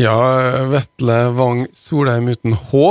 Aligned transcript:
Ja, 0.00 0.16
Vetle 0.70 1.16
Wang 1.36 1.66
Solheim 1.76 2.30
uten 2.32 2.54
H. 2.54 2.84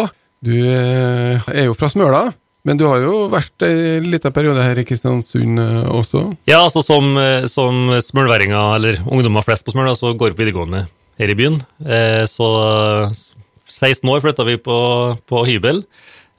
Du 0.45 0.53
eh, 0.53 1.47
er 1.49 1.65
jo 1.65 1.73
fra 1.77 1.89
Smøla, 1.89 2.27
men 2.67 2.77
du 2.77 2.83
har 2.85 3.01
jo 3.01 3.23
vært 3.31 3.65
en 3.65 4.05
liten 4.11 4.35
periode 4.35 4.61
her 4.61 4.77
i 4.77 4.85
Kristiansund 4.85 5.61
eh, 5.63 5.87
også? 5.89 6.21
Ja, 6.49 6.59
altså 6.67 6.83
som, 6.85 7.09
eh, 7.17 7.47
som 7.49 7.89
smølværinger, 8.03 8.75
eller 8.77 9.01
ungdommer 9.07 9.47
flest 9.47 9.65
på 9.65 9.73
Smøla, 9.73 9.95
så 9.97 10.13
går 10.13 10.35
på 10.35 10.43
videregående 10.43 10.83
her 11.19 11.33
i 11.33 11.35
byen. 11.35 11.57
Så 12.31 12.45
16 13.09 14.07
år 14.07 14.21
flytta 14.23 14.45
vi 14.47 14.55
på, 14.63 14.77
på 15.27 15.41
hybel. 15.49 15.81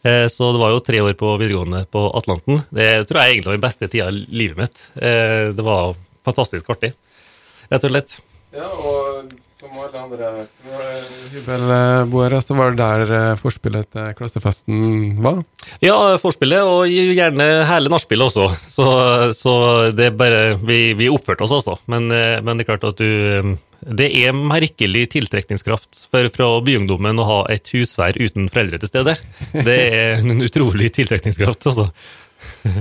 Så 0.01 0.47
det 0.55 0.63
var 0.63 0.73
jo 0.73 0.81
tre 0.81 1.03
år 1.05 1.13
på 1.21 1.35
videregående 1.35 1.83
på 1.93 2.07
Atlanten. 2.17 2.63
Det 2.73 2.87
tror 3.11 3.21
jeg 3.21 3.35
egentlig 3.35 3.51
var 3.51 3.59
den 3.59 3.67
beste 3.67 3.91
tida 3.93 4.07
i 4.09 4.23
livet 4.41 4.57
mitt. 4.63 4.87
Det 4.97 5.67
var 5.67 5.93
fantastisk 6.25 6.73
artig, 6.73 6.95
rett 7.69 7.85
og 7.85 7.93
slett. 7.93 8.17
Ja, 8.57 8.71
og 8.73 9.29
som 9.61 9.77
alle 9.77 10.01
andre 10.01 10.29
hybelboere, 11.35 12.39
så 12.41 12.57
var 12.57 12.73
det 12.73 12.81
der 12.81 13.13
eh, 13.17 13.39
forspillet 13.41 13.91
til 13.93 14.15
klassefesten 14.17 15.19
var? 15.21 15.43
Ja, 15.85 15.97
forspillet, 16.23 16.65
og 16.65 16.89
gjerne 16.89 17.49
hele 17.69 17.93
nachspielet 17.93 18.31
også. 18.31 18.47
Så, 18.73 18.87
så, 19.37 19.55
det 19.97 20.09
er 20.09 20.17
bare 20.17 20.41
Vi, 20.65 20.95
vi 20.97 21.11
oppførte 21.13 21.45
oss 21.45 21.53
også, 21.59 21.77
men, 21.93 22.09
eh, 22.15 22.39
men, 22.45 22.57
det 22.57 22.65
er 22.65 22.71
klart 22.73 22.89
at 22.89 23.03
du 23.03 23.05
eh, 23.11 23.53
Det 24.01 24.09
er 24.23 24.37
merkelig 24.37 25.07
tiltrekningskraft 25.17 26.07
for, 26.09 26.33
fra 26.33 26.49
byungdommen 26.65 27.21
å 27.21 27.29
ha 27.29 27.39
et 27.53 27.69
husvær 27.75 28.17
uten 28.17 28.49
foreldre 28.53 28.81
til 28.81 28.93
stede. 28.93 29.17
Det 29.53 29.79
er 29.93 30.25
en 30.25 30.41
utrolig 30.45 30.93
tiltrekningskraft, 30.97 31.69
altså. 31.69 31.89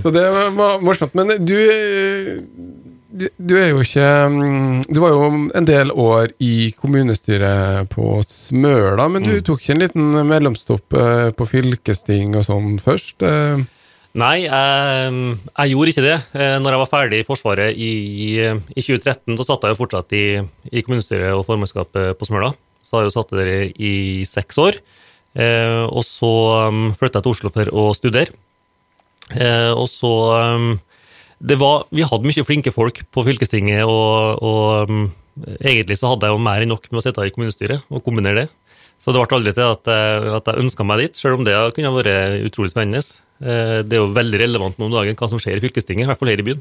Så 0.04 0.12
det 0.16 0.24
var 0.32 0.80
morsomt. 0.84 1.16
Men 1.18 1.36
du 1.44 1.56
du, 3.10 3.26
du, 3.38 3.56
er 3.58 3.72
jo 3.72 3.82
ikke 3.82 4.06
mm, 4.30 4.84
Du 4.94 5.00
var 5.02 5.16
jo 5.16 5.30
en 5.58 5.68
del 5.68 5.92
år 5.92 6.30
i 6.44 6.72
kommunestyret 6.78 7.90
på 7.94 8.20
Smøla, 8.26 9.08
men 9.10 9.26
du 9.26 9.34
mm. 9.38 9.44
tok 9.48 9.64
ikke 9.64 9.76
en 9.76 9.84
liten 9.84 10.20
mellomstopp 10.30 10.98
eh, 10.98 11.30
på 11.34 11.48
fylkesting 11.50 12.38
og 12.38 12.46
sånn 12.46 12.78
først? 12.84 13.26
Eh? 13.26 13.64
Nei, 14.20 14.36
jeg, 14.46 15.24
jeg, 15.48 15.72
gjorde 15.72 15.94
ikke 15.94 16.06
det. 16.06 16.18
Eh, 16.38 16.56
når 16.62 16.76
jeg 16.76 16.82
var 16.84 16.92
ferdig 16.92 17.22
i 17.22 17.26
Forsvaret 17.26 17.78
i, 17.78 17.92
i 18.46 18.82
2013, 18.82 19.38
så 19.38 19.48
satt 19.48 19.66
jeg 19.66 19.74
jo 19.74 19.80
fortsatt 19.82 20.18
i, 20.18 20.26
i 20.70 20.86
kommunestyret 20.86 21.34
og 21.34 21.46
formannskapet 21.50 22.18
på 22.20 22.30
Smøla. 22.30 22.52
Så 22.86 22.98
har 22.98 23.06
jeg 23.06 23.12
jo 23.12 23.18
satt 23.18 23.34
der 23.38 23.52
i 23.74 23.94
seks 24.26 24.58
år. 24.62 24.78
Og 25.94 26.02
så 26.04 26.30
mm, 26.74 26.88
flytta 26.98 27.20
jeg 27.20 27.26
til 27.28 27.36
Oslo 27.36 27.52
for 27.54 27.70
å 27.70 27.84
studere. 27.94 28.34
Og 29.78 29.86
så 29.92 30.14
var, 31.40 31.86
vi 31.96 32.04
hadde 32.04 32.28
mye 32.28 32.46
flinke 32.46 32.74
folk 32.76 33.04
på 33.14 33.24
fylkestinget, 33.28 33.86
og, 33.88 34.44
og 34.44 34.90
um, 34.92 35.06
egentlig 35.60 36.00
så 36.00 36.12
hadde 36.12 36.28
jeg 36.28 36.36
jo 36.36 36.44
mer 36.44 36.64
enn 36.64 36.74
nok 36.74 36.90
med 36.92 37.00
å 37.00 37.06
sitte 37.06 37.28
i 37.28 37.32
kommunestyret 37.36 37.86
og 37.88 38.04
kombinere 38.04 38.44
det. 38.44 38.50
Så 39.00 39.14
det 39.16 39.22
ble 39.22 39.38
aldri 39.38 39.54
til 39.56 39.64
at 39.64 39.88
jeg, 39.88 40.32
at 40.36 40.50
jeg 40.52 40.60
ønska 40.66 40.84
meg 40.84 41.06
dit, 41.06 41.16
selv 41.16 41.40
om 41.40 41.46
det 41.48 41.56
kunne 41.76 41.94
vært 41.96 42.44
utrolig 42.50 42.74
spennende. 42.74 43.00
Eh, 43.40 43.80
det 43.88 43.96
er 43.96 44.02
jo 44.02 44.10
veldig 44.12 44.42
relevant 44.42 44.76
nå 44.76 44.90
om 44.90 44.96
dagen 44.98 45.16
hva 45.16 45.30
som 45.32 45.40
skjer 45.40 45.56
i 45.56 45.64
fylkestinget, 45.64 46.04
i 46.04 46.10
hvert 46.10 46.20
fall 46.20 46.32
her 46.34 46.42
i 46.44 46.46
byen. 46.50 46.60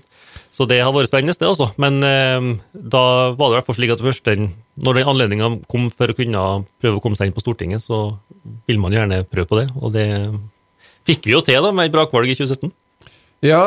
Så 0.54 0.68
det 0.70 0.78
har 0.78 0.94
vært 0.94 1.10
spennende, 1.10 1.34
det 1.34 1.48
også. 1.48 1.72
Men 1.82 1.98
eh, 2.06 2.52
da 2.72 3.02
var 3.34 3.50
det 3.50 3.56
i 3.56 3.58
hvert 3.58 3.70
fall 3.70 3.78
slik 3.80 3.94
at 3.96 4.04
først 4.04 4.30
den, 4.30 4.52
når 4.78 5.00
den 5.00 5.10
anledninga 5.10 5.50
kom 5.66 5.90
for 5.90 6.14
å 6.14 6.18
kunne 6.18 6.44
prøve 6.78 7.00
å 7.00 7.02
komme 7.02 7.18
seg 7.18 7.30
inn 7.30 7.36
på 7.36 7.42
Stortinget, 7.42 7.82
så 7.82 8.04
vil 8.70 8.78
man 8.78 8.94
gjerne 8.94 9.24
prøve 9.26 9.50
på 9.50 9.58
det. 9.58 9.66
Og 9.82 9.90
det 9.96 10.06
fikk 11.08 11.26
vi 11.26 11.34
jo 11.34 11.42
til 11.42 11.58
da, 11.64 11.74
med 11.74 11.90
et 11.90 11.96
brakvalg 11.96 12.30
i 12.30 12.38
2017. 12.38 12.70
Ja, 13.44 13.60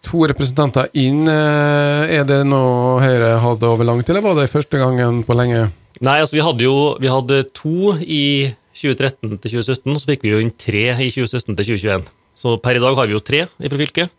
to 0.00 0.24
representanter 0.30 0.88
inn. 0.96 1.26
Eh, 1.28 2.14
er 2.16 2.24
det 2.24 2.40
noe 2.48 3.02
Høyre 3.02 3.34
hadde 3.42 3.68
over 3.68 3.84
lang 3.84 4.00
tid, 4.00 4.14
eller 4.14 4.24
var 4.24 4.38
det 4.38 4.48
første 4.52 4.80
gangen 4.80 5.20
på 5.28 5.36
lenge? 5.36 5.66
Nei, 6.00 6.16
altså 6.22 6.38
vi 6.38 6.44
hadde 6.44 6.64
jo 6.64 6.76
vi 6.96 7.10
hadde 7.12 7.42
to 7.52 7.92
i 8.00 8.48
2013 8.80 9.36
til 9.36 9.58
2017, 9.58 9.92
og 9.92 10.00
så 10.00 10.12
fikk 10.14 10.24
vi 10.24 10.32
jo 10.32 10.40
inn 10.40 10.54
tre 10.56 10.86
i 10.94 11.10
2017 11.12 11.52
til 11.52 11.66
2021. 11.74 12.06
Så 12.40 12.54
per 12.64 12.78
i 12.78 12.80
dag 12.80 12.96
har 12.96 13.10
vi 13.10 13.18
jo 13.18 13.20
tre 13.20 13.42
fra 13.50 13.80
fylket. 13.82 14.14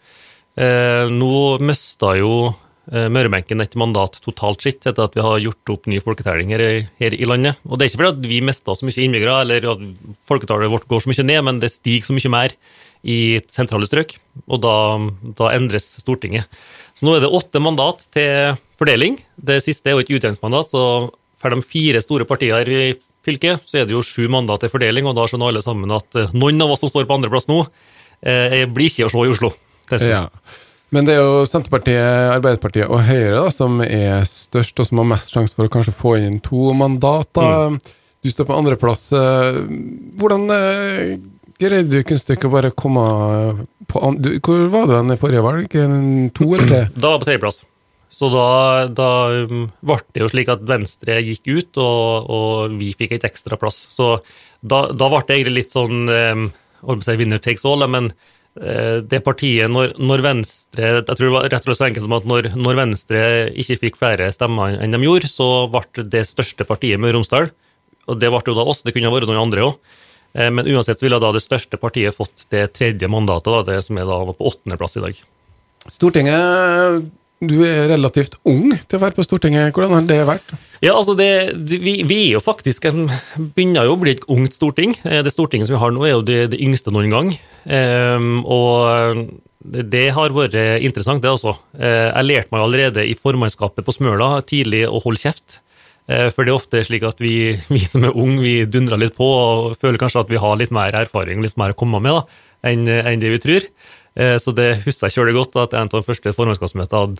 Eh, 0.61 1.07
nå 1.09 1.33
mista 1.65 2.11
jo 2.19 2.51
eh, 2.91 3.07
Mørebenken 3.09 3.63
et 3.63 3.73
mandat 3.79 4.19
totalt 4.21 4.61
sitt 4.61 4.85
etter 4.85 5.07
at 5.07 5.17
vi 5.17 5.25
har 5.25 5.41
gjort 5.41 5.73
opp 5.73 5.89
ny 5.89 5.97
folketelling 6.03 6.53
her, 6.53 6.65
her, 7.01 7.17
i 7.17 7.25
landet. 7.25 7.57
Og 7.65 7.79
det 7.79 7.87
er 7.87 7.89
ikke 7.89 8.03
fordi 8.03 8.13
at 8.13 8.29
vi 8.35 8.45
mista 8.51 8.77
så 8.77 8.85
mye 8.85 9.01
innbyggere, 9.07 9.41
eller 9.47 9.69
at 9.73 9.83
folketallet 10.29 10.69
vårt 10.69 10.85
går 10.91 11.01
så 11.01 11.09
mye 11.09 11.29
ned, 11.31 11.41
men 11.49 11.63
det 11.63 11.73
stiger 11.73 12.11
så 12.11 12.19
mye 12.19 12.35
mer 12.37 12.57
i 13.01 13.39
sentrale 13.49 13.87
strøk, 13.89 14.13
og 14.47 14.61
da, 14.61 14.75
da, 15.37 15.51
endres 15.55 15.87
Stortinget. 16.01 16.49
Så 16.93 17.07
nå 17.07 17.15
er 17.15 17.23
det 17.23 17.31
åtte 17.33 17.61
mandat 17.63 18.05
til 18.13 18.57
fordeling. 18.79 19.17
Det 19.35 19.61
siste 19.65 19.89
er 19.89 19.97
jo 19.97 20.03
et 20.03 20.11
utjevningsmandat, 20.11 20.73
så 20.73 20.83
for 21.41 21.55
de 21.55 21.65
fire 21.65 22.01
store 22.03 22.27
partiene 22.29 22.81
i 22.91 22.91
fylket 23.25 23.65
så 23.65 23.81
er 23.81 23.87
det 23.89 23.95
jo 23.95 24.03
sju 24.05 24.27
mandat 24.31 24.63
til 24.63 24.73
fordeling, 24.73 25.07
og 25.09 25.17
da 25.17 25.27
skjønner 25.29 25.53
alle 25.53 25.63
sammen 25.65 25.93
at 25.93 26.19
eh, 26.19 26.33
noen 26.37 26.61
av 26.61 26.73
oss 26.73 26.83
som 26.85 26.91
står 26.91 27.07
på 27.09 27.17
andreplass 27.17 27.49
nå, 27.49 27.63
eh, 28.21 28.65
blir 28.69 28.89
ikke 28.89 29.09
å 29.09 29.13
se 29.13 29.25
i 29.25 29.33
Oslo. 29.33 29.53
Ja. 30.01 30.27
Men 30.91 31.07
det 31.07 31.15
er 31.15 31.21
jo 31.23 31.45
Senterpartiet, 31.47 32.35
Arbeiderpartiet 32.35 32.89
og 32.91 33.05
Høyre 33.07 33.37
da, 33.37 33.51
som 33.53 33.79
er 33.83 34.25
størst, 34.27 34.75
og 34.79 34.87
som 34.87 34.99
har 34.99 35.09
mest 35.13 35.31
sjanse 35.31 35.55
for 35.55 35.67
å 35.67 35.71
kanskje 35.71 35.95
få 35.95 36.17
inn 36.19 36.41
to 36.43 36.73
mandater. 36.75 37.77
Mm. 37.77 37.77
Du 38.21 38.29
står 38.29 38.47
på 38.49 38.57
andreplass. 38.59 39.05
Eh, 39.15 39.61
hvordan 40.19 40.51
eh, 40.53 41.13
Greide 41.61 41.91
du 41.93 41.99
kunststykket 42.07 42.47
å 42.47 42.53
bare 42.55 42.71
komme 42.73 43.01
på 43.89 43.99
du, 44.17 44.31
Hvor 44.41 44.63
var 44.73 44.87
du 44.89 45.13
i 45.13 45.19
forrige 45.19 45.43
valg? 45.45 45.75
To 46.37 46.47
eller 46.55 46.71
tre? 46.71 46.79
Da 46.95 47.11
var 47.11 47.19
jeg 47.19 47.21
på 47.21 47.27
tredjeplass. 47.27 47.61
Så 48.11 48.27
da, 48.33 48.47
da 48.91 49.09
um, 49.47 49.67
ble 49.87 49.99
det 50.11 50.23
jo 50.23 50.29
slik 50.31 50.49
at 50.51 50.63
Venstre 50.67 51.21
gikk 51.23 51.45
ut, 51.47 51.79
og, 51.79 52.31
og 52.33 52.73
vi 52.79 52.91
fikk 52.97 53.15
et 53.15 53.27
ekstra 53.29 53.59
plass. 53.61 53.77
Så 53.93 54.17
da, 54.59 54.87
da 54.91 55.07
ble 55.13 55.21
det 55.27 55.37
egentlig 55.37 55.61
litt 55.61 55.75
sånn 55.75 56.11
um, 56.11 56.49
si 57.05 57.15
winner 57.21 57.39
takes 57.39 57.63
all, 57.69 57.85
men 57.87 58.09
uh, 58.11 58.99
det 59.05 59.21
partiet 59.23 59.71
når, 59.71 59.95
når, 60.01 60.25
Venstre 60.25 60.91
jeg 60.97 61.07
tror 61.07 61.23
det 61.23 61.33
var 61.37 61.47
rett 61.53 61.61
og 61.61 61.69
slett 61.69 61.79
så 61.79 61.87
enkelt 61.87 62.07
som 62.09 62.17
at 62.19 62.27
når, 62.33 62.51
når, 62.57 62.77
Venstre 62.81 63.23
ikke 63.63 63.79
fikk 63.85 64.01
flere 64.01 64.27
stemmer 64.35 64.75
enn 64.81 64.97
de 64.97 65.03
gjorde, 65.05 65.31
så 65.31 65.47
ble 65.71 66.09
det 66.11 66.27
største 66.27 66.67
partiet 66.67 66.99
Møre 66.99 67.15
og 67.15 67.21
Romsdal. 67.21 67.51
Og 68.11 68.19
det 68.19 68.33
ble 68.33 68.43
jo 68.49 68.57
da 68.57 68.67
oss, 68.67 68.83
det 68.83 68.97
kunne 68.97 69.13
vært 69.13 69.29
noen 69.29 69.45
andre 69.45 69.69
òg. 69.69 69.99
Eh, 70.33 70.51
men 70.51 70.67
uansett 70.67 71.03
ville 71.03 71.19
da 71.21 71.31
det 71.35 71.43
største 71.43 71.79
partiet 71.81 72.15
fått 72.15 72.47
det 72.53 72.67
tredje 72.77 73.09
mandatet, 73.11 73.51
da, 73.51 73.63
det 73.73 73.81
som 73.87 73.99
er 73.99 74.07
da 74.09 74.21
på 74.31 74.51
åttendeplass 74.51 74.99
i 74.99 75.05
dag. 75.07 75.25
Stortinget 75.89 77.09
du 77.41 77.63
er 77.65 77.87
relativt 77.89 78.35
ung 78.45 78.67
til 78.69 78.99
å 78.99 79.01
være 79.01 79.17
på 79.17 79.23
Stortinget. 79.25 79.71
Hvordan 79.73 79.95
har 79.95 80.03
det 80.05 80.19
vært? 80.29 80.51
Ja, 80.77 80.93
altså 80.93 81.15
det, 81.17 81.31
vi, 81.57 81.95
vi, 82.05 82.17
er 82.27 82.35
jo 82.35 82.41
faktisk 82.43 82.85
en, 82.85 83.07
begynner 83.55 83.87
jo 83.89 83.95
å 83.95 84.01
bli 84.01 84.13
et 84.13 84.27
ungt 84.29 84.53
storting. 84.53 84.93
Eh, 85.09 85.23
det 85.25 85.33
Stortinget 85.33 85.69
som 85.69 85.79
vi 85.79 85.81
har 85.81 85.95
nå, 85.95 86.03
er 86.05 86.13
jo 86.13 86.27
det, 86.27 86.41
det 86.53 86.61
yngste 86.61 86.93
noen 86.93 87.09
gang. 87.09 87.33
Um, 87.65 88.43
og 88.45 89.25
det 89.61 90.07
har 90.13 90.37
vært 90.37 90.57
interessant, 90.85 91.21
det 91.21 91.33
også. 91.33 91.55
Jeg 91.77 92.25
lærte 92.25 92.53
meg 92.53 92.63
allerede 92.65 93.03
i 93.05 93.17
formannskapet 93.17 93.85
på 93.85 93.93
Smøla 93.93 94.35
tidlig 94.45 94.87
å 94.89 95.01
holde 95.01 95.21
kjeft. 95.21 95.60
Eh, 96.11 96.27
for 96.33 96.43
det 96.43 96.51
er 96.51 96.57
ofte 96.57 96.83
slik 96.85 97.05
at 97.07 97.21
vi, 97.23 97.55
vi 97.71 97.81
som 97.87 98.05
er 98.07 98.17
unge, 98.17 98.41
vi 98.43 98.53
dundrer 98.67 98.99
litt 98.99 99.17
på 99.17 99.27
og 99.31 99.79
føler 99.79 100.01
kanskje 100.01 100.25
at 100.25 100.31
vi 100.33 100.41
har 100.41 100.59
litt 100.59 100.73
mer 100.75 100.93
erfaring 101.03 101.43
litt 101.43 101.59
mer 101.61 101.75
å 101.75 101.77
komme 101.77 102.01
med 102.03 102.17
da, 102.17 102.45
enn, 102.71 102.85
enn 102.87 103.21
det 103.21 103.33
vi 103.35 103.41
tror. 103.45 103.67
Eh, 104.19 104.35
så 104.43 104.51
det 104.55 104.81
husker 104.83 105.07
jeg 105.07 105.15
kjølig 105.19 105.37
godt. 105.37 105.57
at 105.61 105.75
En 105.77 105.87
av 105.87 105.95
de 105.95 106.07
første 106.07 106.33
formannskapsmøtene 106.35 107.15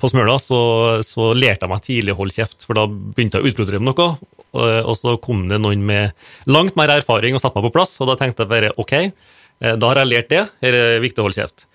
på 0.00 0.10
Smøla, 0.10 0.38
så, 0.42 0.60
så 1.06 1.30
lærte 1.36 1.66
jeg 1.66 1.72
meg 1.72 1.84
tidlig 1.86 2.14
å 2.16 2.20
holde 2.22 2.36
kjeft, 2.38 2.66
for 2.66 2.78
da 2.78 2.88
begynte 2.88 3.38
jeg 3.38 3.46
å 3.46 3.52
utbrodere 3.52 3.82
noe. 3.82 4.08
Og 4.52 4.94
så 4.98 5.14
kom 5.22 5.46
det 5.48 5.60
noen 5.62 5.84
med 5.86 6.16
langt 6.50 6.76
mer 6.76 6.92
erfaring 6.98 7.36
og 7.36 7.42
satte 7.44 7.56
meg 7.58 7.70
på 7.70 7.76
plass, 7.78 7.94
og 8.02 8.10
da 8.10 8.18
tenkte 8.20 8.44
jeg 8.44 8.52
bare 8.52 8.72
ok, 8.82 8.96
eh, 8.98 9.76
da 9.78 9.92
har 9.92 10.02
jeg 10.02 10.10
lært 10.10 10.32
det. 10.32 10.46
Her 10.64 10.80
er 10.80 11.04
viktig 11.04 11.22
å 11.22 11.28
holde 11.28 11.38
kjeft. 11.38 11.68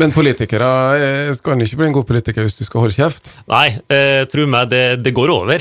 Men 0.00 0.12
politikere 0.14 0.68
kan 1.28 1.36
skal 1.36 1.62
ikke 1.66 1.78
bli 1.82 1.86
en 1.90 1.94
god 1.98 2.06
politiker 2.08 2.46
hvis 2.46 2.56
du 2.56 2.64
skal 2.64 2.86
holde 2.86 2.96
kjeft? 2.96 3.28
Nei, 3.50 3.74
eh, 3.92 4.22
tro 4.30 4.46
meg, 4.48 4.70
det, 4.72 4.82
det, 5.04 5.12
går 5.12 5.32
over. 5.34 5.60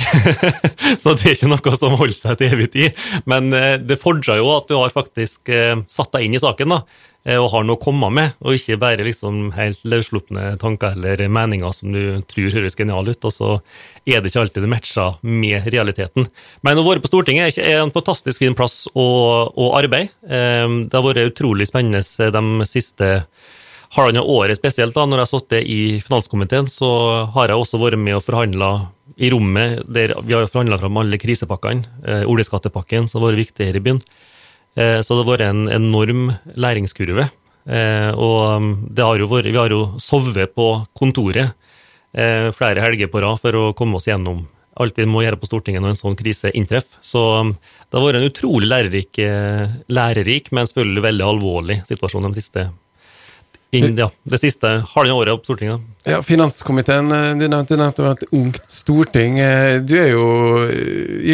så 1.02 1.18
det 1.18 1.26
er 1.26 1.36
ikke 1.36 1.52
noe 1.52 1.76
som 1.76 1.98
holder 2.00 2.16
seg 2.16 2.40
til 2.40 2.56
evig 2.56 2.70
tid. 2.72 3.02
Men 3.28 3.52
eh, 3.58 3.76
det 3.84 4.00
fordrer 4.00 4.40
jo 4.40 4.54
at 4.56 4.72
du 4.72 4.78
har 4.80 4.96
faktisk 4.96 5.52
eh, 5.52 5.76
satt 5.92 6.16
deg 6.16 6.30
inn 6.30 6.40
i 6.40 6.44
saken 6.44 6.78
da, 6.78 6.80
eh, 7.28 7.36
og 7.36 7.52
har 7.58 7.68
noe 7.68 7.76
å 7.76 7.84
komme 7.84 8.08
med, 8.16 8.40
og 8.40 8.56
ikke 8.56 8.80
bare 8.80 9.04
liksom 9.04 9.52
helt 9.58 9.84
løsslupne 9.84 10.56
tanker 10.64 10.96
eller 10.96 11.28
meninger 11.28 11.76
som 11.76 11.92
du 11.92 12.24
tror 12.32 12.56
høres 12.56 12.80
geniale 12.80 13.12
ut, 13.12 13.28
og 13.28 13.36
så 13.36 13.54
er 14.08 14.24
det 14.24 14.32
ikke 14.32 14.46
alltid 14.46 14.64
det 14.64 14.74
matcher 14.78 15.20
med 15.28 15.68
realiteten. 15.76 16.32
Men 16.64 16.80
å 16.80 16.88
være 16.88 17.04
på 17.04 17.12
Stortinget 17.12 17.60
er 17.60 17.82
en 17.84 17.92
fantastisk 17.92 18.48
fin 18.48 18.56
plass 18.56 18.86
å, 18.96 19.10
å 19.52 19.74
arbeide. 19.76 20.16
Eh, 20.24 20.68
det 20.88 20.96
har 20.96 21.10
vært 21.12 21.34
utrolig 21.34 21.68
spennende 21.68 22.00
de 22.00 22.70
siste 22.72 23.18
årene 23.20 23.60
halvannet 23.96 24.24
året 24.24 24.60
spesielt, 24.60 24.96
da, 24.96 25.06
når 25.06 25.22
jeg 25.22 25.28
har 25.28 25.32
sittet 25.32 25.70
i 25.70 25.82
finanskomiteen, 26.06 26.70
så 26.72 26.92
har 27.36 27.52
jeg 27.52 27.60
også 27.60 27.80
vært 27.82 28.00
med 28.00 28.18
og 28.20 28.26
forhandla 28.26 28.72
i 29.22 29.30
rommet 29.34 29.82
der 29.92 30.16
vi 30.24 30.36
har 30.36 30.48
forhandla 30.50 30.80
fram 30.82 31.00
alle 31.02 31.20
krisepakkene. 31.22 31.84
Eh, 32.08 32.24
Oljeskattepakken, 32.30 33.10
som 33.12 33.22
har 33.22 33.32
vært 33.32 33.46
viktig 33.46 33.68
her 33.68 33.78
i 33.78 33.84
byen. 33.84 34.00
Eh, 34.80 35.00
så 35.04 35.16
det 35.16 35.26
har 35.26 35.32
vært 35.34 35.48
en 35.50 35.68
enorm 35.76 36.32
læringskurve. 36.56 37.28
Eh, 37.70 38.10
og 38.16 38.40
um, 38.58 38.72
har 38.98 39.22
vært, 39.30 39.52
vi 39.52 39.60
har 39.60 39.74
jo 39.74 39.84
sovet 40.02 40.56
på 40.58 40.72
kontoret 40.98 41.52
eh, 42.18 42.50
flere 42.58 42.82
helger 42.82 43.12
på 43.12 43.22
rad 43.22 43.38
for 43.44 43.58
å 43.58 43.68
komme 43.78 44.00
oss 44.00 44.08
gjennom 44.10 44.48
alt 44.82 44.98
vi 44.98 45.06
må 45.06 45.22
gjøre 45.22 45.38
på 45.38 45.50
Stortinget 45.50 45.84
når 45.84 45.94
en 45.94 46.00
sånn 46.00 46.18
krise 46.18 46.50
inntreffer. 46.58 46.98
Så 47.06 47.22
um, 47.44 47.52
det 47.54 48.00
har 48.00 48.08
vært 48.08 48.22
en 48.22 48.30
utrolig 48.32 48.72
lærerik, 48.72 49.20
eh, 49.22 49.76
lærerik 49.92 50.50
men 50.56 50.70
selvfølgelig 50.70 51.06
veldig 51.10 51.28
alvorlig 51.28 51.82
situasjon 51.92 52.30
de 52.30 52.40
siste 52.40 52.66
inn, 53.76 53.94
ja, 53.98 54.08
det 54.28 54.40
siste 54.42 54.72
halve 54.94 55.16
året 55.16 55.42
på 55.42 55.50
Stortinget. 55.52 55.84
Ja, 56.08 56.20
Finanskomiteen, 56.26 57.12
eh, 57.16 57.30
du 57.40 57.46
nevnte, 57.46 57.78
du 57.78 58.06
et 58.10 58.26
ungt 58.32 58.66
storting. 58.72 59.40
Eh, 59.40 59.80
du 59.86 59.96
er 60.00 60.10
jo 60.12 60.26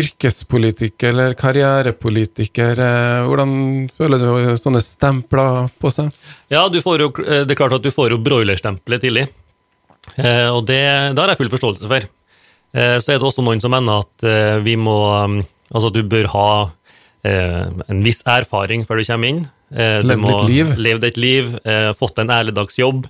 yrkespolitiker 0.01 1.13
eller 1.13 1.37
karrierepolitiker. 1.39 2.83
Hvordan 3.29 3.55
føler 3.97 4.21
du 4.21 4.59
sånne 4.59 4.83
stempler 4.83 5.71
på 5.79 5.93
seg? 5.93 6.11
Ja, 6.53 6.67
jo, 6.67 7.09
Det 7.15 7.51
er 7.51 7.59
klart 7.59 7.79
at 7.79 7.83
du 7.83 7.91
får 7.91 8.13
jo 8.15 8.21
broilerstempelet 8.21 9.01
tidlig. 9.01 9.27
Og 10.17 10.61
det, 10.65 10.83
det 11.13 11.19
har 11.19 11.33
jeg 11.33 11.41
full 11.41 11.51
forståelse 11.51 11.89
for. 11.89 12.07
Eh, 12.75 12.97
så 12.99 13.13
er 13.13 13.19
det 13.19 13.27
også 13.27 13.45
noen 13.45 13.61
som 13.63 13.71
mener 13.73 14.03
at 14.03 14.25
eh, 14.27 14.57
vi 14.65 14.75
må 14.79 14.97
mm, 15.27 15.39
Altså, 15.67 15.89
du 15.91 15.99
bør 16.07 16.29
ha 16.31 16.49
eh, 17.27 17.65
en 17.91 17.97
viss 17.99 18.21
erfaring 18.23 18.85
før 18.87 19.01
du 19.01 19.03
kommer 19.09 19.27
inn. 19.27 19.41
Du 19.67 20.07
Levd 20.07 20.23
ditt 20.23 20.47
liv. 20.47 20.73
Levd 20.79 21.05
et 21.09 21.17
liv, 21.19 21.53
fått 21.99 22.21
en 22.21 22.31
ærlig 22.31 22.53
dags 22.55 22.77
jobb. 22.79 23.07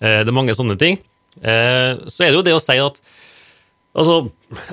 Det 0.00 0.24
er 0.24 0.32
mange 0.32 0.54
sånne 0.56 0.78
ting. 0.80 0.96
Så 1.36 2.24
er 2.24 2.30
det 2.30 2.38
jo 2.38 2.44
det 2.46 2.54
å 2.56 2.62
si 2.62 2.78
at 2.80 3.00
Altså, 3.98 4.28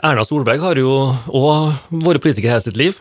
Erna 0.06 0.24
Solberg 0.28 0.62
har 0.62 0.78
jo 0.78 0.92
òg 1.34 1.96
vært 2.06 2.22
politiker 2.22 2.52
hele 2.52 2.62
sitt 2.62 2.78
liv. 2.78 3.00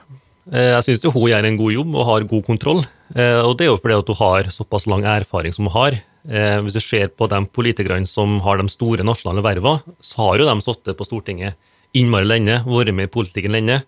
Jeg 0.50 0.86
syns 0.86 1.04
hun 1.04 1.28
gjør 1.28 1.46
en 1.46 1.58
god 1.58 1.74
jobb 1.74 1.94
og 1.98 2.06
har 2.08 2.26
god 2.30 2.44
kontroll. 2.46 2.80
Og 3.12 3.52
det 3.58 3.66
er 3.66 3.70
jo 3.70 3.78
fordi 3.82 3.98
at 3.98 4.10
hun 4.10 4.20
har 4.22 4.50
såpass 4.54 4.88
lang 4.88 5.04
erfaring 5.04 5.52
som 5.54 5.68
hun 5.68 5.74
har. 5.74 5.98
Eh, 6.24 6.56
hvis 6.64 6.72
du 6.72 6.80
ser 6.80 7.10
på 7.12 7.26
de 7.28 7.42
politikerne 7.52 8.08
som 8.08 8.38
har 8.44 8.56
de 8.56 8.64
store 8.72 9.04
nasjonale 9.04 9.44
vervene, 9.44 9.94
så 10.00 10.30
har 10.30 10.40
jo 10.40 10.48
de 10.48 10.64
sittet 10.64 10.96
på 10.96 11.04
Stortinget 11.04 11.58
innmari 11.94 12.26
lenge, 12.26 12.62
vært 12.64 12.94
med 12.96 13.10
i 13.10 13.12
politikken 13.12 13.52
lenge. 13.52 13.82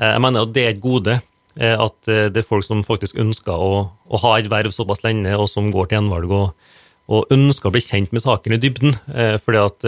Eh, 0.00 0.12
jeg 0.14 0.22
mener 0.24 0.46
at 0.46 0.54
det 0.56 0.64
er 0.64 0.72
et 0.72 0.80
gode 0.80 1.18
eh, 1.18 1.24
at 1.54 2.08
det 2.08 2.40
er 2.40 2.46
folk 2.46 2.64
som 2.66 2.80
faktisk 2.82 3.18
ønsker 3.22 3.54
å, 3.54 3.74
å 3.86 4.20
ha 4.24 4.32
et 4.38 4.48
verv 4.50 4.72
såpass 4.74 5.04
lenge, 5.04 5.30
og 5.38 5.46
som 5.46 5.68
går 5.70 5.86
til 5.86 6.00
gjenvalg 6.00 6.32
og, 6.34 6.72
og, 7.06 7.28
ønsker 7.34 7.70
å 7.70 7.74
bli 7.76 7.82
kjent 7.84 8.10
med 8.10 8.24
saken 8.24 8.56
i 8.56 8.58
dybden. 8.58 8.96
fordi 9.44 9.60
at 9.62 9.86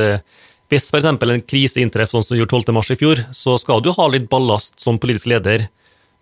hvis 0.71 0.89
f.eks. 0.91 1.07
en 1.07 1.43
krise 1.47 1.83
inntreffer 1.83 2.19
sånn 2.19 2.27
som 2.27 2.39
gjorde 2.39 2.59
12.3 2.59 2.95
i 2.95 2.99
fjor, 2.99 3.25
så 3.35 3.55
skal 3.59 3.83
du 3.83 3.93
ha 3.95 4.07
litt 4.11 4.31
ballast 4.31 4.81
som 4.83 4.99
politisk 5.03 5.31
leder 5.31 5.69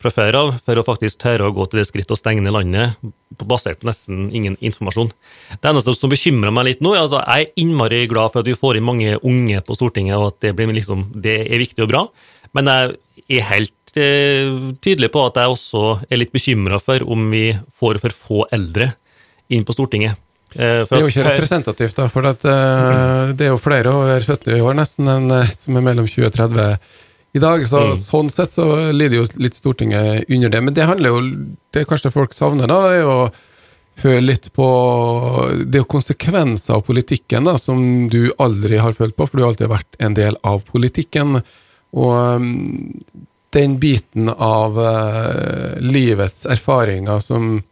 fra 0.04 0.12
før 0.12 0.36
av 0.36 0.50
for 0.66 0.76
å 0.76 0.84
faktisk 0.84 1.22
tørre 1.22 1.48
å 1.48 1.54
gå 1.54 1.64
til 1.70 1.80
det 1.80 1.86
skritt 1.88 2.12
å 2.12 2.18
stenge 2.18 2.42
ned 2.44 2.52
landet 2.52 2.98
basert 3.40 3.80
på 3.80 3.88
nesten 3.88 4.28
ingen 4.36 4.58
informasjon. 4.60 5.10
Det 5.62 5.70
eneste 5.70 5.94
som 5.96 6.12
bekymrer 6.12 6.52
meg 6.54 6.68
litt 6.68 6.84
nå, 6.84 6.92
er 6.92 7.06
altså 7.06 7.22
jeg 7.22 7.46
er 7.46 7.62
innmari 7.62 8.04
glad 8.10 8.34
for 8.34 8.42
at 8.42 8.50
vi 8.50 8.58
får 8.58 8.78
inn 8.78 8.86
mange 8.86 9.16
unge 9.22 9.62
på 9.64 9.78
Stortinget, 9.78 10.18
og 10.18 10.34
at 10.34 10.44
det, 10.44 10.68
liksom, 10.76 11.08
det 11.24 11.38
er 11.46 11.62
viktig 11.62 11.86
og 11.86 11.90
bra, 11.94 12.04
men 12.54 12.70
jeg 12.70 13.40
er 13.40 13.48
helt 13.50 13.96
eh, 13.98 14.50
tydelig 14.84 15.10
på 15.14 15.22
at 15.28 15.40
jeg 15.40 15.54
også 15.54 15.84
er 16.08 16.20
litt 16.20 16.34
bekymra 16.34 16.80
for 16.82 17.04
om 17.10 17.30
vi 17.32 17.48
får 17.78 18.02
for 18.02 18.18
få 18.26 18.44
eldre 18.54 18.92
inn 19.52 19.64
på 19.66 19.76
Stortinget. 19.76 20.20
Eh, 20.54 20.82
det 20.86 20.98
er 20.98 21.02
jo 21.02 21.10
ikke 21.10 21.26
representativt, 21.26 21.96
da, 21.98 22.10
for 22.12 22.30
at, 22.30 22.44
eh, 22.46 23.32
det 23.34 23.48
er 23.48 23.54
jo 23.54 23.62
flere 23.62 23.94
over 23.94 24.22
70 24.22 24.62
år 24.62 24.76
nesten 24.78 25.10
enn 25.10 25.32
som 25.50 25.80
er 25.80 25.88
mellom 25.88 26.06
20 26.06 26.28
og 26.30 26.36
30 26.36 26.76
i 27.34 27.42
dag. 27.42 27.64
Så, 27.66 27.80
mm. 27.90 27.96
Sånn 27.98 28.30
sett 28.30 28.54
så 28.54 28.68
lider 28.94 29.18
jo 29.18 29.26
litt 29.42 29.58
Stortinget 29.58 30.30
under 30.30 30.52
det. 30.52 30.62
Men 30.62 30.76
det 30.76 30.86
handler 30.86 31.14
jo 31.14 31.24
Det 31.74 31.88
kanskje 31.90 32.14
folk 32.14 32.36
savner, 32.36 32.70
da, 32.70 32.78
er 32.94 33.08
å 33.10 33.18
føle 33.98 34.22
litt 34.26 34.48
på 34.54 34.66
Det 35.66 35.78
er 35.78 35.82
jo 35.82 35.90
konsekvenser 35.90 36.78
av 36.78 36.86
politikken 36.86 37.46
da, 37.46 37.56
som 37.58 38.08
du 38.10 38.32
aldri 38.38 38.78
har 38.78 38.94
følt 38.94 39.16
på, 39.16 39.26
for 39.26 39.36
du 39.36 39.44
har 39.44 39.52
alltid 39.52 39.72
vært 39.74 39.98
en 39.98 40.14
del 40.14 40.38
av 40.46 40.62
politikken. 40.70 41.40
Og 41.94 42.40
um, 42.40 42.48
den 43.54 43.76
biten 43.82 44.30
av 44.32 44.78
uh, 44.78 45.76
livets 45.82 46.46
erfaringer 46.50 47.22
som 47.22 47.62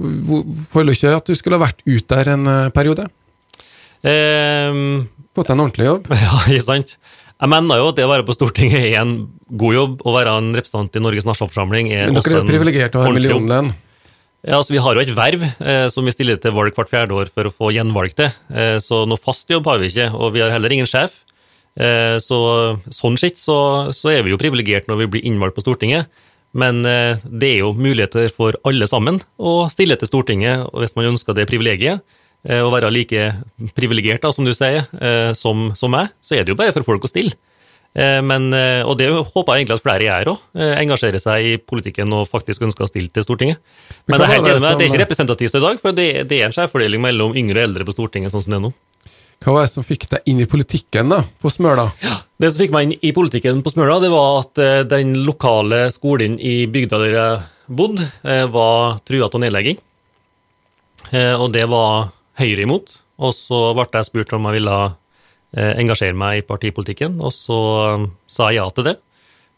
Føler 0.00 0.94
du 0.94 0.96
ikke 0.96 1.10
at 1.12 1.26
du 1.28 1.36
skulle 1.36 1.58
ha 1.58 1.66
vært 1.66 1.82
ute 1.84 2.08
der 2.08 2.30
en 2.32 2.46
uh, 2.48 2.70
periode? 2.72 3.04
Um, 4.00 5.02
Fått 5.36 5.50
deg 5.50 5.58
en 5.58 5.64
ordentlig 5.66 5.88
jobb? 5.90 6.08
Ja, 6.22 6.38
ikke 6.48 6.64
sant. 6.64 6.94
Jeg 7.40 7.52
mener 7.52 7.80
jo 7.80 7.90
at 7.92 7.96
det 7.96 8.04
å 8.04 8.10
være 8.10 8.24
på 8.28 8.36
Stortinget 8.36 8.80
er 8.80 8.98
en 9.00 9.14
god 9.60 9.76
jobb. 9.76 10.00
Å 10.04 10.14
være 10.16 10.32
en 10.40 10.50
representant 10.56 10.96
i 10.96 11.04
Norges 11.04 11.28
nasjonalforsamling 11.28 11.92
er 11.92 12.02
også 12.02 12.08
en 12.08 12.16
Men 12.16 12.26
dere 12.26 12.40
er 12.40 12.50
privilegerte 12.50 13.00
å 13.00 13.04
ha 13.04 13.12
millionlønn? 13.16 13.70
Ja, 14.40 14.56
altså 14.56 14.72
Vi 14.72 14.80
har 14.80 14.96
jo 14.96 15.02
et 15.04 15.12
verv 15.12 15.42
eh, 15.44 15.86
som 15.92 16.06
vi 16.08 16.14
stiller 16.14 16.40
til 16.40 16.54
valg 16.56 16.76
hvert 16.76 16.92
fjerde 16.92 17.16
år 17.16 17.28
for 17.32 17.48
å 17.48 17.52
få 17.52 17.72
gjenvalg 17.76 18.14
til. 18.16 18.30
Eh, 18.52 18.76
så 18.80 19.02
noe 19.08 19.20
fast 19.20 19.52
jobb 19.52 19.68
har 19.68 19.80
vi 19.80 19.90
ikke, 19.92 20.08
og 20.16 20.32
vi 20.36 20.44
har 20.44 20.52
heller 20.52 20.72
ingen 20.72 20.88
sjef. 20.88 21.22
Eh, 21.78 22.16
så 22.18 22.40
Sånn 22.90 23.18
sett 23.20 23.38
så, 23.38 23.90
så, 23.94 24.10
er 24.12 24.24
vi 24.26 24.34
jo 24.34 24.40
privilegert 24.40 24.88
når 24.90 25.04
vi 25.04 25.10
blir 25.14 25.28
innvalgt 25.28 25.58
på 25.58 25.64
Stortinget. 25.64 26.10
Men 26.50 26.82
eh, 26.88 27.20
det 27.24 27.52
er 27.54 27.60
jo 27.62 27.74
muligheter 27.78 28.30
for 28.34 28.56
alle 28.66 28.88
sammen 28.90 29.20
å 29.38 29.68
stille 29.70 29.98
til 29.98 30.10
Stortinget 30.10 30.66
hvis 30.74 30.96
man 30.98 31.12
ønsker 31.12 31.36
det 31.36 31.46
privilegiet. 31.50 32.02
Eh, 32.48 32.62
å 32.64 32.72
være 32.72 32.90
like 32.92 33.28
privilegert, 33.76 34.24
som 34.34 34.48
du 34.48 34.54
sier, 34.56 34.88
som, 35.36 35.70
som, 35.76 35.92
meg, 35.92 36.10
så 36.24 36.38
er 36.38 36.44
det 36.44 36.54
jo 36.54 36.58
bare 36.58 36.74
for 36.74 36.86
folk 36.86 37.06
å 37.06 37.12
stille. 37.12 37.36
Men, 37.90 38.52
og 38.86 38.92
det 39.00 39.08
håper 39.10 39.56
jeg 39.56 39.64
egentlig 39.64 39.74
at 39.74 39.82
flere 39.82 40.04
gjør 40.04 40.28
òg. 40.30 40.42
Engasjerer 40.78 41.18
seg 41.18 41.46
i 41.48 41.56
politikken 41.58 42.12
og 42.14 42.28
faktisk 42.30 42.62
ønsker 42.62 42.86
å 42.86 42.88
stille 42.88 43.10
til 43.10 43.24
Stortinget. 43.26 43.58
Men 44.06 44.22
det 44.22 44.28
er, 44.28 44.32
helt 44.36 44.46
med, 44.46 44.78
det 44.78 44.84
er 44.84 44.92
ikke 44.92 45.00
representativt 45.02 45.58
i 45.58 45.62
dag, 45.64 45.80
for 45.82 45.96
det, 45.96 46.06
det 46.30 46.38
er 46.38 46.46
en 46.46 46.54
skjevfordeling 46.54 47.02
mellom 47.02 47.34
yngre 47.34 47.58
og 47.58 47.66
eldre 47.66 47.88
på 47.88 47.96
Stortinget, 47.96 48.30
sånn 48.30 48.46
som 48.46 48.54
det 48.54 48.60
er 48.60 48.64
nå. 48.68 48.70
Hva 49.40 49.54
var 49.56 49.64
det 49.64 49.72
som 49.72 49.86
fikk 49.86 50.04
deg 50.10 50.26
inn 50.28 50.42
i 50.44 50.48
politikken 50.50 51.12
da, 51.14 51.22
på 51.40 51.48
Smøla? 51.52 51.86
Ja, 52.04 52.18
det 52.42 52.50
som 52.52 52.60
fikk 52.60 52.74
meg 52.76 52.86
inn 52.86 52.96
i 53.00 53.12
politikken 53.16 53.62
på 53.64 53.72
Smøla, 53.72 53.96
det 54.02 54.10
var 54.12 54.42
at 54.42 54.60
den 54.90 55.14
lokale 55.24 55.86
skolen 55.94 56.36
i 56.36 56.66
bygda 56.68 57.00
der 57.00 57.14
jeg 57.16 57.38
bodde, 57.80 58.04
var 58.52 58.98
trua 59.08 59.30
av 59.30 59.40
nedlegging. 59.40 59.78
Og 61.40 61.46
det 61.54 61.64
var 61.72 62.10
Høyre 62.40 62.64
imot. 62.64 62.98
Og 63.20 63.34
så 63.36 63.60
ble 63.76 63.86
jeg 63.92 64.08
spurt 64.08 64.32
om 64.36 64.48
jeg 64.48 64.60
ville 64.60 64.76
eh, 64.88 65.74
engasjere 65.82 66.16
meg 66.16 66.40
i 66.40 66.46
partipolitikken, 66.46 67.18
og 67.20 67.34
så 67.36 67.58
sa 68.30 68.48
jeg 68.48 68.60
ja 68.62 68.68
til 68.72 68.88
det. 68.88 68.96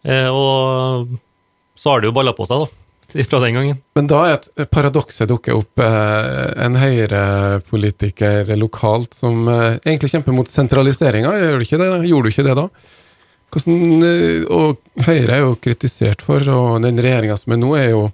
Eh, 0.02 0.28
og 0.28 1.12
så 1.78 1.92
har 1.92 2.02
det 2.02 2.10
jo 2.10 2.16
balla 2.16 2.34
på 2.34 2.46
seg, 2.48 2.64
da. 2.64 2.81
Fra 3.12 3.40
den 3.42 3.58
gangen. 3.58 3.78
Men 3.98 4.08
da 4.08 4.22
er 4.26 4.38
et 4.38 4.70
paradokset 4.72 5.28
dukker 5.30 5.58
opp. 5.58 5.82
Eh, 5.82 6.48
en 6.64 6.78
Høyre-politiker 6.80 8.50
lokalt 8.56 9.14
som 9.18 9.44
egentlig 9.52 10.12
kjemper 10.14 10.36
mot 10.36 10.48
sentraliseringa, 10.48 11.36
gjør 11.38 11.60
du 11.60 11.66
ikke 11.66 11.80
det? 11.82 11.92
Gjorde 12.08 12.28
du 12.28 12.32
ikke 12.32 12.46
det 12.48 12.58
da? 12.58 12.66
Hvordan, 13.52 14.04
og 14.48 15.04
Høyre 15.04 15.36
er 15.36 15.42
jo 15.44 15.56
kritisert 15.60 16.24
for, 16.24 16.40
og 16.48 16.78
den 16.86 17.00
regjeringa 17.04 17.36
som 17.36 17.52
er 17.52 17.60
nå, 17.60 17.74
er 17.76 17.90
jo 17.92 18.06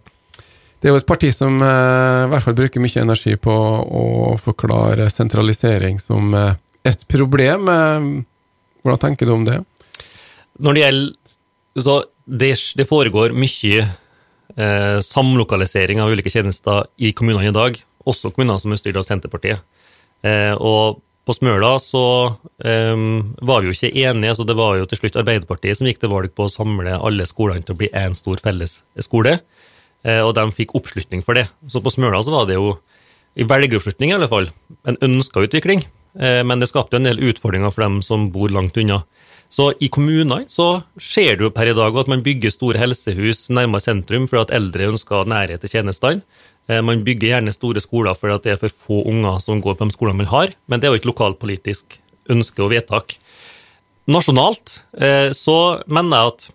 det 0.79 0.87
er 0.87 0.95
jo 0.95 1.01
et 1.01 1.09
parti 1.09 1.31
som 1.35 1.59
eh, 1.59 2.25
i 2.25 2.31
hvert 2.31 2.45
fall 2.45 2.57
bruker 2.59 2.83
mye 2.83 3.03
energi 3.03 3.35
på 3.43 3.55
å 3.55 4.05
forklare 4.39 5.09
sentralisering 5.11 5.99
som 5.99 6.31
eh, 6.39 6.55
et 6.87 7.03
problem. 7.11 7.67
Eh, 7.73 8.07
hvordan 8.85 9.03
tenker 9.03 9.27
du 9.27 9.35
om 9.35 9.47
det? 9.49 9.59
Når 10.63 10.77
det 10.77 10.85
gjelder 10.85 11.83
så 11.83 11.97
det, 12.27 12.53
det 12.79 12.87
foregår 12.87 13.35
mye 13.39 13.89
eh, 14.59 14.99
samlokalisering 15.05 16.03
av 16.03 16.13
ulike 16.13 16.33
tjenester 16.33 16.89
i 16.99 17.13
kommunene 17.17 17.53
i 17.53 17.55
dag, 17.57 17.79
også 18.09 18.33
kommuner 18.35 18.61
som 18.63 18.75
er 18.75 18.81
styrt 18.81 18.99
av 19.01 19.07
Senterpartiet. 19.09 19.63
Eh, 20.27 20.55
og 20.59 21.03
på 21.29 21.35
Smøla 21.37 21.75
så 21.83 22.03
um, 22.65 23.35
var 23.45 23.61
vi 23.61 23.69
jo 23.69 23.75
ikke 23.75 24.07
enige, 24.09 24.33
så 24.39 24.47
det 24.49 24.55
var 24.57 24.79
jo 24.79 24.87
til 24.89 25.03
slutt 25.03 25.19
Arbeiderpartiet 25.21 25.77
som 25.77 25.85
gikk 25.91 26.01
til 26.01 26.09
valg 26.09 26.33
på 26.33 26.47
å 26.47 26.53
samle 26.53 26.95
alle 26.97 27.27
skolene 27.29 27.61
til 27.61 27.77
å 27.77 27.81
bli 27.83 27.91
én 27.93 28.17
stor 28.17 28.41
felles 28.41 28.79
skole. 29.05 29.35
Eh, 30.09 30.23
og 30.23 30.33
de 30.39 30.47
fikk 30.55 30.73
oppslutning 30.79 31.21
for 31.27 31.37
det. 31.37 31.45
Så 31.69 31.83
på 31.85 31.93
Smøla 31.93 32.23
så 32.25 32.33
var 32.33 32.49
det 32.49 32.57
jo, 32.57 32.79
i 33.37 33.45
velgeroppslutning 33.45 34.15
i 34.15 34.17
alle 34.17 34.31
fall, 34.31 34.49
en 34.89 34.97
ønska 35.05 35.45
utvikling. 35.45 35.85
Eh, 36.17 36.41
men 36.49 36.63
det 36.63 36.71
skapte 36.71 36.97
en 36.97 37.09
del 37.11 37.21
utfordringer 37.21 37.75
for 37.75 37.85
dem 37.85 38.01
som 38.07 38.31
bor 38.33 38.49
langt 38.55 38.81
unna. 38.81 39.03
Så 39.49 39.71
i 39.81 39.89
kommunene 39.89 40.43
så 40.53 40.83
det 41.39 41.47
jo 41.47 41.53
per 41.55 41.71
i 41.71 41.77
dag 41.77 41.97
at 41.97 42.11
man 42.11 42.25
bygger 42.25 42.53
store 42.53 42.81
helsehus 42.81 43.47
nærmere 43.49 43.81
sentrum 43.81 44.27
for 44.29 44.43
at 44.43 44.53
eldre 44.55 44.91
ønsker 44.93 45.29
nærhet 45.29 45.65
til 45.65 45.73
tjenestene. 45.73 46.21
Eh, 46.69 46.83
man 46.85 47.05
bygger 47.05 47.33
gjerne 47.33 47.55
store 47.57 47.81
skoler 47.81 48.19
for 48.19 48.35
at 48.35 48.45
det 48.45 48.55
er 48.55 48.61
for 48.61 48.75
få 48.89 49.01
unger 49.09 49.41
som 49.45 49.63
går 49.65 49.79
på 49.79 49.89
de 49.89 49.97
skolene 49.97 50.21
man 50.21 50.33
har, 50.33 50.53
men 50.69 50.81
det 50.81 50.89
er 50.89 50.97
jo 50.97 51.01
et 51.01 51.09
lokalpolitisk 51.09 51.97
ønske 52.29 52.61
og 52.61 52.75
vedtak. 52.75 53.17
Nasjonalt 54.09 54.81
så 55.37 55.57
mener 55.89 56.17
jeg 56.17 56.33
at 56.33 56.47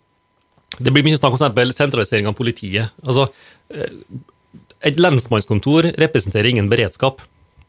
det 0.82 0.94
blir 0.94 1.06
mye 1.06 1.18
snakk 1.18 1.36
om 1.36 1.42
f.eks. 1.42 1.76
sentralisering 1.78 2.30
av 2.30 2.38
politiet. 2.38 2.94
Altså, 3.06 3.28
eh, 3.74 3.98
et 4.90 5.00
lensmannskontor 5.00 5.92
representerer 6.02 6.50
ingen 6.50 6.70
beredskap. 6.72 7.22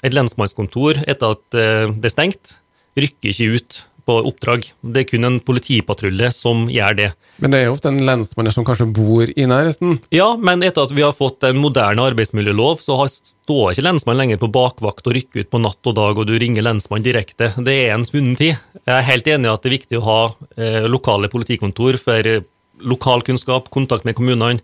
Et 0.05 0.15
lensmannskontor, 0.15 1.03
etter 1.09 1.37
at 1.37 1.59
eh, 1.59 1.91
det 1.93 2.09
er 2.09 2.15
stengt, 2.15 2.55
rykker 2.97 3.33
ikke 3.33 3.59
ut 3.59 3.83
på 4.05 4.17
oppdrag. 4.29 4.67
Det 4.81 5.03
er 5.03 5.09
kun 5.09 5.27
en 5.29 5.39
politipatrulje 5.45 6.31
som 6.35 6.67
gjør 6.73 6.99
det. 6.99 7.11
Men 7.43 7.51
det 7.51 7.59
er 7.59 7.65
jo 7.67 7.75
ofte 7.75 7.91
en 7.91 8.03
lensmann 8.07 8.51
som 8.55 8.67
kanskje 8.67 8.87
bor 8.95 9.31
i 9.31 9.47
nærheten? 9.51 9.99
Ja, 10.15 10.29
men 10.39 10.63
etter 10.63 10.87
at 10.87 10.95
vi 10.95 11.03
har 11.03 11.17
fått 11.17 11.45
en 11.49 11.59
moderne 11.59 12.05
arbeidsmiljølov, 12.07 12.83
så 12.85 12.99
står 13.11 13.73
ikke 13.73 13.87
lensmannen 13.89 14.23
lenger 14.23 14.43
på 14.43 14.53
bakvakt 14.55 15.09
og 15.09 15.17
rykker 15.17 15.45
ut 15.45 15.51
på 15.51 15.63
natt 15.63 15.91
og 15.91 15.97
dag, 15.99 16.21
og 16.21 16.29
du 16.29 16.37
ringer 16.39 16.67
lensmannen 16.67 17.07
direkte. 17.07 17.51
Det 17.57 17.79
er 17.87 17.95
en 17.97 18.07
svunnen 18.07 18.39
tid. 18.39 18.61
Jeg 18.85 18.95
er 18.95 19.09
helt 19.09 19.31
enig 19.35 19.51
i 19.51 19.55
at 19.55 19.65
det 19.65 19.73
er 19.73 19.79
viktig 19.79 20.01
å 20.01 20.07
ha 20.07 20.21
eh, 20.59 20.85
lokale 20.91 21.31
politikontor 21.33 21.99
for 22.03 22.31
eh, 22.31 22.45
lokalkunnskap, 22.85 23.73
kontakt 23.75 24.07
med 24.07 24.17
kommunene. 24.19 24.63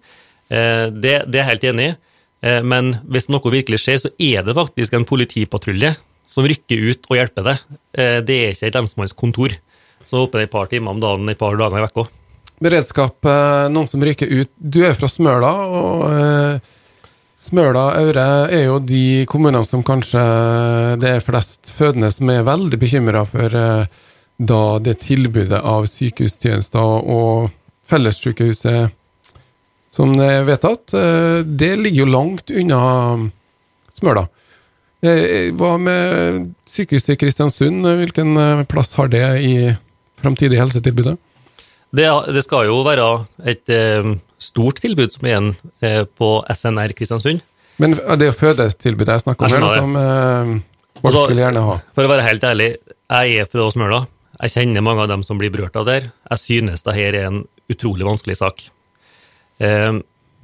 Eh, 0.51 0.87
det, 0.93 1.17
det, 1.27 1.41
er 1.41 1.43
jeg 1.43 1.51
helt 1.51 1.69
enig 1.73 1.89
i. 1.91 1.97
Eh, 2.47 2.63
men 2.67 2.95
hvis 3.11 3.29
noe 3.33 3.53
virkelig 3.53 3.83
skjer, 3.83 4.01
så 4.05 4.13
er 4.19 4.47
det 4.47 4.57
faktisk 4.57 4.95
en 4.97 5.09
politipatrulje 5.09 5.95
som 6.31 6.47
rykker 6.47 6.87
ut 6.91 7.09
og 7.11 7.19
hjelper 7.19 7.47
deg. 7.49 7.65
Eh, 7.99 8.19
det 8.27 8.37
er 8.39 8.55
ikke 8.55 8.71
et 8.71 8.79
lensmannskontor. 8.79 9.57
Så 10.07 10.23
håper 10.23 10.45
er 10.45 10.49
et 10.49 10.53
par 10.53 10.71
timer 10.71 10.95
om 10.95 11.03
dagen 11.03 11.29
et 11.29 11.39
par 11.39 11.57
dager 11.59 11.83
i 11.83 11.89
uka. 11.91 12.07
Beredskap, 12.61 13.19
eh, 13.25 13.67
noen 13.73 13.89
som 13.91 14.05
rykker 14.05 14.31
ut. 14.31 14.53
Du 14.59 14.83
er 14.87 14.95
fra 14.95 15.09
Smøla, 15.11 15.51
og 15.81 16.61
Smøla 17.41 17.87
Aure 17.97 18.27
er 18.53 18.67
jo 18.67 18.79
de 18.85 19.25
kommunene 19.27 19.65
som 19.65 19.83
kanskje 19.83 20.21
det 21.01 21.15
er 21.17 21.25
flest 21.25 21.73
fødende 21.73 22.13
som 22.13 22.29
er 22.29 22.45
veldig 22.45 22.79
bekymra 22.79 23.25
for 23.29 23.57
da 24.41 24.63
det 24.81 25.01
tilbudet 25.05 25.61
av 25.61 25.87
sykehustjenester 25.89 27.09
og 27.09 27.51
fellessykehuset 27.89 28.93
som 29.91 30.15
er 30.23 30.45
vedtatt, 30.47 30.95
eh, 30.95 31.43
det 31.43 31.75
ligger 31.79 32.05
jo 32.05 32.13
langt 32.15 32.51
unna 32.51 33.31
Smøla. 33.99 34.29
Eh, 35.01 35.51
hva 35.57 35.75
med 35.81 36.51
sykehuset 36.69 37.15
i 37.15 37.21
Kristiansund? 37.21 37.87
Hvilken 38.01 38.37
eh, 38.37 38.65
plass 38.69 38.95
har 39.01 39.09
det 39.13 39.25
i 39.45 39.55
framtidig 40.21 40.61
helsetilbudet? 40.61 41.17
Det, 41.91 42.07
det, 42.31 42.43
skal 42.47 42.69
jo 42.69 42.83
være 42.87 43.07
et 43.51 43.67
stort 44.39 44.79
tilbud 44.79 45.11
som 45.11 45.25
er 45.27 45.33
igjen 45.33 46.05
på 46.15 46.29
SNR 46.55 46.93
Kristiansund. 46.95 47.41
Men 47.81 47.97
det 47.97 48.29
er 48.29 48.37
fødetilbudet 48.37 49.17
jeg 49.17 49.25
snakker 49.25 49.47
om 49.47 49.55
her, 49.57 49.81
som 49.81 49.97
eh, 49.97 50.51
folk 51.01 51.09
altså, 51.09 51.27
vil 51.33 51.43
gjerne 51.43 51.65
ha? 51.65 51.77
For 51.97 52.07
å 52.07 52.13
være 52.13 52.27
helt 52.27 52.45
ærlig, 52.45 52.71
jeg 52.85 53.41
er 53.41 53.49
fra 53.49 53.69
Smøla. 53.73 54.01
Jeg 54.41 54.55
kjenner 54.55 54.85
mange 54.85 55.05
av 55.05 55.11
dem 55.13 55.25
som 55.25 55.41
blir 55.41 55.53
berørt 55.53 55.77
av 55.81 55.87
det. 55.89 55.99
Jeg 56.29 56.43
synes 56.43 56.85
dette 56.85 57.07
er 57.09 57.19
en 57.25 57.43
utrolig 57.73 58.07
vanskelig 58.09 58.37
sak. 58.41 58.67
Eh, 59.65 59.93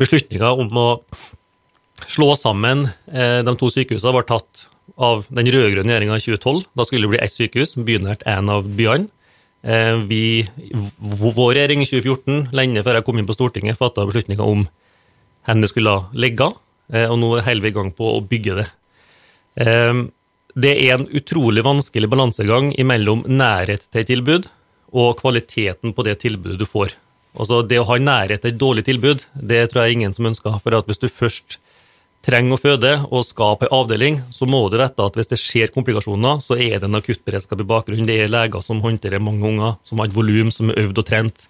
Beslutninga 0.00 0.50
om 0.52 0.80
å 0.80 0.88
slå 2.04 2.34
sammen 2.36 2.86
eh, 3.12 3.42
de 3.46 3.54
to 3.56 3.70
sykehusene 3.72 4.14
var 4.14 4.26
tatt 4.28 4.66
av 4.96 5.24
den 5.28 5.48
rød-grønne 5.52 5.92
regjeringa 5.92 6.18
i 6.18 6.24
2012. 6.24 6.66
Da 6.76 6.86
skulle 6.86 7.06
det 7.06 7.12
bli 7.14 7.22
ett 7.24 7.34
sykehus, 7.34 7.76
bynært 7.76 8.24
én 8.28 8.50
av 8.52 8.68
byene. 8.78 9.08
Eh, 9.66 9.96
vi, 10.08 10.24
vår 11.00 11.56
regjering 11.56 11.82
i 11.82 11.88
2014, 11.88 12.52
lenge 12.56 12.84
før 12.86 13.00
jeg 13.00 13.08
kom 13.08 13.20
inn 13.20 13.28
på 13.28 13.36
Stortinget, 13.36 13.80
fatta 13.80 14.06
beslutninga 14.08 14.44
om 14.44 14.66
hvor 15.46 15.62
det 15.62 15.70
skulle 15.70 15.92
ligge, 16.18 16.46
og 16.90 17.16
nå 17.22 17.28
holder 17.38 17.62
vi 17.62 17.70
i 17.70 17.74
gang 17.74 17.92
på 17.94 18.08
å 18.16 18.22
bygge 18.26 18.56
det. 18.58 18.64
Det 20.58 20.72
er 20.74 20.96
en 20.96 21.06
utrolig 21.14 21.62
vanskelig 21.62 22.08
balansegang 22.10 22.72
mellom 22.88 23.22
nærhet 23.30 23.84
til 23.86 24.02
et 24.02 24.10
tilbud 24.10 24.48
og 24.96 25.18
kvaliteten 25.20 25.94
på 25.94 26.04
det 26.06 26.16
tilbudet 26.22 26.58
du 26.58 26.66
får. 26.66 26.96
Altså 27.36 27.60
Det 27.62 27.78
å 27.80 27.86
ha 27.90 27.98
nærhet 28.00 28.42
til 28.42 28.54
et 28.54 28.60
dårlig 28.60 28.86
tilbud, 28.86 29.24
det 29.34 29.66
tror 29.70 29.84
jeg 29.84 29.98
ingen 29.98 30.14
som 30.16 30.28
ønsker. 30.30 30.56
For 30.64 30.76
at 30.76 30.88
hvis 30.88 31.02
du 31.02 31.08
først 31.12 31.58
trenger 32.26 32.56
å 32.56 32.60
føde 32.60 32.92
og 33.06 33.24
skal 33.26 33.58
på 33.58 33.68
en 33.68 33.74
avdeling, 33.78 34.20
så 34.34 34.48
må 34.50 34.64
du 34.70 34.78
vite 34.80 35.04
at 35.06 35.18
hvis 35.18 35.30
det 35.30 35.40
skjer 35.40 35.74
komplikasjoner, 35.74 36.40
så 36.44 36.58
er 36.58 36.80
det 36.80 36.88
en 36.88 36.98
akuttberedskap 36.98 37.62
i 37.62 37.68
bakgrunnen. 37.68 38.08
Det 38.08 38.18
er 38.22 38.32
leger 38.32 38.64
som 38.64 38.82
håndterer 38.84 39.22
mange 39.22 39.46
unger, 39.46 39.76
som 39.86 40.02
har 40.02 40.10
et 40.10 40.16
volum, 40.16 40.50
som 40.54 40.72
er 40.72 40.82
øvd 40.84 41.02
og 41.02 41.08
trent. 41.08 41.46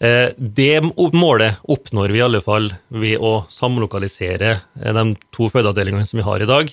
Eh, 0.00 0.30
det 0.38 0.80
målet 1.12 1.58
oppnår 1.68 2.14
vi 2.14 2.22
i 2.22 2.24
alle 2.24 2.40
fall 2.44 2.70
ved 2.88 3.20
å 3.20 3.42
samlokalisere 3.52 4.54
eh, 4.56 4.94
de 4.96 5.04
to 5.34 5.50
fødeavdelingene 5.52 6.08
som 6.08 6.22
vi 6.22 6.28
har 6.30 6.40
i 6.40 6.48
dag, 6.48 6.72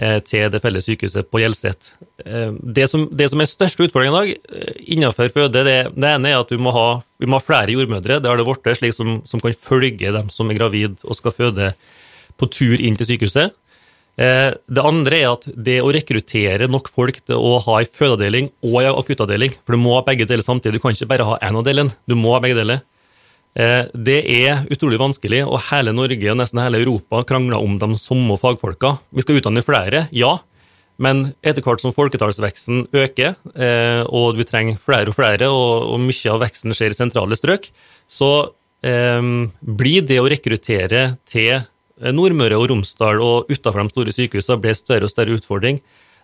Eh, 0.00 0.18
til 0.24 0.48
det 0.48 0.58
felles 0.64 0.86
sykehuset 0.88 1.28
på 1.28 1.42
Hjelset. 1.42 1.92
Det 2.24 2.86
som, 2.88 3.04
det 3.12 3.26
som 3.28 3.42
er 3.42 3.48
største 3.50 3.84
utfordringen 3.84 4.14
i 4.14 4.20
dag 4.32 4.78
innenfor 4.94 5.28
føde, 5.34 5.62
det, 5.66 5.76
det, 5.92 6.08
ene 6.08 6.30
er 6.30 6.40
at 6.40 6.50
vi 6.50 6.58
må, 6.58 6.72
ha, 6.72 7.02
vi 7.20 7.28
må 7.28 7.36
ha 7.36 7.44
flere 7.44 7.74
jordmødre. 7.74 8.16
Det 8.22 8.30
har 8.30 8.40
det 8.40 8.46
blitt, 8.46 8.70
slik 8.78 8.96
som, 8.96 9.20
som, 9.28 9.42
kan 9.42 9.52
følge 9.52 10.14
dem 10.16 10.30
som 10.32 10.48
er 10.50 10.58
gravid 10.58 10.96
og 11.04 11.18
skal 11.18 11.36
føde 11.36 11.72
på 12.38 12.48
tur 12.52 12.80
inn 12.80 12.96
til 12.98 13.08
sykehuset. 13.12 13.58
Det 14.12 14.82
andre 14.84 15.18
er 15.18 15.30
at 15.30 15.46
det 15.56 15.78
å 15.80 15.90
rekruttere 15.94 16.66
nok 16.68 16.90
folk 16.92 17.22
til 17.24 17.40
å 17.40 17.54
ha 17.64 17.78
en 17.80 17.88
fødeavdeling 17.96 18.50
og 18.68 18.74
en 18.82 18.90
akuttavdeling, 18.92 19.54
for 19.64 19.72
du 19.72 19.80
må 19.80 19.94
ha 19.96 20.02
begge 20.04 20.26
deler 20.28 20.44
samtidig, 20.44 20.76
du 20.76 20.84
kan 20.84 20.92
ikke 20.92 21.08
bare 21.14 21.26
ha 21.30 21.38
én 21.48 21.56
av 21.56 21.64
delene, 21.64 21.96
du 22.04 22.12
må 22.20 22.34
ha 22.34 22.42
begge 22.44 22.58
deler. 22.60 22.82
Eh, 23.52 23.84
det 23.92 24.20
er 24.32 24.62
utrolig 24.72 25.00
vanskelig, 25.00 25.42
og 25.44 25.60
hele 25.68 25.92
Norge 25.92 26.30
og 26.32 26.38
nesten 26.40 26.62
hele 26.62 26.80
Europa 26.80 27.20
krangler 27.28 27.60
om 27.60 27.76
de 27.80 27.90
samme 28.00 28.38
fagfolka. 28.40 28.96
Vi 29.12 29.24
skal 29.24 29.40
utdanne 29.40 29.64
flere, 29.64 30.06
ja, 30.16 30.38
men 31.02 31.32
etter 31.44 31.64
hvert 31.64 31.82
som 31.82 31.92
folketallsveksten 31.96 32.86
øker, 32.96 33.36
eh, 33.52 34.02
og 34.08 34.38
vi 34.38 34.48
trenger 34.48 34.80
flere 34.80 35.12
og 35.12 35.18
flere, 35.18 35.50
og 35.52 36.00
mye 36.00 36.32
av 36.32 36.40
veksten 36.46 36.76
skjer 36.76 36.94
i 36.94 36.98
sentrale 36.98 37.36
strøk, 37.36 37.68
så 38.08 38.32
eh, 38.84 39.20
blir 39.60 40.08
det 40.08 40.20
å 40.22 40.30
rekruttere 40.32 41.04
til 41.28 41.60
Nordmøre 42.00 42.56
og 42.58 42.70
Romsdal 42.70 43.20
og 43.22 43.50
utenfor 43.50 43.82
de 43.82 43.92
store 43.92 44.14
sykehusene 44.16 44.60
ble 44.62 44.74
større 44.76 45.08
og 45.08 45.12
større 45.12 45.36
utfordring. 45.36 45.82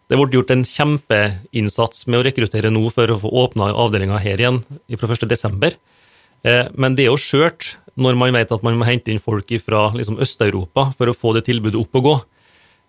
Det 0.08 0.16
ble 0.16 0.30
gjort 0.32 0.54
en 0.54 0.64
kjempeinnsats 0.64 2.06
med 2.08 2.20
å 2.20 2.24
rekruttere 2.24 2.72
nå 2.72 2.86
for 2.94 3.12
å 3.12 3.18
få 3.20 3.32
åpna 3.44 3.68
avdelinga 3.76 4.20
her 4.24 4.40
igjen 4.40 4.62
fra 4.96 5.12
1.12. 5.12 5.76
Eh, 6.48 6.64
men 6.74 6.96
det 6.96 7.04
er 7.04 7.12
jo 7.12 7.20
skjørt 7.20 7.74
når 7.98 8.16
man 8.16 8.32
vet 8.36 8.52
at 8.54 8.64
man 8.64 8.78
må 8.78 8.86
hente 8.88 9.12
inn 9.12 9.20
folk 9.20 9.50
fra 9.64 9.88
liksom, 9.96 10.20
Øst-Europa 10.22 10.92
for 10.96 11.10
å 11.10 11.16
få 11.16 11.34
det 11.36 11.44
tilbudet 11.48 11.80
opp 11.80 11.98
og 12.00 12.06
gå. 12.06 12.16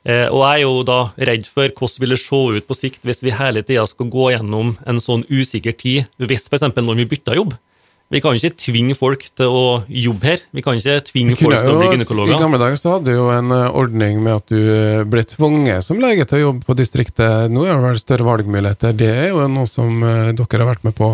Eh, 0.08 0.28
og 0.32 0.46
jeg 0.46 0.62
er 0.62 0.64
jo 0.64 0.84
da 0.88 1.00
redd 1.28 1.48
for 1.50 1.68
hvordan 1.68 2.04
vil 2.06 2.16
det 2.16 2.22
se 2.22 2.42
ut 2.56 2.68
på 2.70 2.78
sikt 2.78 3.08
hvis 3.08 3.24
vi 3.26 3.36
hele 3.36 3.66
tida 3.68 3.84
skal 3.90 4.08
gå 4.14 4.30
gjennom 4.36 4.78
en 4.88 5.02
sånn 5.04 5.26
usikker 5.28 5.76
tid, 5.76 6.08
hvis 6.22 6.48
f.eks. 6.48 6.70
når 6.78 7.02
vi 7.02 7.10
bytter 7.16 7.42
jobb. 7.42 7.58
Vi 8.10 8.22
kan 8.26 8.38
ikke 8.38 8.56
tvinge 8.58 8.96
folk 8.98 9.28
til 9.38 9.54
å 9.54 9.66
jobbe 9.86 10.32
her. 10.32 10.46
Vi 10.56 10.64
kan 10.66 10.80
ikke 10.80 10.96
tvinge 11.12 11.36
folk 11.38 11.54
til 11.54 11.76
å 11.76 11.82
bli 11.82 11.92
gynekologer. 11.94 12.34
I 12.34 12.42
gamle 12.42 12.62
dager 12.62 12.80
så 12.82 12.96
hadde 12.96 13.12
du 13.12 13.20
jo 13.20 13.28
en 13.34 13.54
eh, 13.54 13.68
ordning 13.82 14.24
med 14.26 14.40
at 14.40 14.50
du 14.50 15.06
ble 15.10 15.26
tvunget 15.30 15.86
som 15.86 16.02
lege 16.02 16.26
til 16.30 16.40
å 16.40 16.46
jobbe 16.48 16.66
på 16.66 16.78
distriktet. 16.80 17.54
Nå 17.54 17.68
er 17.68 17.76
det 17.76 17.86
vel 17.86 18.02
større 18.02 18.26
valgmuligheter. 18.32 18.98
Det 18.98 19.12
er 19.28 19.30
jo 19.34 19.46
noe 19.52 19.70
som 19.70 20.02
dere 20.02 20.64
har 20.64 20.72
vært 20.74 20.90
med 20.90 20.98
på 20.98 21.14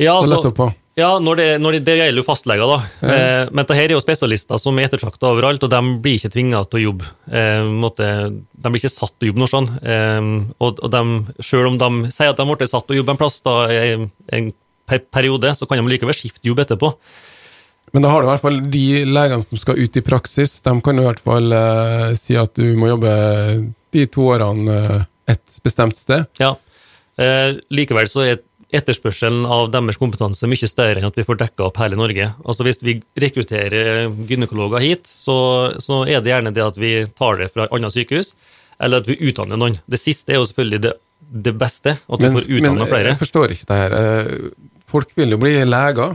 ja, 0.00 0.16
altså, 0.16 0.32
å 0.32 0.34
lette 0.36 0.50
opp 0.54 0.58
på. 0.62 0.70
Ja, 0.94 1.16
når 1.18 1.40
det, 1.40 1.46
når 1.58 1.74
det, 1.74 1.80
det 1.88 1.94
gjelder 1.98 2.22
jo 2.22 2.26
fastleger, 2.26 2.70
da. 2.70 2.76
Ja. 3.02 3.14
Eh, 3.14 3.48
men 3.50 3.64
dette 3.64 3.78
er 3.82 3.94
jo 3.96 4.02
spesialister 4.02 4.60
som 4.62 4.76
er 4.78 4.86
ettertrakta 4.86 5.32
overalt, 5.32 5.64
og 5.66 5.72
de 5.72 5.80
blir 6.02 6.20
ikke 6.20 6.30
tvinga 6.36 6.60
til 6.70 6.78
å 6.78 6.82
jobbe. 6.84 7.08
Eh, 7.34 7.66
måtte, 7.66 8.10
de 8.30 8.70
blir 8.70 8.78
ikke 8.78 8.92
satt 8.94 9.16
til 9.16 9.26
å 9.26 9.32
jobbe 9.32 9.42
noe 9.42 9.50
sånn. 9.50 9.66
Eh, 9.82 10.28
og, 10.62 10.78
og 10.78 10.92
de, 10.94 11.02
selv 11.42 11.72
om 11.72 11.80
de 11.82 12.12
sier 12.14 12.30
at 12.30 12.38
de 12.38 12.46
ble 12.46 12.70
satt 12.70 12.86
til 12.86 12.94
å 12.94 13.00
jobbe 13.00 13.16
en 13.16 13.22
plass 13.24 13.40
da, 13.42 13.56
i 13.74 14.46
en 14.90 15.06
periode, 15.12 15.54
så 15.56 15.68
kan 15.68 15.80
de 15.80 15.92
likevel 15.92 16.16
skifte 16.16 16.44
jobb 16.46 16.64
etterpå. 16.64 16.92
Men 17.94 18.02
da 18.02 18.10
har 18.10 18.22
du 18.22 18.26
i 18.26 18.32
hvert 18.32 18.42
fall 18.42 18.56
de 18.72 18.86
legene 19.06 19.44
som 19.44 19.60
skal 19.60 19.78
ut 19.78 19.96
i 19.96 20.02
praksis, 20.02 20.56
de 20.64 20.72
kan 20.82 20.98
i 20.98 21.04
hvert 21.04 21.22
fall 21.22 21.54
eh, 21.54 22.08
si 22.18 22.34
at 22.38 22.50
du 22.58 22.74
må 22.78 22.90
jobbe 22.90 23.12
de 23.94 24.06
to 24.10 24.26
årene 24.34 24.80
eh, 24.80 25.04
et 25.36 25.60
bestemt 25.62 25.96
sted. 25.98 26.26
Ja. 26.42 26.56
Eh, 27.14 27.54
likevel 27.70 28.10
så 28.10 28.24
er 28.26 28.42
etterspørselen 28.74 29.44
av 29.46 29.68
deres 29.70 30.00
kompetanse 30.00 30.48
mye 30.50 30.66
større 30.66 30.98
enn 30.98 31.06
at 31.06 31.18
vi 31.18 31.26
får 31.26 31.38
dekka 31.44 31.68
opp 31.68 31.78
hele 31.78 31.98
Norge. 32.00 32.32
Altså 32.42 32.66
Hvis 32.66 32.82
vi 32.82 32.96
rekrutterer 33.22 34.10
gynekologer 34.26 34.82
hit, 34.82 35.06
så, 35.06 35.36
så, 35.78 36.02
er 36.08 36.24
det 36.24 36.34
gjerne 36.34 36.54
det 36.56 36.66
at 36.66 36.80
vi 36.80 36.96
tar 37.14 37.38
det 37.38 37.52
fra 37.54 37.68
et 37.68 37.78
annet 37.78 37.94
sykehus, 37.94 38.34
eller 38.82 39.04
at 39.04 39.10
vi 39.10 39.20
utdanner 39.30 39.60
noen. 39.60 39.78
Det 39.86 40.02
siste 40.02 40.34
er 40.34 40.42
jo 40.42 40.48
selvfølgelig 40.50 40.82
det, 40.88 40.96
det 41.46 41.54
beste, 41.62 41.94
at 41.94 42.18
men, 42.18 42.26
vi 42.26 42.40
får 42.40 42.50
utdanna 42.50 42.88
flere. 42.90 43.04
Men 43.04 43.12
jeg 43.12 43.22
forstår 43.22 43.54
ikke 43.54 43.70
det 43.70 43.82
her. 43.84 43.98
Folk 44.94 45.10
vil 45.18 45.34
jo 45.34 45.40
bli 45.42 45.56
leger. 45.66 46.14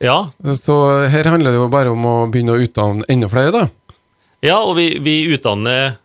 Ja. 0.00 0.30
Så 0.56 0.76
her 1.12 1.28
handler 1.28 1.52
det 1.52 1.60
jo 1.60 1.70
bare 1.72 1.92
om 1.92 2.06
å 2.08 2.14
begynne 2.32 2.56
å 2.56 2.62
utdanne 2.64 3.04
enda 3.12 3.28
flere, 3.28 3.52
da. 3.52 3.98
Ja, 4.44 4.58
og 4.60 4.78
vi, 4.78 4.94
vi 5.04 5.22
utdanner 5.32 5.98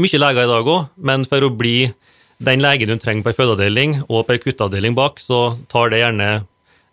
mye 0.00 0.20
leger 0.20 0.46
i 0.46 0.50
dag 0.50 0.68
òg, 0.68 0.88
men 0.96 1.26
for 1.28 1.44
å 1.44 1.52
bli 1.52 1.90
den 2.40 2.62
legen 2.64 2.88
du 2.88 2.96
trenger 3.00 3.24
på 3.24 3.32
en 3.32 3.36
fødeavdeling 3.36 3.94
og 4.06 4.24
på 4.24 4.34
en 4.34 4.42
kutteavdeling 4.46 4.96
bak, 4.96 5.20
så 5.20 5.58
tar 5.72 5.92
det 5.92 6.00
gjerne 6.00 6.30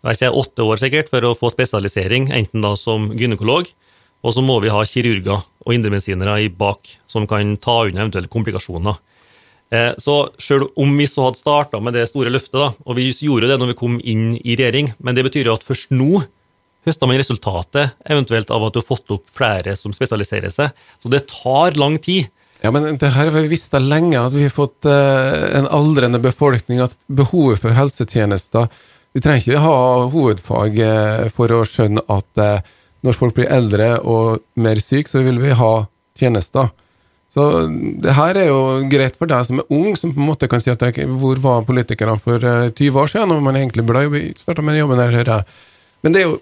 ikke, 0.08 0.30
åtte 0.30 0.64
år 0.64 0.80
sikkert 0.80 1.10
for 1.12 1.24
å 1.24 1.34
få 1.36 1.50
spesialisering, 1.52 2.28
enten 2.36 2.64
da 2.64 2.74
som 2.76 3.10
gynekolog, 3.16 3.68
og 4.24 4.34
så 4.34 4.44
må 4.44 4.58
vi 4.60 4.72
ha 4.72 4.84
kirurger 4.88 5.40
og 5.40 5.74
indremedisinere 5.74 6.38
i 6.44 6.50
bak 6.52 6.90
som 7.10 7.26
kan 7.28 7.56
ta 7.62 7.80
unna 7.86 8.04
eventuelle 8.04 8.30
komplikasjoner. 8.32 8.98
Eh, 9.70 9.92
så 10.00 10.16
selv 10.40 10.70
om 10.80 10.94
vi 10.96 11.06
så 11.08 11.26
hadde 11.26 11.40
starta 11.40 11.80
med 11.84 11.96
det 11.96 12.06
store 12.08 12.32
løftet, 12.32 12.56
da, 12.56 12.70
og 12.72 12.96
vi 12.96 13.10
gjorde 13.12 13.50
det 13.50 13.58
når 13.60 13.74
vi 13.74 13.78
kom 13.82 13.98
inn 14.00 14.30
i 14.38 14.56
regjering, 14.56 14.94
men 15.04 15.16
det 15.16 15.26
betyr 15.26 15.50
jo 15.50 15.56
at 15.58 15.66
først 15.66 15.92
nå 15.92 16.22
høster 16.88 17.10
man 17.10 17.20
resultatet 17.20 17.98
eventuelt 18.08 18.50
av 18.54 18.64
at 18.64 18.72
du 18.72 18.80
har 18.80 18.88
fått 18.88 19.12
opp 19.12 19.26
flere 19.34 19.74
som 19.76 19.92
spesialiserer 19.92 20.52
seg. 20.54 20.72
Så 20.96 21.12
det 21.12 21.26
tar 21.28 21.76
lang 21.80 21.98
tid 22.00 22.30
Ja, 22.58 22.72
men 22.74 22.96
det 22.98 23.12
her 23.14 23.28
har 23.28 23.36
vi 23.36 23.52
visst 23.52 23.76
lenge, 23.76 24.18
at 24.18 24.32
vi 24.34 24.48
har 24.48 24.54
fått 24.54 24.88
eh, 24.88 25.58
en 25.60 25.68
aldrende 25.68 26.18
befolkning, 26.22 26.80
at 26.82 26.96
behovet 27.06 27.60
for 27.62 27.76
helsetjenester 27.76 28.66
Vi 29.14 29.22
trenger 29.24 29.44
ikke 29.44 29.62
ha 29.62 29.76
hovedfag 30.10 30.80
eh, 30.84 31.28
for 31.34 31.52
å 31.54 31.62
skjønne 31.68 32.02
at 32.08 32.42
når 33.06 33.14
folk 33.14 33.36
blir 33.36 33.52
eldre 33.52 33.92
og 34.00 34.42
mer 34.58 34.80
syke, 34.82 35.10
så 35.10 35.22
vil 35.22 35.38
vi 35.38 35.54
ha 35.54 35.72
tjenester. 36.18 36.72
Så 37.38 37.44
det 38.02 38.16
her 38.16 38.40
er 38.40 38.48
jo 38.48 38.60
greit 38.90 39.14
for 39.20 39.30
deg 39.30 39.46
som 39.46 39.62
er 39.62 39.70
ung, 39.74 39.94
som 39.98 40.10
på 40.10 40.18
en 40.18 40.26
måte 40.32 40.48
kan 40.50 40.62
si 40.62 40.72
at 40.72 40.82
jeg, 40.82 41.06
hvor 41.20 41.38
var 41.44 41.66
politikerne 41.68 42.18
for 42.22 42.42
eh, 42.42 42.72
20 42.72 42.98
år 43.04 43.12
siden, 43.12 43.30
når 43.30 43.44
man 43.44 43.60
egentlig 43.60 43.86
burde 43.86 44.08
ha 44.08 44.22
starta 44.40 44.64
med 44.64 44.74
den 44.74 44.82
jobben 44.82 45.02
der, 45.02 45.14
hører 45.20 45.34
jeg. 45.36 45.58
Men 46.02 46.14
det 46.14 46.22
er 46.22 46.26
jo 46.26 46.38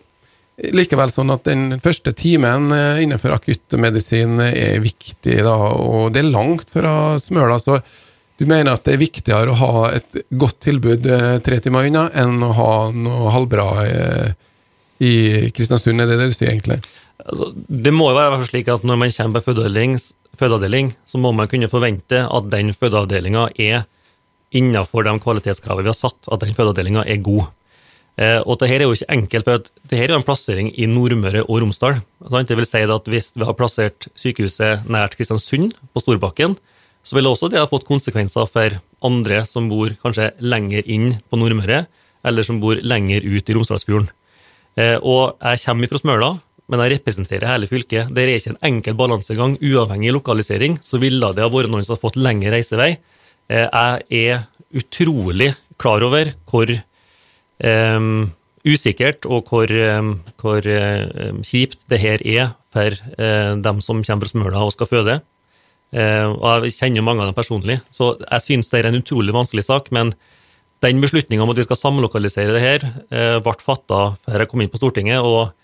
likevel 0.72 1.12
sånn 1.12 1.34
at 1.34 1.44
den 1.44 1.76
første 1.84 2.14
timen 2.16 2.72
eh, 2.72 3.02
innenfor 3.04 3.36
akuttmedisin 3.36 4.40
er 4.46 4.80
viktig, 4.80 5.38
da, 5.44 5.56
og 5.76 6.14
det 6.14 6.24
er 6.24 6.32
langt 6.32 6.72
fra 6.72 6.94
Smøla. 7.20 7.60
så 7.60 7.80
du 8.36 8.44
mener 8.44 8.76
at 8.76 8.84
det 8.84 8.96
er 8.96 9.00
viktigere 9.00 9.52
å 9.52 9.60
ha 9.60 9.86
et 9.96 10.20
godt 10.36 10.60
tilbud 10.66 11.08
eh, 11.08 11.36
tre 11.44 11.60
timer 11.64 11.88
unna 11.88 12.06
enn 12.16 12.40
å 12.44 12.52
ha 12.56 12.72
noe 12.92 13.32
halvbra 13.32 13.68
eh, 13.84 14.30
i 15.04 15.14
Kristiansund, 15.56 16.00
er 16.00 16.08
det 16.08 16.18
det 16.20 16.30
du 16.32 16.36
sier, 16.36 16.52
egentlig? 16.52 16.80
Altså, 17.26 17.50
det 17.56 17.92
må 17.92 18.10
jo 18.10 18.18
være 18.18 18.44
slik 18.48 18.68
at 18.72 18.84
når 18.86 19.00
man 19.00 19.12
kommer 19.12 19.40
på 19.40 19.50
fødeavdeling, 19.50 19.96
fødeavdeling, 20.38 20.94
så 21.08 21.18
må 21.20 21.32
man 21.34 21.48
kunne 21.50 21.70
forvente 21.70 22.24
at 22.24 22.48
den 22.52 22.72
fødeavdelinga 22.76 23.48
er 23.58 23.86
innenfor 24.56 25.06
de 25.06 25.14
kvalitetskravene 25.20 25.86
vi 25.86 25.92
har 25.92 25.98
satt, 25.98 26.18
at 26.32 26.42
den 26.42 26.54
fødeavdelinga 26.56 27.04
er 27.06 27.22
god. 27.24 27.48
Eh, 28.16 28.38
og 28.48 28.62
her 28.64 28.80
er 28.80 28.86
jo 28.86 28.94
ikke 28.96 29.12
enkelt, 29.12 29.44
for 29.44 29.64
det 29.90 29.98
her 29.98 30.08
er 30.08 30.14
jo 30.14 30.20
en 30.22 30.26
plassering 30.26 30.70
i 30.72 30.86
Nordmøre 30.88 31.42
og 31.44 31.60
Romsdal. 31.60 31.98
Sant? 32.30 32.48
Det 32.48 32.56
vil 32.56 32.68
si 32.68 32.80
at 32.80 33.10
Hvis 33.12 33.32
vi 33.36 33.44
har 33.44 33.56
plassert 33.58 34.08
sykehuset 34.16 34.88
nært 34.88 35.16
Kristiansund, 35.18 35.74
på 35.92 36.00
Storbakken, 36.00 36.56
så 37.04 37.14
vil 37.14 37.28
også 37.28 37.50
det 37.50 37.60
ha 37.60 37.68
fått 37.68 37.86
konsekvenser 37.86 38.48
for 38.48 38.80
andre 39.04 39.44
som 39.46 39.68
bor 39.68 39.92
kanskje 40.02 40.32
lenger 40.40 40.82
inn 40.86 41.20
på 41.28 41.36
Nordmøre, 41.36 41.86
eller 42.24 42.42
som 42.42 42.58
bor 42.58 42.74
lenger 42.80 43.20
ut 43.22 43.46
i 43.46 43.54
Romsdalsfjorden. 43.54 44.08
Eh, 44.76 44.96
og 45.02 45.36
jeg 45.40 45.62
kommer 45.66 45.92
fra 45.92 46.00
Smøla, 46.00 46.30
men 46.66 46.82
jeg 46.82 46.96
representerer 46.96 47.52
hele 47.52 47.68
fylket. 47.70 48.10
Det 48.14 48.24
er 48.24 48.32
ikke 48.34 48.54
en 48.54 48.64
enkel 48.66 48.96
balansegang. 48.98 49.54
Uavhengig 49.62 50.14
lokalisering 50.16 50.80
så 50.82 50.98
ville 51.02 51.30
det 51.34 51.44
ha 51.44 51.50
vært 51.52 51.70
noen 51.70 51.86
som 51.86 51.94
har 51.94 52.02
fått 52.02 52.18
lengre 52.18 52.50
reisevei. 52.56 52.96
Eh, 53.46 53.68
jeg 54.10 54.32
er 54.34 54.46
utrolig 54.76 55.52
klar 55.78 56.02
over 56.02 56.32
hvor 56.50 56.72
um, 57.62 58.26
usikkert 58.66 59.28
og 59.30 59.46
hvor, 59.52 59.70
um, 59.70 60.16
hvor 60.42 60.66
um, 60.66 61.42
kjipt 61.46 61.86
det 61.92 62.00
her 62.02 62.24
er 62.26 62.50
for 62.74 62.96
uh, 63.14 63.54
dem 63.62 63.82
som 63.84 64.02
kommer 64.02 64.26
fra 64.26 64.32
Smøla 64.32 64.64
og 64.66 64.74
skal 64.74 64.90
føde. 64.90 65.20
Uh, 65.94 66.34
og 66.34 66.66
jeg 66.66 66.74
kjenner 66.80 67.06
mange 67.06 67.22
av 67.22 67.30
dem 67.30 67.36
personlig, 67.36 67.78
så 67.94 68.16
jeg 68.18 68.42
synes 68.42 68.72
det 68.72 68.80
er 68.80 68.90
en 68.90 68.98
utrolig 68.98 69.36
vanskelig 69.36 69.68
sak. 69.68 69.92
Men 69.94 70.16
den 70.82 70.98
beslutninga 71.00 71.46
om 71.46 71.54
at 71.54 71.60
vi 71.62 71.68
skal 71.68 71.78
samlokalisere 71.78 72.52
det 72.52 72.60
her, 72.60 72.82
ble 73.40 73.54
fatta 73.64 74.00
før 74.26 74.42
jeg 74.42 74.50
kom 74.50 74.60
inn 74.60 74.68
på 74.68 74.80
Stortinget. 74.82 75.24
og 75.24 75.54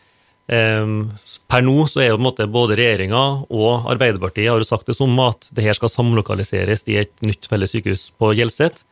Per 0.53 1.63
nå 1.65 1.75
så 1.89 2.03
er 2.03 2.11
jo 2.11 2.19
på 2.19 2.21
en 2.21 2.27
måte 2.27 2.47
både 2.53 2.77
regjeringa 2.77 3.21
og 3.49 3.87
Arbeiderpartiet 3.93 4.51
har 4.51 4.61
jo 4.61 4.69
sagt 4.69 4.91
det 4.91 4.97
som 4.99 5.15
at 5.25 5.47
det 5.55 5.65
her 5.65 5.79
skal 5.79 5.93
samlokaliseres 5.93 6.85
i 6.93 6.99
et 7.01 7.13
nytt 7.25 7.49
felles 7.49 7.73
sykehus 7.73 8.11
på 8.21 8.35
Hjelset. 8.37 8.83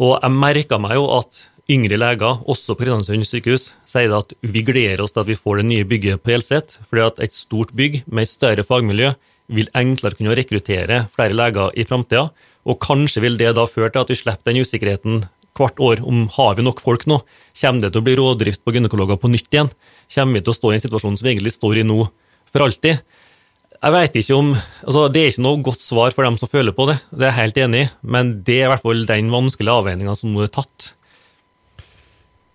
Og 0.00 0.16
jeg 0.16 0.32
merka 0.32 0.78
meg 0.80 0.96
jo 0.96 1.04
at 1.18 1.42
yngre 1.70 1.98
leger, 2.00 2.40
også 2.48 2.74
på 2.74 2.82
Kristiansund 2.84 3.28
sykehus, 3.28 3.70
sier 3.88 4.12
at 4.16 4.34
vi 4.44 4.64
gleder 4.64 5.04
oss 5.04 5.14
til 5.14 5.22
at 5.24 5.30
vi 5.30 5.38
får 5.38 5.60
det 5.60 5.68
nye 5.68 5.86
bygget 5.88 6.24
på 6.24 6.34
Hjelset, 6.34 6.78
fordi 6.88 7.04
at 7.06 7.22
et 7.24 7.36
stort 7.36 7.72
bygg 7.76 8.02
med 8.06 8.24
et 8.26 8.32
større 8.32 8.64
fagmiljø 8.66 9.14
vil 9.54 9.70
enklere 9.76 10.16
kunne 10.16 10.36
rekruttere 10.36 11.04
flere 11.12 11.36
leger 11.36 11.72
i 11.76 11.84
framtida. 11.88 12.28
Og 12.64 12.80
kanskje 12.80 13.20
vil 13.24 13.36
det 13.40 13.54
da 13.56 13.66
føre 13.68 13.92
til 13.92 14.04
at 14.04 14.12
vi 14.12 14.20
slipper 14.22 14.52
den 14.52 14.64
usikkerheten 14.64 15.24
hvert 15.58 15.80
år 15.82 16.02
om 16.06 16.24
har 16.36 16.56
vi 16.58 16.64
nok 16.66 16.82
folk 16.84 17.06
nå. 17.10 17.20
Kommer 17.60 17.84
det 17.84 17.92
til 17.94 18.02
å 18.02 18.06
bli 18.06 18.16
rådrift 18.18 18.64
på 18.64 18.74
gynekologer 18.74 19.20
på 19.20 19.30
nytt 19.32 19.50
igjen? 19.52 19.70
Kommer 20.14 20.38
vi 20.38 20.44
til 20.44 20.54
å 20.54 20.58
stå 20.58 20.72
i 20.72 20.78
en 20.78 20.84
situasjon 20.86 21.18
som 21.20 21.26
vi 21.26 21.34
egentlig 21.34 21.54
står 21.54 21.82
i 21.82 21.86
nå 21.86 22.00
for 22.50 22.66
alltid? 22.66 23.04
Jeg 23.84 23.92
vet 23.92 24.14
ikke 24.16 24.36
om, 24.38 24.52
altså 24.86 25.08
Det 25.12 25.20
er 25.20 25.32
ikke 25.32 25.44
noe 25.44 25.64
godt 25.66 25.82
svar 25.84 26.14
for 26.16 26.24
dem 26.24 26.38
som 26.40 26.48
føler 26.48 26.72
på 26.72 26.86
det, 26.88 26.96
det 27.12 27.26
er 27.26 27.32
jeg 27.32 27.40
helt 27.42 27.58
enig 27.66 27.80
i, 27.84 27.88
men 28.16 28.36
det 28.46 28.60
er 28.62 28.68
i 28.68 28.70
hvert 28.72 28.84
fall 28.84 29.02
den 29.10 29.32
vanskelige 29.32 29.80
avveininga 29.82 30.14
som 30.16 30.32
nå 30.32 30.46
er 30.46 30.52
tatt. 30.54 30.94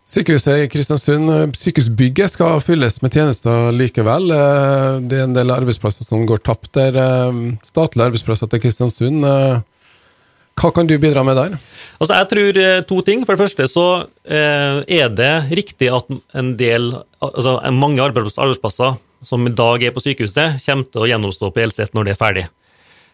Sykehuset 0.09 0.63
i 0.63 0.69
Kristiansund, 0.73 1.29
eh, 1.29 1.51
sykehusbygget 1.53 2.33
skal 2.33 2.63
fylles 2.65 2.97
med 3.03 3.13
tjenester 3.13 3.69
likevel. 3.77 4.31
Eh, 4.33 5.01
det 5.05 5.19
er 5.19 5.27
en 5.27 5.35
del 5.35 5.53
arbeidsplasser 5.53 6.07
som 6.07 6.25
går 6.25 6.41
tapt 6.41 6.71
der. 6.73 6.97
Eh, 6.97 7.59
statlige 7.61 8.07
arbeidsplasser 8.09 8.49
til 8.49 8.63
Kristiansund. 8.63 9.21
Hva 10.59 10.71
kan 10.75 10.89
du 10.89 10.95
bidra 10.99 11.23
med 11.23 11.37
der? 11.39 11.57
Altså, 11.99 12.13
jeg 12.15 12.29
tror 12.33 12.61
to 12.89 13.01
ting. 13.07 13.25
For 13.25 13.35
det 13.35 13.43
første 13.43 13.67
så 13.71 13.87
er 14.27 15.11
det 15.15 15.33
riktig 15.55 15.87
at 15.95 16.11
en 16.35 16.53
del, 16.59 16.91
altså 17.23 17.57
mange 17.75 18.03
arbeidsplasser 18.03 18.97
som 19.25 19.47
i 19.47 19.53
dag 19.55 19.83
er 19.83 19.95
på 19.95 20.03
sykehuset, 20.03 20.59
kommer 20.65 20.87
til 20.87 21.03
å 21.03 21.09
gjenoppstå 21.09 21.51
på 21.51 21.63
Elset 21.63 21.95
når 21.95 22.07
det 22.07 22.15
er 22.15 22.19
ferdig. 22.19 22.45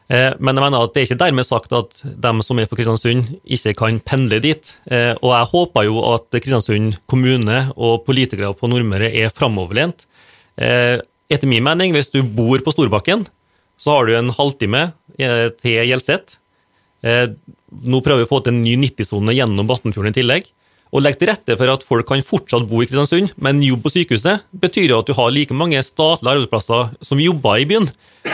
Eh, 0.05 0.31
men 0.37 0.53
jeg 0.53 0.61
mener 0.61 0.83
at 0.85 0.93
det 0.93 1.01
er 1.01 1.07
ikke 1.07 1.21
dermed 1.23 1.47
sagt 1.47 1.73
at 1.73 2.03
de 2.05 2.33
som 2.45 2.59
er 2.61 2.69
fra 2.69 2.77
Kristiansund, 2.77 3.31
ikke 3.57 3.73
kan 3.79 3.99
pendle 4.05 4.39
dit. 4.43 4.73
Eh, 4.85 5.13
og 5.17 5.31
jeg 5.33 5.51
håper 5.53 5.87
jo 5.87 6.03
at 6.11 6.29
Kristiansund 6.37 6.99
kommune 7.09 7.65
og 7.75 8.05
politikere 8.05 8.53
på 8.57 8.69
Nordmøre 8.69 9.09
er 9.09 9.33
framoverlent. 9.33 10.05
Eh, 10.61 11.01
etter 11.31 11.49
min 11.49 11.65
mening, 11.65 11.95
hvis 11.95 12.13
du 12.13 12.21
bor 12.21 12.61
på 12.61 12.73
Storbakken, 12.75 13.25
så 13.81 13.97
har 13.97 14.05
du 14.05 14.15
en 14.15 14.31
halvtime 14.31 14.91
til 15.17 15.81
Hjelset. 15.89 16.37
Nå 17.05 17.99
prøver 18.01 18.23
vi 18.23 18.25
å 18.25 18.29
få 18.29 18.39
til 18.41 18.55
en 18.55 18.63
ny 18.63 18.75
90-sone 18.81 19.35
gjennom 19.35 19.67
Batnfjorden 19.69 20.13
i 20.13 20.17
tillegg. 20.17 20.47
Å 20.95 21.01
legge 21.01 21.19
til 21.21 21.29
rette 21.31 21.57
for 21.59 21.71
at 21.73 21.83
folk 21.83 22.07
kan 22.07 22.21
fortsatt 22.23 22.67
bo 22.69 22.79
i 22.81 22.87
Kristiansund, 22.87 23.33
men 23.41 23.63
jobb 23.65 23.83
på 23.83 23.91
sykehuset, 23.91 24.45
betyr 24.55 24.93
jo 24.93 24.99
at 25.01 25.09
du 25.09 25.15
har 25.17 25.33
like 25.33 25.55
mange 25.57 25.81
statlige 25.83 26.37
arbeidsplasser 26.37 26.93
som 27.03 27.21
jobber 27.21 27.61
i 27.61 27.67
byen, 27.69 27.89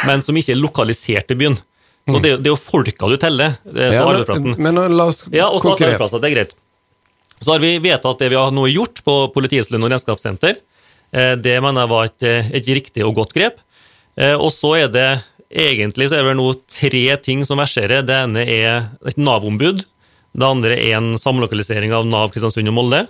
men 0.06 0.24
som 0.26 0.38
ikke 0.38 0.54
er 0.54 0.62
lokalisert 0.62 1.34
i 1.34 1.40
byen. 1.40 1.58
Så 2.10 2.20
det, 2.20 2.36
det 2.42 2.50
er 2.50 2.54
jo 2.54 2.60
folka 2.60 3.10
du 3.10 3.16
teller. 3.22 3.56
Det 3.64 3.88
er 3.88 3.96
så 3.96 4.04
ja, 4.04 4.10
arbeidsplassen. 4.10 4.58
Men, 4.58 4.78
men 4.78 4.98
la 4.98 5.08
oss 5.10 5.24
ja, 5.30 5.48
og 5.48 5.62
statlige 5.64 5.94
arbeidsplasser, 5.94 6.22
det 6.22 6.30
er 6.30 6.36
greit. 6.36 6.56
Så 7.42 7.56
har 7.56 7.64
vi 7.64 7.74
vedtatt 7.82 8.22
det 8.22 8.30
vi 8.34 8.38
har 8.38 8.54
nå 8.54 8.68
gjort 8.70 9.02
på 9.06 9.16
Politiets 9.34 9.72
lønn- 9.74 9.88
og 9.88 9.94
regnskapssenter. 9.94 10.60
Eh, 11.12 11.34
det 11.42 11.58
mener 11.64 11.86
jeg 11.86 11.94
var 11.94 12.10
et, 12.10 12.30
et 12.62 12.72
riktig 12.78 13.06
og 13.08 13.16
godt 13.18 13.34
grep. 13.38 13.62
Eh, 14.20 14.36
og 14.36 14.52
så 14.54 14.76
er 14.84 14.92
det 14.92 15.08
egentlig 15.52 16.10
så 16.10 16.20
er 16.20 16.28
det 16.28 16.38
nå 16.40 16.50
tre 16.72 17.06
ting 17.24 17.46
som 17.48 17.62
verserer. 17.62 18.06
Det 18.06 18.16
ene 18.16 18.44
er 18.46 18.92
et 19.08 19.20
Nav-ombud. 19.20 19.84
Det 20.32 20.48
andre 20.48 20.78
er 20.80 20.98
en 20.98 21.18
samlokalisering 21.20 21.94
av 21.96 22.08
Nav 22.08 22.32
Kristiansund 22.32 22.72
og 22.72 22.78
Molde. 22.78 23.06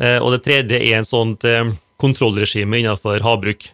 Eh, 0.00 0.18
og 0.22 0.34
det 0.34 0.44
tredje 0.46 0.80
er 0.80 1.00
en 1.00 1.08
sånt 1.08 1.44
eh, 1.48 1.72
kontrollregime 2.00 2.80
innenfor 2.80 3.22
havbruk 3.24 3.66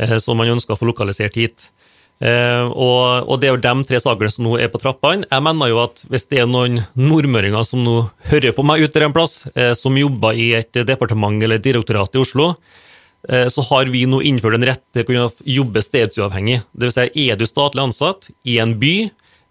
eh, 0.00 0.16
som 0.22 0.38
man 0.40 0.54
ønsker 0.54 0.74
å 0.74 0.80
få 0.80 0.88
lokalisert 0.88 1.38
hit. 1.40 1.70
Og, 2.16 3.34
det 3.36 3.44
er 3.44 3.50
jo 3.50 3.60
de 3.60 3.72
tre 3.84 3.98
sakene 4.00 4.32
som 4.32 4.46
nå 4.46 4.54
er 4.56 4.70
på 4.72 4.78
trappene. 4.80 5.26
Jeg 5.28 5.44
mener 5.44 5.68
jo 5.68 5.82
at 5.82 6.00
hvis 6.08 6.24
det 6.30 6.38
er 6.40 6.46
noen 6.48 6.78
nordmøringer 6.96 7.66
som 7.68 7.82
nå 7.84 8.06
hører 8.30 8.54
på 8.56 8.64
meg 8.64 8.86
ute 8.86 9.02
en 9.04 9.12
plass, 9.12 9.34
som 9.76 9.98
jobber 10.00 10.32
i 10.32 10.46
et 10.56 10.80
departement 10.88 11.36
eller 11.44 11.60
direktorat 11.60 12.16
i 12.16 12.22
Oslo, 12.22 12.54
så 13.26 13.62
har 13.70 13.88
vi 13.90 14.04
nå 14.06 14.20
innført 14.22 14.54
en 14.54 14.66
rett 14.68 14.82
til 14.94 15.02
å 15.02 15.06
kunne 15.08 15.22
jobbe 15.50 15.82
stedsuavhengig. 15.82 16.60
Det 16.70 16.86
vil 16.86 16.94
si, 16.94 17.06
er 17.26 17.38
du 17.40 17.42
statlig 17.48 17.82
ansatt 17.82 18.28
i 18.46 18.60
en 18.62 18.76
by, 18.78 19.08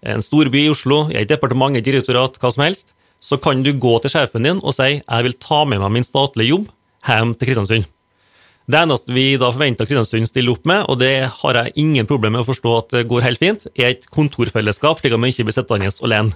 en 0.07 0.23
storby 0.23 0.61
i 0.63 0.69
Oslo, 0.71 1.05
i 1.11 1.17
et 1.19 1.31
departement, 1.31 1.75
et 1.75 1.83
direktorat, 1.83 2.39
hva 2.39 2.53
som 2.53 2.63
helst, 2.63 2.93
så 3.19 3.39
kan 3.41 3.63
du 3.65 3.73
gå 3.73 3.97
til 4.03 4.13
sjefen 4.13 4.45
din 4.45 4.61
og 4.61 4.75
si 4.77 4.99
jeg 4.99 5.25
vil 5.27 5.37
ta 5.41 5.63
med 5.67 5.81
meg 5.81 5.93
min 5.95 6.05
statlige 6.05 6.53
jobb 6.53 6.71
hjem 7.07 7.33
til 7.35 7.49
Kristiansund. 7.49 7.91
Det 8.65 8.79
eneste 8.79 9.13
vi 9.13 9.25
da 9.37 9.51
forventer 9.53 9.85
Kristiansund 9.85 10.29
stiller 10.29 10.55
opp 10.55 10.65
med, 10.65 10.87
og 10.89 10.97
det 11.01 11.27
har 11.29 11.59
jeg 11.59 11.75
ingen 11.83 12.07
problemer 12.09 12.39
med 12.39 12.45
å 12.45 12.49
forstå 12.49 12.71
at 12.79 12.95
det 12.95 13.03
går 13.09 13.25
helt 13.27 13.41
fint, 13.41 13.67
er 13.77 13.93
et 13.93 14.07
kontorfellesskap, 14.13 15.01
slik 15.01 15.13
at 15.13 15.21
man 15.21 15.33
ikke 15.33 15.45
blir 15.45 15.57
sittende 15.57 15.91
alene. 16.07 16.33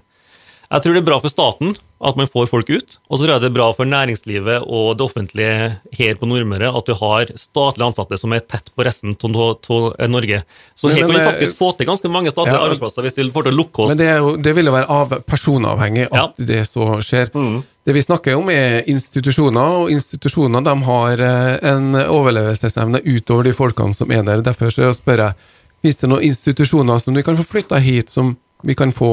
Jeg 0.69 0.83
tror 0.83 0.93
det 0.93 0.99
er 1.01 1.05
bra 1.07 1.17
for 1.17 1.33
staten 1.33 1.71
at 1.99 2.15
man 2.15 2.27
får 2.29 2.45
folk 2.51 2.67
ut, 2.69 2.97
og 3.09 3.17
så 3.17 3.23
tror 3.23 3.31
jeg 3.33 3.41
det 3.41 3.47
er 3.49 3.55
bra 3.55 3.65
for 3.73 3.89
næringslivet 3.89 4.67
og 4.69 4.91
det 4.99 5.03
offentlige 5.03 5.53
her 5.97 6.17
på 6.19 6.27
Nordmøre 6.29 6.69
at 6.77 6.87
du 6.87 6.93
har 6.95 7.31
statlige 7.41 7.87
ansatte 7.87 8.19
som 8.21 8.35
er 8.37 8.43
tett 8.45 8.69
på 8.77 8.85
resten 8.85 9.15
av 9.17 10.11
Norge. 10.13 10.43
Så 10.77 10.91
her 10.93 11.07
kan 11.07 11.15
vi 11.15 11.23
faktisk 11.25 11.57
få 11.57 11.71
til 11.73 11.89
ganske 11.89 12.11
mange 12.13 12.29
statlige 12.31 12.59
ja, 12.59 12.67
arbeidsplasser 12.67 13.07
hvis 13.07 13.17
vi 13.17 13.25
får 13.33 13.47
til 13.47 13.55
å 13.55 13.59
lukke 13.63 13.81
oss. 13.81 13.95
Men 13.95 14.01
det, 14.01 14.09
jo, 14.21 14.35
det 14.37 14.53
vil 14.55 14.69
jo 14.69 14.75
være 14.75 14.99
av 14.99 15.15
personavhengig 15.25 16.05
at 16.11 16.19
ja. 16.21 16.27
det 16.51 16.61
så 16.69 16.89
skjer. 17.05 17.31
Mm. 17.33 17.63
Det 17.89 17.95
vi 17.95 18.03
snakker 18.05 18.37
om, 18.37 18.51
er 18.53 18.85
institusjoner, 18.93 19.79
og 19.79 19.93
institusjoner 19.95 20.61
de 20.67 20.75
har 20.85 21.23
eh, 21.25 21.55
en 21.71 21.97
overlevelsesevne 22.03 23.01
utover 23.07 23.49
de 23.49 23.55
folkene 23.57 23.97
som 23.97 24.13
er 24.13 24.21
der. 24.27 24.45
Derfor 24.45 24.69
så 24.75 24.93
spør 24.93 25.25
jeg, 25.25 25.49
finnes 25.81 25.99
det 26.03 26.11
noen 26.11 26.29
institusjoner 26.29 27.01
som 27.01 27.17
du 27.17 27.23
kan 27.25 27.39
få 27.39 27.47
flytta 27.55 27.81
hit, 27.81 28.13
som 28.13 28.35
vi 28.63 28.75
kan 28.75 28.91
få 28.95 29.09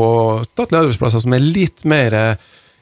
statlige 0.47 0.83
arbeidsplasser 0.87 1.23
som 1.23 1.35
er 1.37 1.45
litt 1.45 1.85
mer 1.87 2.15
eh, 2.15 2.37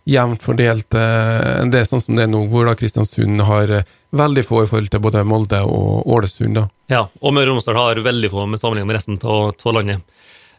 jevnt 0.08 0.42
fordelt 0.44 0.94
eh, 0.96 1.60
enn 1.62 1.72
det 1.72 1.84
sånn 1.88 2.00
som 2.02 2.16
det 2.16 2.24
er 2.26 2.32
nå, 2.32 2.44
hvor 2.52 2.68
da 2.68 2.74
Kristiansund 2.78 3.40
har 3.48 3.70
eh, 3.80 3.86
veldig 4.14 4.44
få 4.46 4.62
i 4.64 4.68
forhold 4.70 4.90
til 4.92 5.02
både 5.04 5.24
Molde 5.26 5.60
og 5.66 6.06
Ålesund. 6.14 6.54
da. 6.56 6.68
Ja, 6.92 7.02
og 7.20 7.34
Møre 7.34 7.50
og 7.50 7.56
Romsdal 7.56 7.80
har 7.80 8.00
veldig 8.04 8.30
få 8.32 8.44
med 8.46 8.60
sammenlignet 8.62 8.90
med 8.92 8.98
resten 9.00 9.18
av 9.24 9.74
landet. 9.74 10.04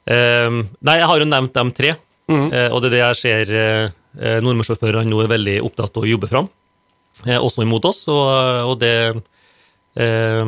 Eh, 0.05 0.49
nei, 0.85 0.97
jeg 0.99 1.07
har 1.09 1.21
jo 1.23 1.29
nevnt 1.29 1.53
dem 1.55 1.71
tre, 1.71 1.95
Mm. 2.25 2.47
eh, 2.51 2.71
og 2.73 2.81
det 2.81 2.87
er 2.89 2.93
det 2.95 2.99
jeg 3.03 3.17
ser 3.19 3.49
eh, 3.53 4.39
nordmennssjåførene 4.41 5.05
nå 5.05 5.19
er 5.21 5.27
veldig 5.29 5.59
opptatt 5.61 5.93
av 5.99 6.07
å 6.07 6.09
jobbe 6.09 6.25
fram, 6.31 6.47
også 7.37 7.61
imot 7.61 7.85
oss, 7.85 7.99
og, 8.09 8.71
og 8.71 8.79
det 8.81 8.95
eh, 10.01 10.41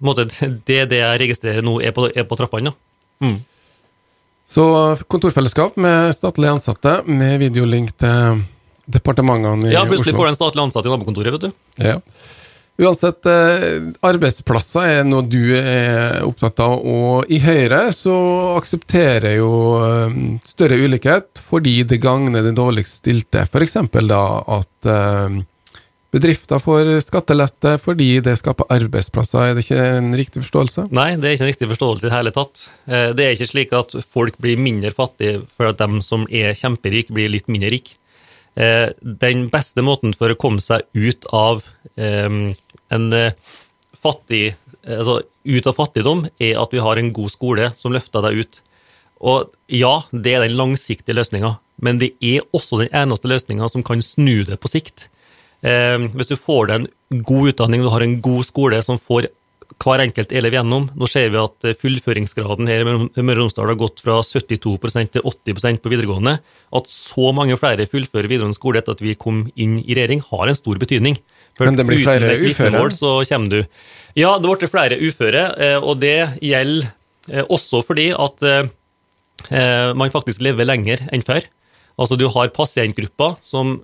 måte, 0.00 0.24
det 0.66 0.78
er 0.80 0.88
det 0.88 1.00
jeg 1.02 1.20
registrerer 1.24 1.66
nå, 1.66 1.76
er 1.84 1.92
på, 1.92 2.08
er 2.08 2.24
på 2.24 2.38
trappene. 2.40 2.72
Mm. 3.20 3.36
Så 4.50 4.64
kontorfellesskap 5.06 5.76
med 5.78 6.10
statlige 6.16 6.56
ansatte, 6.56 6.96
med 7.06 7.38
videolink 7.44 7.92
til 8.02 8.42
departementene 8.90 9.70
i 9.70 9.74
Ja, 9.76 9.84
plutselig 9.86 10.10
Oslo. 10.10 10.18
får 10.18 10.26
du 10.26 10.32
en 10.32 10.38
statlig 10.40 10.64
ansatt 10.64 10.86
i 10.86 10.90
nabokontoret, 10.90 11.36
vet 11.36 11.44
du. 11.46 11.50
Ja. 11.78 11.98
Uansett, 12.80 13.26
eh, 13.28 13.92
arbeidsplasser 14.08 14.86
er 14.88 15.04
noe 15.04 15.26
du 15.28 15.52
er 15.52 16.22
opptatt 16.24 16.62
av, 16.64 16.78
og 16.80 17.28
i 17.28 17.38
Høyre 17.44 17.92
så 17.92 18.14
aksepterer 18.56 19.36
jo 19.36 19.50
eh, 19.84 20.16
større 20.48 20.78
ulikhet 20.80 21.42
fordi 21.50 21.82
det 21.84 22.00
gagner 22.00 22.42
det 22.42 22.54
dårligst 22.56 23.02
stilte. 23.02 23.44
F.eks. 23.44 23.76
da 24.08 24.22
at 24.56 24.88
eh, 24.88 25.40
bedrifter 26.14 26.60
får 26.62 26.90
skattelette 27.04 27.76
fordi 27.82 28.08
det 28.24 28.36
skaper 28.40 28.68
arbeidsplasser. 28.74 29.50
Er 29.50 29.54
det 29.56 29.64
ikke 29.64 29.84
en 29.98 30.10
riktig 30.18 30.42
forståelse? 30.44 30.88
Nei, 30.96 31.14
det 31.20 31.28
er 31.28 31.36
ikke 31.36 31.46
en 31.46 31.52
riktig 31.52 31.70
forståelse 31.70 32.04
i 32.04 32.08
det 32.08 32.16
hele 32.16 32.34
tatt. 32.34 32.64
Eh, 32.88 33.12
Det 33.14 33.26
er 33.26 33.36
ikke 33.36 33.50
slik 33.50 33.74
at 33.76 33.94
folk 34.10 34.38
blir 34.42 34.58
mindre 34.58 34.92
fattige 34.94 35.42
for 35.56 35.70
at 35.70 35.78
de 35.78 36.02
som 36.02 36.26
er 36.30 36.54
kjemperike, 36.58 37.14
blir 37.14 37.30
litt 37.30 37.48
mindre 37.48 37.70
rike. 37.70 37.94
Eh, 38.56 38.90
Den 39.02 39.48
beste 39.50 39.82
måten 39.86 40.14
for 40.16 40.30
å 40.30 40.38
komme 40.38 40.60
seg 40.60 40.82
ut 40.94 41.26
av 41.32 41.62
eh, 41.96 42.54
en 42.90 43.12
fattig 44.00 44.56
Altså 44.80 45.20
ut 45.44 45.66
av 45.68 45.74
fattigdom, 45.76 46.22
er 46.40 46.56
at 46.56 46.72
vi 46.72 46.80
har 46.80 46.96
en 46.96 47.12
god 47.12 47.30
skole 47.30 47.66
som 47.76 47.92
løfter 47.92 48.22
deg 48.24 48.38
ut. 48.40 48.60
Og 49.20 49.50
ja, 49.68 50.00
det 50.10 50.32
er 50.32 50.44
den 50.46 50.56
langsiktige 50.56 51.16
løsninga, 51.18 51.58
men 51.84 52.00
det 52.00 52.14
er 52.24 52.40
også 52.56 52.80
den 52.80 52.88
eneste 52.96 53.28
løsninga 53.28 53.68
som 53.68 53.84
kan 53.84 54.00
snu 54.00 54.46
det 54.48 54.56
på 54.60 54.70
sikt. 54.72 55.10
Eh, 55.66 55.98
hvis 56.16 56.32
du 56.32 56.38
får 56.40 56.70
deg 56.70 56.86
en 56.86 57.22
god 57.26 57.52
utdanning, 57.52 57.84
du 57.84 57.92
har 57.92 58.04
en 58.04 58.18
god 58.24 58.46
skole 58.48 58.80
som 58.84 59.00
får 59.00 59.28
hver 59.80 60.02
enkelt 60.04 60.32
elev 60.34 60.54
gjennom. 60.56 60.88
Nå 60.98 61.08
ser 61.08 61.30
vi 61.32 61.40
at 61.40 61.68
eh, 61.68 61.76
fullføringsgraden 61.78 62.68
her 62.70 62.82
i 62.82 62.86
Møre 62.88 63.36
og 63.36 63.44
Romsdal 63.44 63.70
har 63.70 63.78
gått 63.80 64.02
fra 64.04 64.18
72% 64.26 65.14
til 65.14 65.26
80% 65.26 65.82
på 65.82 65.92
videregående. 65.92 66.36
At 66.76 66.90
så 66.92 67.30
mange 67.36 67.58
flere 67.60 67.86
fullfører 67.90 68.28
videregående 68.30 68.58
skole 68.58 68.82
etter 68.82 68.96
at 68.96 69.04
vi 69.04 69.16
kom 69.18 69.44
inn 69.54 69.78
i 69.80 69.96
regjering, 69.96 70.24
har 70.30 70.50
en 70.50 70.58
stor 70.58 70.80
betydning. 70.80 71.18
For 71.58 71.68
Men 71.68 71.78
det 71.78 71.86
blir 71.88 72.04
flere 72.04 72.36
uføre? 72.40 72.84
så 72.96 73.14
kommer 73.30 73.54
du. 73.54 73.60
Ja, 74.18 74.36
det 74.40 74.50
ble 74.50 74.70
flere 74.70 75.00
uføre, 75.00 75.46
eh, 75.60 75.78
og 75.78 76.02
det 76.02 76.18
gjelder 76.44 76.90
eh, 77.30 77.46
også 77.48 77.84
fordi 77.86 78.10
at 78.16 78.46
man 79.96 80.12
faktisk 80.12 80.42
lever 80.44 80.66
lenger 80.68 81.00
enn 81.16 81.22
før. 81.24 81.46
Altså 81.96 82.18
du 82.20 82.26
har 82.28 82.50
pasientgrupper 82.52 83.38
som 83.40 83.78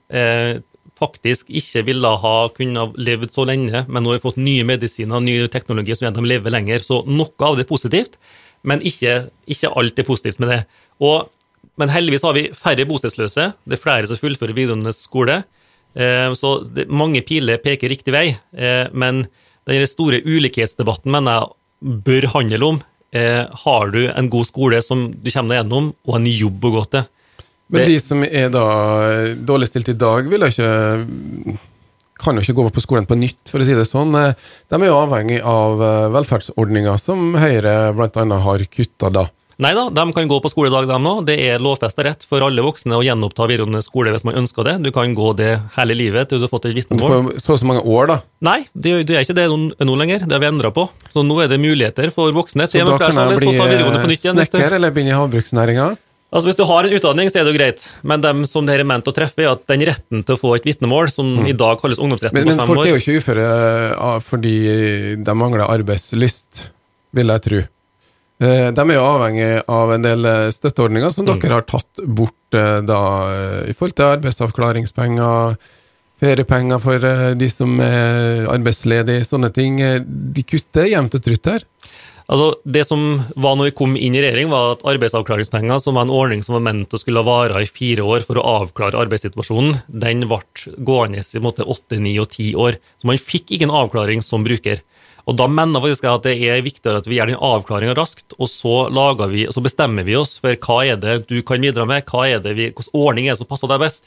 faktisk 0.96 1.50
ikke 1.52 1.84
ville 1.90 2.10
ha 2.22 2.34
kunnet 2.56 2.96
levd 2.96 3.32
så 3.34 3.44
lenge, 3.48 3.84
men 3.88 4.02
nå 4.02 4.12
har 4.12 4.18
vi 4.18 4.24
fått 4.24 4.40
nye 4.40 4.64
medisiner, 4.66 5.22
ny 5.22 5.38
teknologi 5.52 5.96
som 5.96 6.06
gjør 6.06 6.14
at 6.14 6.20
de 6.20 6.30
lever 6.32 6.54
lenger. 6.54 6.84
Så 6.84 7.02
noe 7.08 7.48
av 7.48 7.58
det 7.58 7.66
er 7.66 7.72
positivt, 7.72 8.16
men 8.66 8.82
ikke, 8.86 9.26
ikke 9.50 9.72
alt 9.76 10.00
er 10.00 10.08
positivt 10.08 10.40
med 10.42 10.52
det. 10.54 10.60
Og, 11.04 11.28
men 11.80 11.92
heldigvis 11.92 12.24
har 12.26 12.36
vi 12.36 12.48
færre 12.56 12.88
bostedsløse, 12.88 13.50
det 13.64 13.78
er 13.78 13.82
flere 13.82 14.08
som 14.08 14.20
fullfører 14.20 14.56
videregående 14.56 14.94
skole. 14.96 15.42
Eh, 15.96 16.30
så 16.36 16.58
det, 16.64 16.88
mange 16.88 17.22
piler 17.26 17.60
peker 17.62 17.92
riktig 17.92 18.14
vei, 18.16 18.26
eh, 18.56 18.86
men 18.92 19.24
den 19.66 19.88
store 19.88 20.22
ulikhetsdebatten 20.24 21.12
mener 21.12 21.40
jeg 21.40 22.00
bør 22.06 22.28
handle 22.32 22.70
om 22.70 22.80
eh, 23.16 23.44
har 23.64 23.92
du 23.92 24.04
en 24.06 24.30
god 24.32 24.48
skole 24.48 24.80
som 24.84 25.08
du 25.12 25.30
kommer 25.30 25.54
deg 25.54 25.62
gjennom, 25.62 25.92
og 26.06 26.18
en 26.18 26.28
jobb 26.30 26.68
å 26.68 26.74
gå 26.78 26.84
til. 26.94 27.06
Men 27.68 27.80
Det- 27.80 27.86
de 27.86 27.98
som 27.98 28.22
er 28.22 28.48
da 28.48 28.66
dårlig 29.34 29.68
stilt 29.68 29.88
i 29.88 29.98
dag, 29.98 30.28
vil 30.28 30.40
jo 30.40 30.46
ikke 30.46 31.58
kan 32.18 32.36
jo 32.36 32.40
ikke 32.40 32.54
gå 32.56 32.70
på 32.72 32.80
skolen 32.80 33.06
på 33.06 33.16
nytt, 33.18 33.50
for 33.50 33.60
å 33.60 33.66
si 33.66 33.74
det 33.76 33.86
sånn. 33.88 34.14
Eh, 34.16 34.34
De 34.70 34.80
er 34.80 34.86
jo 34.88 35.00
avhengig 35.04 35.42
av 35.44 35.82
eh, 35.82 36.08
velferdsordninger 36.14 36.98
som 37.02 37.34
Høyre 37.34 37.92
bl.a. 37.94 38.38
har 38.40 38.58
kutta 38.58 39.12
da. 39.12 39.26
Nei 39.56 39.70
da, 39.72 39.86
de 39.88 40.12
kan 40.12 40.28
gå 40.28 40.36
på 40.44 40.50
skole 40.52 40.68
i 40.68 40.72
dag, 40.74 40.84
de 40.84 40.96
nå. 41.00 41.12
Det 41.24 41.36
er 41.40 41.62
lovfesta 41.64 42.04
rett 42.04 42.26
for 42.28 42.44
alle 42.44 42.60
voksne 42.60 42.92
å 42.92 43.00
gjenoppta 43.00 43.46
videregående 43.48 43.80
skole 43.80 44.12
hvis 44.12 44.24
man 44.28 44.36
ønsker 44.42 44.68
det. 44.68 44.74
Du 44.84 44.90
kan 44.92 45.14
gå 45.16 45.30
det 45.38 45.54
hele 45.78 45.96
livet 45.96 46.28
til 46.28 46.42
du 46.42 46.44
har 46.44 46.52
fått 46.52 46.68
et 46.68 46.76
vitnemål. 46.76 47.30
så 47.40 47.54
og 47.54 47.62
så 47.62 47.64
mange 47.64 47.80
år, 47.80 48.10
da. 48.10 48.18
Nei, 48.44 48.58
det, 48.76 48.92
gjør 49.08 49.22
ikke 49.24 49.38
det 49.38 49.46
nå, 49.48 49.94
lenger. 49.96 50.26
Det 50.28 50.36
har 50.36 50.44
vi 50.44 50.50
endra 50.50 50.72
på. 50.76 50.84
Så 51.08 51.24
nå 51.24 51.40
er 51.40 51.48
det 51.48 51.56
muligheter 51.62 52.12
for 52.12 52.36
voksne 52.36 52.68
Så 52.68 52.84
da 52.84 52.98
kan 53.00 53.16
jeg 53.16 53.40
bli 53.40 54.16
snekker 54.20 54.76
eller 54.76 54.92
begynne 54.92 55.14
i 55.14 55.16
havbruksnæringa. 55.16 55.88
Altså 56.34 56.48
Hvis 56.50 56.56
du 56.58 56.64
har 56.66 56.84
en 56.84 56.92
utdanning, 56.96 57.28
så 57.30 57.38
er 57.38 57.44
det 57.46 57.52
jo 57.54 57.58
greit, 57.58 57.84
men 58.02 58.20
dem 58.20 58.40
som 58.50 58.66
det 58.66 58.74
her 58.74 58.82
er 58.82 58.88
ment 58.90 59.06
å 59.06 59.12
treffe, 59.14 59.44
er 59.44 59.52
at 59.54 59.62
den 59.70 59.84
retten 59.86 60.24
til 60.26 60.34
å 60.34 60.40
få 60.40 60.56
et 60.56 60.64
vitnemål, 60.66 61.06
som 61.12 61.46
i 61.46 61.54
dag 61.54 61.78
kalles 61.80 62.00
ungdomsretten 62.02 62.34
Mm. 62.36 62.42
Men, 62.44 62.50
men 62.50 62.58
på 62.58 62.66
fem 62.66 62.74
folk 62.74 62.86
er 62.86 62.96
jo 62.96 63.02
ikke 63.04 63.20
uføre 63.22 63.46
ah, 64.08 64.18
fordi 64.20 64.56
de 65.22 65.34
mangler 65.38 65.62
arbeidslyst, 65.70 66.64
vil 67.16 67.30
jeg 67.32 67.44
tro. 67.46 67.62
Eh, 68.42 68.66
De 68.74 68.82
er 68.82 68.94
jo 68.98 69.04
avhengig 69.06 69.62
av 69.78 69.92
en 69.94 70.02
del 70.04 70.26
eh, 70.28 70.50
støtteordninger 70.52 71.14
som 71.14 71.24
Mm. 71.24 71.38
dere 71.40 71.54
har 71.60 71.62
tatt 71.70 72.02
bort 72.04 72.58
eh, 72.58 72.80
da, 72.84 73.00
eh, 73.30 73.70
i 73.70 73.72
forhold 73.78 73.94
til 73.96 74.10
arbeidsavklaringspenger, 74.18 75.56
feriepenger 76.20 76.80
for 76.82 77.04
eh, 77.06 77.34
de 77.38 77.48
som 77.52 77.78
er 77.80 78.46
arbeidsledige, 78.50 79.24
sånne 79.30 79.52
ting. 79.54 79.80
Eh, 79.80 80.00
De 80.04 80.42
kutter 80.42 80.90
jevnt 80.90 81.14
og 81.14 81.22
trutt 81.24 81.46
her. 81.54 81.64
Altså, 82.26 82.56
Det 82.64 82.82
som 82.86 83.22
var 83.38 83.54
når 83.54 83.70
vi 83.70 83.76
kom 83.78 83.94
inn 83.94 84.16
i 84.16 84.22
regjering, 84.22 84.50
var 84.50 84.74
at 84.74 84.84
arbeidsavklaringspenger, 84.88 85.78
som 85.78 85.94
var 85.94 86.06
en 86.06 86.14
ordning 86.14 86.42
som 86.42 86.56
var 86.56 86.64
ment 86.66 86.90
å 86.90 86.98
skulle 86.98 87.22
vare 87.26 87.62
i 87.62 87.70
fire 87.70 88.02
år 88.02 88.26
for 88.26 88.40
å 88.40 88.46
avklare 88.64 88.98
arbeidssituasjonen, 88.98 89.78
den 89.86 90.26
ble 90.26 90.40
gående 90.82 91.22
i 91.22 91.44
måte 91.44 91.66
åtte, 91.66 92.00
ni 92.02 92.16
og 92.18 92.32
ti 92.34 92.50
år. 92.58 92.80
Så 92.98 93.06
man 93.06 93.22
fikk 93.22 93.54
ikke 93.54 93.68
en 93.68 93.78
avklaring 93.82 94.26
som 94.26 94.46
bruker. 94.46 94.82
Og 95.26 95.34
Da 95.38 95.46
mener 95.50 95.82
faktisk 95.82 96.04
jeg 96.06 96.14
at 96.14 96.26
det 96.26 96.34
er 96.38 96.62
viktigere 96.62 97.02
at 97.02 97.06
vi 97.06 97.18
gjør 97.18 97.32
den 97.32 97.42
avklaringa 97.42 97.96
raskt, 97.98 98.34
og 98.38 98.50
så, 98.50 98.86
vi, 99.30 99.46
så 99.50 99.62
bestemmer 99.62 100.06
vi 100.06 100.14
oss 100.18 100.38
for 100.38 100.54
hva 100.54 100.84
er 100.86 101.00
det 101.02 101.26
du 101.30 101.40
kan 101.42 101.62
bidra 101.62 101.86
med, 101.86 102.06
hva 102.06 102.28
er 102.30 102.42
det 102.42 102.54
vi, 102.54 102.70
hvilken 102.70 102.94
ordning 102.94 103.26
er 103.26 103.34
det 103.34 103.42
som 103.42 103.50
passer 103.50 103.70
deg 103.70 103.82
best. 103.82 104.06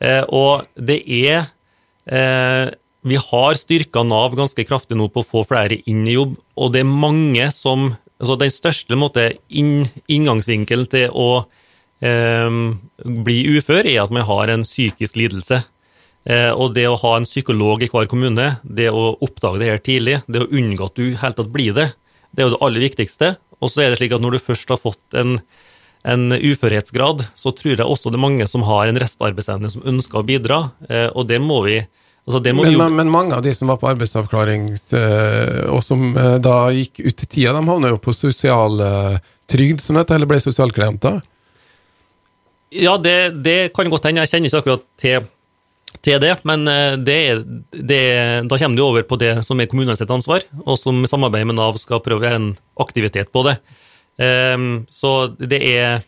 Eh, 0.00 0.24
og 0.28 0.68
det 0.76 1.00
er 1.04 1.48
eh, 2.08 2.72
Vi 3.00 3.16
har 3.16 3.56
styrka 3.56 4.02
Nav 4.04 4.34
ganske 4.36 4.64
kraftig 4.68 4.98
nå 4.98 5.08
på 5.08 5.22
å 5.22 5.28
få 5.28 5.44
flere 5.48 5.78
inn 5.88 6.04
i 6.04 6.18
jobb, 6.18 6.34
og 6.60 6.72
det 6.74 6.82
er 6.82 6.90
mange 6.90 7.48
som 7.54 7.94
altså 8.20 8.34
Den 8.36 8.50
største 8.52 8.96
måte, 9.00 9.22
inn, 9.48 9.86
inngangsvinkelen 10.12 10.88
til 10.92 11.06
å 11.16 11.46
eh, 12.04 12.50
bli 13.00 13.38
ufør 13.56 13.86
er 13.88 14.02
at 14.02 14.12
man 14.12 14.26
har 14.28 14.52
en 14.52 14.66
psykisk 14.66 15.16
lidelse. 15.16 15.62
Eh, 16.28 16.50
og 16.52 16.74
det 16.76 16.84
å 16.84 16.98
ha 17.00 17.14
en 17.16 17.24
psykolog 17.24 17.80
i 17.80 17.88
hver 17.88 18.10
kommune, 18.12 18.50
det 18.60 18.90
å 18.92 19.14
oppdage 19.24 19.62
det 19.62 19.70
her 19.70 19.80
tidlig, 19.80 20.18
det 20.28 20.44
å 20.44 20.50
unngå 20.52 20.90
at 20.90 21.00
du 21.00 21.16
helt 21.16 21.40
tatt 21.40 21.48
blir 21.54 21.72
det, 21.76 21.86
det 22.30 22.44
er 22.44 22.50
jo 22.50 22.54
det 22.58 22.62
aller 22.66 22.84
viktigste. 22.84 23.32
Og 23.60 23.72
så 23.72 23.86
er 23.86 23.90
det 23.90 24.02
slik 24.02 24.12
at 24.16 24.24
når 24.24 24.36
du 24.36 24.44
først 24.44 24.72
har 24.72 24.80
fått 24.80 25.16
en, 25.16 25.38
en 26.04 26.36
uførhetsgrad, 26.36 27.24
så 27.32 27.54
tror 27.56 27.72
jeg 27.72 27.88
også 27.88 28.12
det 28.12 28.20
er 28.20 28.26
mange 28.28 28.50
som 28.52 28.68
har 28.68 28.88
en 28.88 29.00
restarbeidsevne 29.00 29.72
som 29.72 29.88
ønsker 29.88 30.20
å 30.20 30.26
bidra, 30.28 30.60
eh, 30.92 31.08
og 31.08 31.28
det 31.32 31.40
må 31.40 31.62
vi 31.64 31.80
altså 32.30 32.54
Men, 32.54 32.72
jo 32.72 32.78
men, 32.78 32.94
men 33.00 33.10
mange 33.10 33.34
av 33.36 33.42
de 33.44 33.52
som 33.56 33.70
var 33.70 33.80
på 33.80 33.88
arbeidsavklaring, 33.90 34.70
eh, 34.96 35.66
og 35.72 35.82
som 35.84 36.14
eh, 36.14 36.36
da 36.42 36.70
gikk 36.74 37.02
ut 37.02 37.26
i 37.26 37.26
tida, 37.26 37.52
de 37.56 37.64
havna 37.66 37.90
jo 37.92 37.98
på 38.02 38.14
sosialtrygd, 38.14 39.82
som 39.82 39.98
det 39.98 40.04
heter, 40.04 40.20
eller 40.20 40.30
ble 40.30 40.40
sosialklienter. 40.44 41.20
Ja, 42.70 42.94
det, 43.02 43.42
det 43.42 43.58
kan 43.74 43.90
godt 43.90 44.06
hende. 44.06 44.22
Jeg 44.22 44.30
kjenner 44.30 44.50
ikke 44.50 44.62
akkurat 44.62 44.86
til, 45.00 45.28
til 46.06 46.20
det, 46.22 46.36
men 46.46 46.68
eh, 46.70 46.96
det, 47.02 47.20
det, 47.74 48.02
da 48.46 48.60
kommer 48.62 48.78
du 48.78 48.86
over 48.86 49.06
på 49.06 49.18
det 49.20 49.34
som 49.46 49.60
er 49.60 49.70
kommunenes 49.70 50.04
ansvar, 50.06 50.46
og 50.62 50.78
som 50.78 51.02
i 51.02 51.10
samarbeid 51.10 51.50
med 51.50 51.58
Nav 51.58 51.80
skal 51.82 52.02
prøve 52.04 52.22
å 52.22 52.28
gjøre 52.28 52.42
en 52.42 52.52
aktivitet 52.80 53.34
på 53.34 53.44
det. 53.48 53.58
Um, 54.20 54.84
så 54.92 55.30
det 55.40 55.62
er 55.64 56.02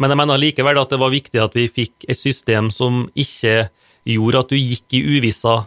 Men 0.00 0.14
jeg 0.14 0.16
mener 0.16 0.38
likevel 0.40 0.78
at 0.80 0.88
det 0.94 0.96
var 0.96 1.10
viktig 1.12 1.40
at 1.42 1.52
vi 1.52 1.66
fikk 1.68 2.06
et 2.08 2.16
system 2.16 2.70
som 2.72 3.02
ikke 3.12 3.66
gjorde 4.08 4.44
at 4.44 4.52
du 4.52 4.56
gikk 4.58 4.96
i 4.96 5.02
uvissa 5.16 5.64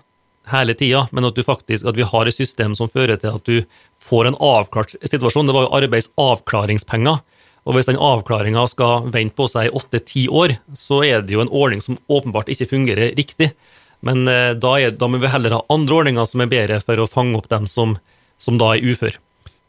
hele 0.51 0.73
tida, 0.75 1.05
men 1.11 1.27
at, 1.29 1.37
faktisk, 1.45 1.85
at 1.87 1.95
vi 1.95 2.07
har 2.07 2.27
et 2.27 2.35
system 2.35 2.73
som 2.75 2.89
fører 2.91 3.19
til 3.19 3.31
at 3.31 3.45
du 3.47 3.61
får 4.03 4.27
en 4.27 4.39
avklart 4.43 4.97
situasjon. 4.99 5.47
Det 5.47 5.55
var 5.55 5.67
jo 5.67 5.75
arbeidsavklaringspenger. 5.79 7.21
Og 7.63 7.77
hvis 7.77 7.87
den 7.87 7.99
avklaringa 8.01 8.65
skal 8.67 9.05
vente 9.13 9.37
på 9.39 9.47
seg 9.47 9.69
i 9.69 9.75
åtte-ti 9.77 10.25
år, 10.27 10.57
så 10.75 10.99
er 11.07 11.23
det 11.23 11.37
jo 11.37 11.45
en 11.45 11.53
ordning 11.53 11.79
som 11.83 11.95
åpenbart 12.11 12.51
ikke 12.51 12.67
fungerer 12.73 13.13
riktig. 13.15 13.53
Men 14.03 14.27
eh, 14.27 14.51
da, 14.59 14.73
er, 14.83 14.91
da 14.99 15.07
må 15.07 15.21
vi 15.23 15.31
heller 15.31 15.55
ha 15.55 15.61
andre 15.71 16.01
ordninger 16.01 16.27
som 16.27 16.43
er 16.43 16.51
bedre 16.51 16.81
for 16.83 16.99
å 16.99 17.07
fange 17.07 17.39
opp 17.39 17.47
dem 17.53 17.69
som, 17.71 17.95
som 18.35 18.59
da 18.59 18.73
er 18.75 18.83
ufør. 18.83 19.15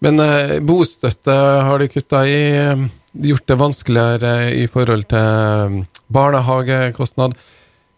Men 0.02 0.18
eh, 0.18 0.58
bostøtte 0.58 1.38
har 1.68 1.78
de 1.78 1.90
kutta 1.92 2.24
i. 2.26 2.40
eh, 2.58 2.86
Gjort 3.14 3.46
det 3.46 3.54
vanskeligere 3.60 4.30
i 4.58 4.64
forhold 4.66 5.04
til 5.06 5.22
eh, 5.22 6.02
barnehagekostnad. 6.10 7.36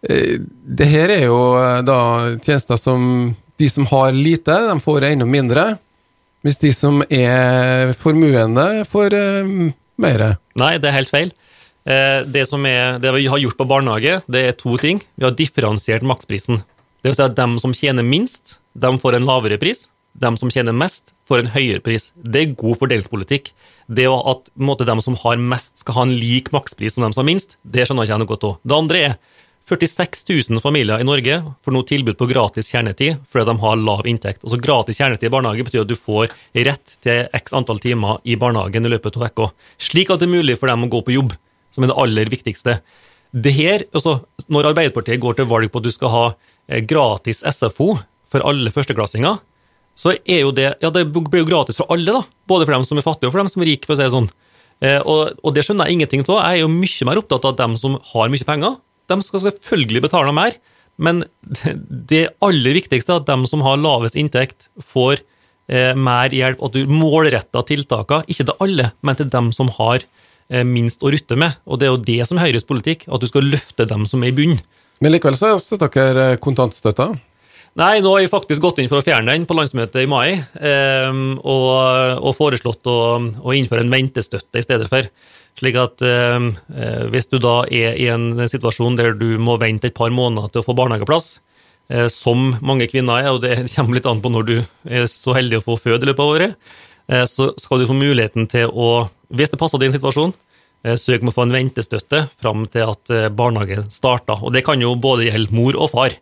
Eh, 0.04 0.38
det 0.78 0.88
her 0.90 1.12
er 1.12 1.26
jo 1.26 1.40
eh, 1.60 1.80
da 1.86 1.98
tjenester 2.44 2.78
som 2.80 3.34
de 3.56 3.68
som 3.72 3.88
har 3.88 4.12
lite, 4.12 4.52
de 4.68 4.76
får 4.82 5.08
enda 5.10 5.28
mindre. 5.28 5.66
Hvis 6.44 6.60
de 6.62 6.70
som 6.76 7.02
er 7.08 7.94
formuende, 7.98 8.84
får 8.88 9.16
eh, 9.16 9.50
mer? 10.02 10.26
Nei, 10.58 10.76
det 10.82 10.90
er 10.90 10.98
helt 11.00 11.12
feil. 11.12 11.34
Det, 11.86 12.42
er, 12.42 12.96
det 12.98 13.10
vi 13.14 13.28
har 13.30 13.38
gjort 13.38 13.58
på 13.60 13.64
barnehage, 13.70 14.16
det 14.26 14.40
er 14.42 14.56
to 14.58 14.74
ting. 14.82 14.98
Vi 15.14 15.22
har 15.22 15.36
differensiert 15.38 16.02
maksprisen. 16.02 16.58
Det 16.98 17.12
vil 17.12 17.14
si 17.14 17.22
at 17.22 17.36
dem 17.38 17.60
som 17.62 17.70
tjener 17.70 18.02
minst, 18.02 18.56
de 18.74 18.90
får 18.98 19.14
en 19.14 19.28
lavere 19.28 19.58
pris. 19.62 19.84
De 20.18 20.32
som 20.40 20.50
tjener 20.50 20.74
mest, 20.74 21.12
får 21.30 21.44
en 21.44 21.52
høyere 21.54 21.82
pris. 21.84 22.08
Det 22.16 22.42
er 22.42 22.56
god 22.58 22.80
fordelingspolitikk. 22.80 23.52
Det 23.86 24.08
at 24.10 24.50
måte, 24.58 24.86
de 24.88 24.96
som 25.04 25.14
har 25.22 25.38
mest, 25.38 25.76
skal 25.84 26.00
ha 26.00 26.06
en 26.08 26.16
lik 26.18 26.50
makspris 26.56 26.96
som 26.96 27.06
de 27.06 27.12
som 27.14 27.22
har 27.22 27.28
minst, 27.30 27.54
det 27.62 27.86
skjønner 27.86 28.08
ikke 28.08 28.18
noe 28.24 28.32
godt 28.32 28.48
av. 28.48 28.56
Det 28.66 28.78
andre 28.80 29.02
er 29.04 29.14
46 29.66 30.24
000 30.50 30.60
familier 30.62 31.00
i 31.02 31.06
Norge 31.06 31.40
får 31.64 31.74
nå 31.74 31.80
tilbud 31.90 32.14
på 32.18 32.28
gratis 32.30 32.68
kjernetid 32.70 33.16
fordi 33.26 33.48
de 33.48 33.54
har 33.64 33.80
lav 33.82 34.06
inntekt. 34.06 34.44
Altså 34.44 34.60
Gratis 34.62 35.00
kjernetid 35.00 35.26
i 35.26 35.32
barnehage 35.34 35.66
betyr 35.66 35.82
at 35.82 35.90
du 35.90 35.96
får 35.98 36.30
rett 36.68 36.94
til 37.02 37.26
x 37.34 37.56
antall 37.56 37.82
timer 37.82 38.20
i 38.22 38.36
barnehagen 38.38 38.86
i 38.86 38.92
løpet 38.92 39.18
av 39.18 39.26
uka, 39.26 39.48
slik 39.82 40.12
at 40.14 40.22
det 40.22 40.28
er 40.28 40.36
mulig 40.36 40.54
for 40.60 40.70
dem 40.70 40.86
å 40.86 40.90
gå 40.92 41.02
på 41.02 41.16
jobb, 41.16 41.34
som 41.74 41.82
er 41.82 41.90
det 41.90 41.98
aller 42.04 42.30
viktigste. 42.30 42.78
Det 43.34 43.52
her, 43.52 43.84
altså, 43.90 44.20
Når 44.46 44.70
Arbeiderpartiet 44.70 45.20
går 45.20 45.34
til 45.34 45.50
valg 45.50 45.72
på 45.72 45.82
at 45.82 45.88
du 45.88 45.90
skal 45.90 46.14
ha 46.14 46.24
eh, 46.70 46.84
gratis 46.86 47.42
SFO 47.42 47.96
for 48.30 48.46
alle 48.46 48.70
førsteklassinger, 48.70 49.42
så 49.96 50.14
er 50.14 50.44
jo 50.44 50.52
det 50.54 50.76
ja 50.84 50.90
det 50.92 51.08
blir 51.10 51.42
jo 51.42 51.48
gratis 51.48 51.78
for 51.80 51.90
alle, 51.90 52.12
da. 52.12 52.22
Både 52.46 52.68
for 52.68 52.76
dem 52.76 52.84
som 52.86 53.00
er 53.00 53.04
fattige 53.04 53.32
og 53.32 53.34
for 53.34 53.42
dem 53.42 53.50
som 53.50 53.64
er 53.64 53.72
rike, 53.72 53.88
for 53.88 53.96
å 53.96 53.98
si 53.98 54.06
det 54.06 54.14
sånn. 54.14 54.30
Eh, 54.84 55.00
og, 55.02 55.40
og, 55.42 55.54
det 55.56 55.64
skjønner 55.66 55.88
jeg 55.88 55.98
ingenting 55.98 56.22
av. 56.28 56.44
Jeg 56.44 56.60
er 56.60 56.62
jo 56.62 56.70
mye 56.70 57.08
mer 57.08 57.20
opptatt 57.22 57.48
av 57.48 57.56
dem 57.58 57.74
som 57.80 57.96
har 58.12 58.30
mye 58.30 58.46
penger, 58.46 58.76
de 59.10 59.20
skal 59.24 59.44
selvfølgelig 59.44 60.04
betale 60.08 60.34
mer, 60.34 60.56
men 60.96 61.24
det 62.12 62.26
aller 62.44 62.76
viktigste 62.78 63.12
er 63.12 63.20
at 63.20 63.28
de 63.28 63.50
som 63.50 63.64
har 63.66 63.80
lavest 63.80 64.16
inntekt, 64.18 64.70
får 64.80 65.20
eh, 65.68 65.92
mer 65.94 66.32
hjelp, 66.34 66.62
at 66.64 66.76
du 66.76 66.90
målretter 66.90 67.68
tiltakene, 67.68 68.26
ikke 68.30 68.48
til 68.48 68.64
alle, 68.64 68.90
men 69.04 69.18
til 69.18 69.30
dem 69.32 69.52
som 69.56 69.70
har 69.76 70.00
eh, 70.02 70.64
minst 70.66 71.04
å 71.04 71.12
rutte 71.12 71.38
med. 71.38 71.58
Og 71.68 71.80
det 71.80 71.88
er 71.88 71.94
jo 71.94 72.02
det 72.08 72.20
som 72.28 72.40
er 72.40 72.48
Høyres 72.48 72.66
politikk, 72.68 73.06
at 73.10 73.22
du 73.22 73.28
skal 73.30 73.46
løfte 73.46 73.88
dem 73.88 74.08
som 74.08 74.24
er 74.24 74.32
i 74.32 74.36
bunnen. 74.36 74.60
Men 75.04 75.12
likevel 75.12 75.36
så 75.36 75.56
støtter 75.60 75.92
dere 75.92 76.28
eh, 76.32 76.42
kontantstøtta? 76.42 77.10
Nei, 77.76 77.98
nå 78.00 78.14
har 78.14 78.22
vi 78.24 78.32
faktisk 78.32 78.62
gått 78.64 78.78
inn 78.80 78.88
for 78.88 79.02
å 79.02 79.04
fjerne 79.04 79.34
den 79.34 79.44
på 79.44 79.56
landsmøtet 79.56 80.00
i 80.00 80.08
mai, 80.08 80.30
eh, 80.32 81.18
og, 81.36 81.66
og, 82.22 82.30
foreslått 82.38 82.88
å, 82.88 83.00
å, 83.20 83.52
innføre 83.52 83.84
en 83.84 83.92
ventestøtte 83.92 84.62
i 84.62 84.64
stedet 84.64 84.88
for. 84.88 85.10
Slik 85.56 85.76
at 85.80 86.04
eh, 86.04 86.36
eh, 86.76 87.04
hvis 87.12 87.30
du 87.32 87.38
da 87.40 87.62
er 87.72 87.96
i 87.96 88.10
en 88.12 88.34
situasjon 88.48 88.98
der 88.98 89.14
du 89.16 89.38
må 89.40 89.56
vente 89.60 89.88
et 89.88 89.96
par 89.96 90.12
måneder 90.12 90.52
til 90.52 90.60
å 90.60 90.66
få 90.66 90.76
barnehageplass, 90.76 91.38
eh, 91.88 92.08
som 92.12 92.50
mange 92.60 92.88
kvinner 92.92 93.22
er, 93.22 93.30
og 93.32 93.40
det 93.44 93.62
kommer 93.74 93.96
litt 93.96 94.08
an 94.10 94.20
på 94.24 94.32
når 94.32 94.50
du 94.50 94.56
er 94.58 95.08
så 95.10 95.36
heldig 95.36 95.62
å 95.62 95.68
få 95.70 95.78
føde 95.80 96.04
i 96.04 96.10
løpet 96.10 96.24
av 96.24 96.34
året, 96.34 96.74
eh, 97.08 97.24
så 97.30 97.54
skal 97.62 97.80
du 97.80 97.88
få 97.88 97.96
muligheten 97.96 98.50
til 98.52 98.68
å, 98.68 99.06
hvis 99.32 99.54
det 99.54 99.60
passer 99.62 99.80
din 99.80 99.96
situasjon, 99.96 100.36
eh, 100.84 100.98
søke 101.00 101.24
om 101.24 101.32
å 101.32 101.36
få 101.38 101.48
en 101.48 101.56
ventestøtte 101.56 102.26
fram 102.36 102.68
til 102.68 102.92
at 102.92 103.16
eh, 103.16 103.32
barnehage 103.32 103.86
starter. 103.88 104.44
Og 104.44 104.52
det 104.52 104.66
kan 104.68 104.84
jo 104.84 104.92
både 105.00 105.30
gjelde 105.30 105.56
mor 105.56 105.80
og 105.80 105.92
far. 105.96 106.20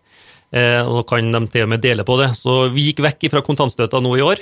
Og 0.54 1.00
kan 1.10 1.32
de 1.34 1.40
til 1.50 1.64
og 1.64 1.70
med 1.72 1.80
dele 1.82 2.04
på 2.06 2.14
det. 2.20 2.28
Så 2.38 2.68
vi 2.70 2.84
gikk 2.84 3.00
vekk 3.02 3.24
fra 3.32 3.40
kontantstøtta 3.42 3.98
nå 3.98 4.12
i 4.14 4.22
år, 4.22 4.38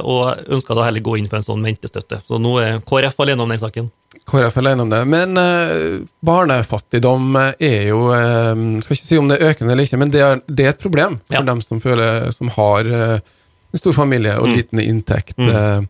og 0.00 0.46
ønska 0.56 0.72
da 0.72 0.86
heller 0.86 1.04
gå 1.04 1.18
inn 1.20 1.28
for 1.28 1.36
en 1.36 1.44
sånn 1.44 1.66
ventestøtte. 1.68 2.22
Så 2.24 2.40
nå 2.40 2.54
er 2.62 2.78
KrF 2.88 3.20
alene 3.20 3.44
om 3.44 3.52
den 3.52 3.60
saken. 3.60 3.90
KrF 4.28 4.56
er 4.56 4.64
alene 4.64 4.84
om 4.84 4.92
det. 4.92 5.00
Men 5.10 5.40
eh, 5.40 6.06
barnefattigdom 6.26 7.34
er 7.40 7.90
jo 7.90 8.06
eh, 8.14 8.54
Skal 8.84 8.98
ikke 8.98 9.08
si 9.08 9.18
om 9.20 9.30
det 9.30 9.40
er 9.40 9.52
økende 9.52 9.74
eller 9.74 9.88
ikke, 9.88 10.00
men 10.00 10.14
det 10.14 10.24
er, 10.26 10.40
det 10.46 10.66
er 10.66 10.74
et 10.74 10.82
problem 10.82 11.18
for 11.26 11.40
ja. 11.40 11.44
dem 11.46 11.62
som, 11.64 11.82
føler, 11.82 12.30
som 12.36 12.52
har 12.56 12.88
eh, 12.88 13.18
en 13.70 13.82
stor 13.82 13.96
familie 13.96 14.36
og 14.38 14.50
mm. 14.50 14.56
liten 14.56 14.82
inntekt. 14.82 15.36
Mm. 15.38 15.86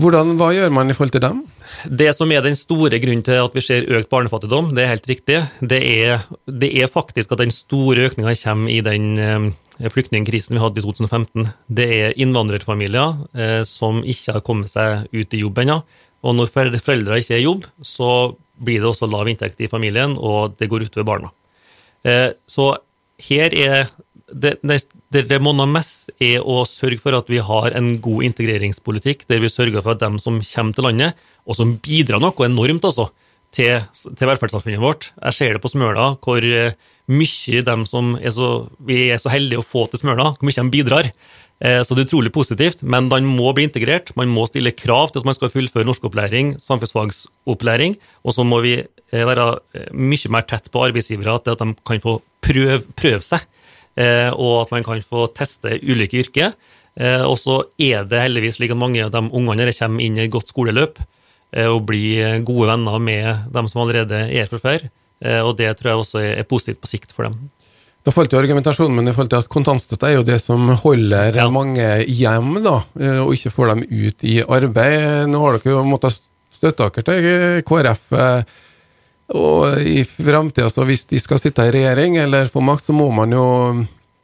Hvordan, 0.00 0.30
hva 0.38 0.46
gjør 0.54 0.70
man 0.72 0.88
i 0.88 0.94
forhold 0.96 1.12
til 1.12 1.20
dem? 1.20 1.42
Det 1.84 2.06
som 2.16 2.30
er 2.32 2.44
den 2.44 2.56
store 2.56 2.96
grunnen 3.02 3.24
til 3.26 3.42
at 3.42 3.52
vi 3.52 3.60
ser 3.60 3.88
økt 3.98 4.08
barnefattigdom, 4.08 4.70
det 4.72 4.84
er 4.84 4.94
helt 4.94 5.10
riktig. 5.10 5.42
Det 5.60 5.80
er, 5.82 6.24
det 6.48 6.70
er 6.72 6.88
faktisk 6.88 7.34
at 7.34 7.42
den 7.42 7.52
store 7.52 8.06
økninga 8.08 8.32
kommer 8.40 8.72
i 8.72 8.78
den 8.86 9.52
flyktningkrisen 9.92 10.56
vi 10.56 10.62
hadde 10.62 10.80
i 10.80 10.86
2015. 10.86 11.50
Det 11.68 11.88
er 11.98 12.16
innvandrerfamilier 12.16 13.68
som 13.68 14.00
ikke 14.06 14.38
har 14.38 14.46
kommet 14.46 14.72
seg 14.72 15.04
ut 15.12 15.36
i 15.36 15.44
jobb 15.44 15.60
ennå 15.66 15.82
og 16.24 16.36
når 16.36 16.52
foreldre 16.52 17.20
ikke 17.20 17.36
er 17.36 17.42
i 17.42 17.46
jobb, 17.46 17.66
så 17.84 18.36
blir 18.56 18.80
det 18.80 18.88
også 18.88 19.08
lav 19.10 19.28
inntekt 19.28 19.60
i 19.60 19.70
familien, 19.70 20.16
og 20.16 20.56
det 20.60 20.70
går 20.70 20.86
utover 20.88 21.06
barna. 21.08 21.32
Eh, 22.06 22.30
så 22.48 22.72
her 23.26 23.52
er 23.52 23.88
det, 24.26 24.56
det, 24.66 25.22
det 25.30 25.38
monner 25.42 25.68
mest, 25.70 26.10
er 26.22 26.42
å 26.42 26.64
sørge 26.66 26.98
for 27.02 27.14
at 27.14 27.28
vi 27.30 27.38
har 27.44 27.76
en 27.78 27.94
god 28.02 28.26
integreringspolitikk, 28.30 29.24
der 29.30 29.42
vi 29.42 29.52
sørger 29.52 29.84
for 29.84 29.94
at 29.94 30.02
dem 30.02 30.18
som 30.22 30.40
kommer 30.42 30.76
til 30.76 30.88
landet, 30.88 31.22
og 31.46 31.58
som 31.58 31.76
bidrar 31.82 32.22
noe 32.22 32.48
enormt 32.48 32.88
altså, 32.88 33.08
til, 33.54 33.78
til 33.94 34.28
velferdssamfunnet 34.28 34.82
vårt 34.82 35.10
Jeg 35.14 35.36
ser 35.36 35.54
det 35.54 35.62
på 35.62 35.70
Smøla, 35.70 36.16
hvor 36.24 36.42
eh, 36.42 36.74
mye 37.06 37.62
dem 37.66 37.86
som 37.86 38.16
er 38.18 38.34
så, 38.34 38.66
vi 38.82 39.06
er 39.14 39.20
så 39.22 39.30
heldige 39.30 39.62
å 39.62 39.66
få 39.66 39.86
til 39.90 40.02
Smøla, 40.02 40.32
hvor 40.34 40.48
mye 40.48 40.58
de 40.58 40.74
bidrar. 40.74 41.10
Eh, 41.64 41.80
så 41.80 41.96
det 41.96 42.04
er 42.04 42.10
utrolig 42.10 42.32
positivt, 42.34 42.82
men 42.84 43.08
den 43.12 43.28
må 43.28 43.52
bli 43.56 43.64
integrert. 43.66 44.12
Man 44.18 44.32
må 44.32 44.44
stille 44.48 44.74
krav 44.76 45.12
til 45.12 45.22
at 45.22 45.28
man 45.28 45.36
skal 45.36 45.52
fullføre 45.52 45.88
norskopplæring, 45.88 46.56
samfunnsfagsopplæring, 46.60 47.96
og 48.24 48.36
så 48.36 48.44
må 48.44 48.60
vi 48.64 48.76
eh, 48.82 49.24
være 49.24 49.48
eh, 49.76 49.90
mye 49.96 50.32
mer 50.34 50.46
tett 50.48 50.68
på 50.72 50.84
arbeidsgivere 50.84 51.38
til 51.44 51.56
at 51.56 51.64
de 51.64 51.72
kan 51.88 52.02
få 52.02 52.18
prøve, 52.44 52.82
prøve 52.98 53.24
seg, 53.24 53.46
og 53.96 54.50
at 54.60 54.72
man 54.74 54.84
kan 54.84 55.00
få 55.00 55.22
teste 55.32 55.78
ulike 55.88 56.18
yrker. 56.20 56.50
Og 57.24 57.38
så 57.40 57.54
er 57.80 58.04
det 58.04 58.20
heldigvis 58.20 58.58
slik 58.58 58.74
at 58.74 58.78
mange 58.78 59.00
av 59.00 59.08
de 59.14 59.22
ungene 59.24 59.72
kommer 59.72 60.04
inn 60.04 60.18
i 60.18 60.26
et 60.26 60.34
godt 60.34 60.52
skoleløp 60.52 61.00
og 61.64 61.78
blir 61.88 62.44
gode 62.44 62.68
venner 62.68 63.00
med 63.00 63.48
dem 63.56 63.70
som 63.72 63.80
allerede 63.82 64.20
er 64.28 64.50
fra 64.52 64.60
før. 64.60 64.84
Og 65.48 65.54
det 65.56 65.72
tror 65.78 65.90
jeg 65.90 66.02
også 66.02 66.22
er 66.28 66.44
positivt 66.44 66.82
på 66.84 66.92
sikt 66.92 67.16
for 67.16 67.24
dem. 67.24 67.48
Da 68.06 68.12
falt 68.14 68.30
jo 68.30 68.38
argumentasjonen 68.38 69.00
min 69.00 69.10
i 69.10 69.12
forhold 69.14 69.32
til 69.32 69.42
at 69.42 69.48
kontantstøtte 69.50 70.06
er 70.06 70.20
jo 70.20 70.26
det 70.26 70.36
som 70.38 70.68
holder 70.78 71.34
ja. 71.34 71.48
mange 71.50 71.86
hjem, 72.06 72.52
da, 72.62 72.76
eh, 73.00 73.18
og 73.18 73.32
ikke 73.34 73.50
får 73.50 73.72
dem 73.72 73.82
ut 73.82 74.22
i 74.22 74.36
arbeid. 74.46 75.26
Nå 75.32 75.40
har 75.42 75.58
dere 75.58 75.74
jo 75.74 75.82
måttet 75.88 76.20
støtte 76.54 76.86
dere 76.86 77.02
til 77.08 77.64
KrF. 77.66 78.04
Eh, 78.14 78.62
og 79.34 79.80
i 79.82 80.04
framtida, 80.06 80.70
hvis 80.86 81.02
de 81.10 81.18
skal 81.18 81.40
sitte 81.42 81.66
i 81.66 81.72
regjering 81.74 82.20
eller 82.22 82.46
få 82.52 82.62
makt, 82.62 82.86
så 82.86 82.94
må 82.94 83.08
man 83.10 83.34
jo 83.34 83.46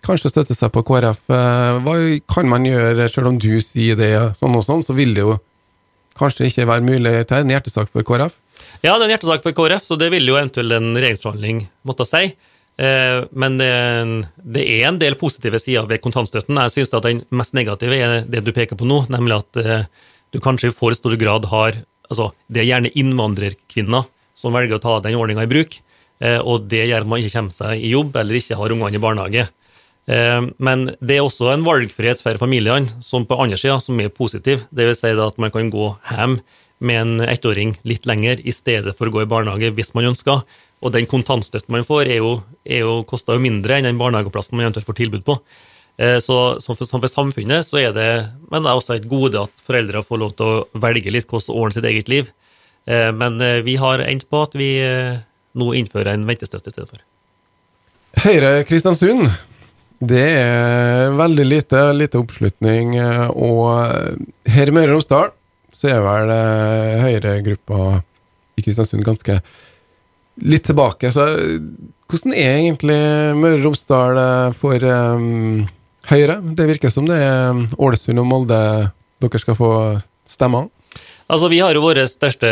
kanskje 0.06 0.30
støtte 0.30 0.54
seg 0.54 0.70
på 0.74 0.84
KrF. 0.86 1.18
Eh, 1.34 1.80
hva 1.82 1.96
kan 2.30 2.46
man 2.54 2.68
gjøre, 2.68 3.08
selv 3.10 3.32
om 3.32 3.42
du 3.42 3.56
sier 3.66 3.98
det 3.98 4.12
sånn 4.38 4.60
og 4.60 4.62
sånn, 4.68 4.86
så 4.86 4.94
vil 4.94 5.16
det 5.18 5.26
jo 5.26 5.40
kanskje 6.22 6.46
ikke 6.52 6.70
være 6.70 6.86
mulig 6.86 7.16
til 7.26 7.42
en 7.42 7.50
hjertesak 7.56 7.90
for 7.90 8.06
KrF? 8.06 8.38
Ja, 8.86 8.94
det 8.94 9.00
er 9.00 9.08
en 9.08 9.16
hjertesak 9.16 9.42
for 9.42 9.58
KrF, 9.58 9.90
så 9.90 9.98
det 9.98 10.12
vil 10.14 10.30
jo 10.30 10.38
eventuelt 10.38 10.78
en 10.78 10.92
regjeringsforhandling 10.94 11.64
måtte 11.90 12.06
si. 12.06 12.28
Eh, 12.80 13.24
men 13.36 13.58
det 13.60 14.64
er 14.64 14.86
en 14.88 14.98
del 15.00 15.16
positive 15.20 15.60
sider 15.60 15.86
ved 15.90 16.02
kontantstøtten. 16.04 16.56
Jeg 16.56 16.74
synes 16.74 16.94
at 16.96 17.04
Den 17.04 17.22
mest 17.30 17.54
negative 17.54 17.96
er 17.96 18.24
det 18.24 18.44
du 18.44 18.52
peker 18.52 18.76
på 18.76 18.88
nå, 18.88 19.04
nemlig 19.12 19.42
at 19.42 19.60
eh, 19.60 19.84
du 20.32 20.40
kanskje 20.40 20.70
i 20.70 20.74
for 20.74 20.94
stor 20.96 21.16
grad 21.20 21.44
har 21.52 21.82
altså 22.12 22.28
Det 22.48 22.60
er 22.60 22.68
gjerne 22.68 22.92
innvandrerkvinner 22.92 24.04
som 24.36 24.52
velger 24.52 24.76
å 24.76 24.82
ta 24.82 25.00
den 25.00 25.16
ordninga 25.16 25.44
i 25.44 25.48
bruk, 25.48 25.78
eh, 26.20 26.40
og 26.40 26.68
det 26.68 26.86
gjør 26.88 27.04
at 27.04 27.08
man 27.08 27.20
ikke 27.20 27.38
kommer 27.38 27.52
seg 27.56 27.80
i 27.80 27.92
jobb 27.92 28.16
eller 28.16 28.36
ikke 28.36 28.56
har 28.56 28.72
ungene 28.72 28.96
i 28.96 29.02
barnehage. 29.02 29.48
Men 30.02 30.80
det 30.98 31.14
er 31.14 31.22
også 31.22 31.52
en 31.52 31.62
valgfrihet 31.62 32.18
for 32.18 32.34
familiene, 32.34 32.90
som 33.06 33.22
på 33.22 33.36
andre 33.38 33.54
sida, 33.54 33.76
som 33.78 34.00
er 34.02 34.10
positiv. 34.10 34.64
Vil 34.74 34.90
si 34.98 35.12
at 35.14 35.38
man 35.38 35.52
kan 35.54 35.70
gå 35.70 35.92
hjem 36.10 36.40
med 36.82 36.98
en 36.98 37.22
ettåring 37.22 37.76
litt 37.86 38.08
lenger 38.10 38.42
i 38.42 38.50
stedet 38.50 38.96
for 38.98 39.06
å 39.06 39.14
gå 39.14 39.22
i 39.22 39.30
barnehage 39.30 39.70
hvis 39.76 39.94
man 39.94 40.10
ønsker. 40.10 40.42
Og 40.82 40.90
den 40.94 41.06
kontantstøtten 41.06 41.72
man 41.74 41.86
får, 41.86 42.08
er 42.10 42.18
jo, 42.18 42.32
er 42.66 42.82
jo, 42.82 42.94
koster 43.08 43.38
jo 43.38 43.44
mindre 43.44 43.78
enn 43.78 43.86
den 43.86 44.00
barnehageplassen 44.00 44.58
man 44.58 44.66
eventuelt 44.66 44.88
får 44.88 44.98
tilbud 44.98 45.22
på. 45.26 45.38
Eh, 45.96 46.18
så, 46.18 46.60
så, 46.60 46.74
for, 46.74 46.88
for, 46.88 47.10
samfunnet 47.10 47.66
så 47.68 47.78
er 47.82 47.94
det, 47.96 48.08
men 48.50 48.64
det 48.64 48.70
er 48.70 48.80
også 48.80 48.96
et 48.96 49.08
gode 49.10 49.44
at 49.44 49.64
foreldre 49.66 50.04
får 50.06 50.22
lov 50.22 50.34
til 50.38 50.48
å 50.48 50.82
velge 50.82 51.12
litt 51.12 51.28
hvordan 51.28 51.58
ordne 51.58 51.76
sitt 51.76 51.88
eget 51.88 52.10
liv. 52.10 52.32
Eh, 52.88 53.10
men 53.14 53.38
eh, 53.44 53.60
vi 53.66 53.76
har 53.80 54.02
endt 54.06 54.26
på 54.30 54.42
at 54.42 54.56
vi 54.58 54.72
nå 55.52 55.72
innfører 55.76 56.14
en 56.14 56.26
ventestøtte 56.26 56.72
i 56.72 56.74
stedet 56.74 56.90
for. 56.90 57.02
Høyre 58.22 58.62
Kristiansund, 58.68 59.28
det 60.02 60.26
er 60.40 61.12
veldig 61.16 61.44
lite, 61.46 61.84
lite 61.96 62.20
oppslutning. 62.20 62.96
Og 63.32 63.68
her 64.52 64.68
i 64.68 64.74
Møre 64.74 64.90
og 64.90 64.98
Romsdal 64.98 65.30
så 65.72 65.92
er 65.92 66.02
vel 66.04 66.32
Høyre-gruppa 67.04 68.00
i 68.56 68.64
Kristiansund 68.64 69.04
ganske 69.06 69.38
litt 70.40 70.64
tilbake. 70.68 71.10
Så 71.12 71.26
hvordan 72.10 72.34
er 72.36 72.58
egentlig 72.58 72.98
Møre 73.38 73.58
og 73.58 73.66
Romsdal 73.68 74.20
eh, 74.20 74.54
for 74.58 74.84
um, 74.84 75.64
Høyre? 76.10 76.38
Det 76.42 76.68
virker 76.68 76.92
som 76.92 77.08
det 77.08 77.18
er 77.24 77.64
Ålesund 77.78 78.22
og 78.22 78.28
Molde 78.28 78.62
dere 79.22 79.40
skal 79.40 79.58
få 79.58 79.72
stemmer? 80.28 80.70
Altså, 81.32 81.48
Vi 81.48 81.60
har 81.62 81.72
jo 81.72 81.84
våre 81.84 82.04
største 82.10 82.48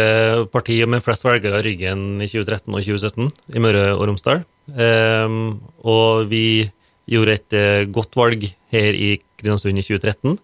parti 0.53 0.79
med 0.89 1.03
flest 1.05 1.27
velgere 1.27 1.61
i 1.61 1.67
ryggen 1.67 2.23
i 2.23 2.29
2013 2.31 2.71
og 2.73 2.85
2017 2.87 3.57
i 3.57 3.63
Møre 3.63 3.91
og 3.97 4.07
Romsdal. 4.09 4.45
Um, 4.71 5.59
og 5.85 6.31
vi 6.31 6.71
gjorde 7.11 7.35
et 7.35 7.91
godt 7.91 8.15
valg 8.17 8.47
her 8.71 8.95
i 8.95 9.17
Kristiansund 9.19 9.81
i 9.81 9.85
2013. 9.85 10.39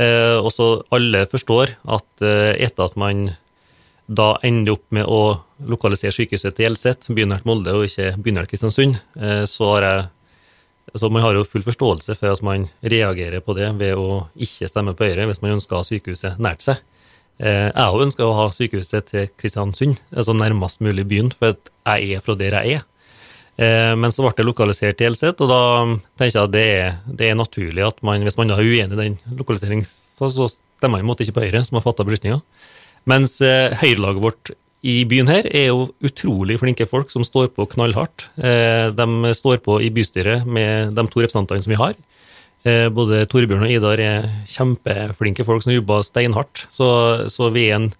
Uh, 0.00 0.38
og 0.40 0.50
så 0.54 0.66
alle 0.94 1.24
forstår 1.28 1.74
at 1.76 2.24
uh, 2.24 2.52
etter 2.56 2.86
at 2.86 2.98
man 3.00 3.30
da 4.10 4.32
ender 4.46 4.74
opp 4.74 4.86
med 4.94 5.06
å 5.06 5.20
lokalisere 5.70 6.14
sykehuset 6.14 6.56
til 6.56 6.66
Hjelset, 6.66 7.06
bynært 7.14 7.46
Molde 7.46 7.74
og 7.76 7.86
ikke 7.86 8.16
bynært 8.22 8.50
Kristiansund, 8.50 8.98
eh, 9.20 9.44
så 9.46 9.74
har 9.76 9.86
jeg 9.86 10.08
så 10.98 11.06
Man 11.06 11.22
har 11.22 11.36
jo 11.36 11.44
full 11.46 11.62
forståelse 11.62 12.16
for 12.18 12.32
at 12.32 12.40
man 12.42 12.64
reagerer 12.82 13.38
på 13.46 13.54
det 13.54 13.68
ved 13.78 13.94
å 13.94 14.24
ikke 14.34 14.66
stemme 14.66 14.94
på 14.98 15.06
Høyre 15.06 15.28
hvis 15.28 15.38
man 15.38 15.52
ønsker 15.54 15.76
å 15.76 15.82
ha 15.84 15.86
sykehuset 15.86 16.40
nært 16.42 16.64
seg. 16.64 16.80
Jeg 17.38 17.84
òg 17.84 18.02
ønsker 18.08 18.26
å 18.26 18.32
ha 18.34 18.46
sykehuset 18.50 19.06
til 19.12 19.28
Kristiansund, 19.38 20.00
altså 20.10 20.34
nærmest 20.34 20.82
mulig 20.82 21.04
byen, 21.06 21.30
for 21.30 21.54
jeg 21.54 22.16
er 22.16 22.24
fra 22.24 22.34
der 22.34 22.56
jeg 22.58 22.80
er. 22.80 23.94
Men 23.96 24.10
så 24.10 24.24
ble 24.24 24.34
det 24.40 24.48
lokalisert 24.48 24.98
til 24.98 25.08
Hjelset, 25.08 25.40
og 25.40 25.52
da 25.52 25.60
tenker 26.18 26.34
jeg 26.34 26.42
at 26.42 26.56
det 26.56 26.66
er, 26.74 26.98
det 27.06 27.30
er 27.30 27.38
naturlig 27.38 27.86
at 27.86 28.02
man, 28.02 28.26
hvis 28.26 28.40
man 28.40 28.50
er 28.50 28.60
uenig 28.64 28.90
i 28.90 29.00
den 29.04 29.16
lokaliseringen, 29.38 29.86
så, 29.86 30.26
så 30.26 30.50
stemmer 30.50 30.98
man 30.98 31.06
imot 31.06 31.22
ikke 31.22 31.38
på 31.38 31.46
Høyre, 31.46 31.62
som 31.64 31.78
har 31.78 31.86
fatta 31.86 32.04
beslutninga. 32.08 32.42
Mens 33.08 33.38
eh, 33.44 33.72
høyrelaget 33.80 34.24
vårt 34.24 34.52
i 34.80 35.02
byen 35.04 35.28
her 35.28 35.44
er 35.52 35.68
jo 35.68 35.90
utrolig 36.04 36.56
flinke 36.60 36.86
folk 36.88 37.10
som 37.12 37.24
står 37.24 37.50
på 37.56 37.66
knallhardt. 37.74 38.30
Eh, 38.40 38.88
de 38.96 39.32
står 39.36 39.60
på 39.64 39.76
i 39.84 39.90
bystyret 39.92 40.46
med 40.48 40.94
de 40.96 41.04
to 41.04 41.20
representantene 41.20 41.64
som 41.64 41.74
vi 41.74 41.80
har. 41.80 41.98
Eh, 42.64 42.88
både 42.92 43.26
Torbjørn 43.28 43.66
og 43.66 43.74
Idar 43.74 44.00
er 44.00 44.30
kjempeflinke 44.48 45.44
folk 45.48 45.64
som 45.64 45.74
jobber 45.74 46.04
steinhardt. 46.06 46.64
Så, 46.72 46.88
så 47.32 47.50
vi 47.52 47.68
er 47.68 47.76
en, 47.76 47.90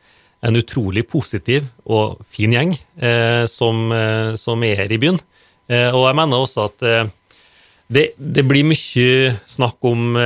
en, 0.40 0.56
utrolig 0.56 1.04
positiv 1.08 1.68
og 1.84 2.22
fin 2.32 2.56
gjeng 2.56 2.72
eh, 3.00 3.44
som, 3.48 3.92
som, 4.40 4.64
er 4.64 4.80
her 4.80 4.92
i 4.92 5.00
byen. 5.00 5.20
Og 5.70 6.02
jeg 6.02 6.16
mener 6.18 6.40
også 6.42 6.64
at 6.66 6.82
det, 7.94 8.08
det, 8.18 8.42
blir 8.42 8.66
mye 8.66 9.36
snakk 9.46 9.86
om 9.86 10.16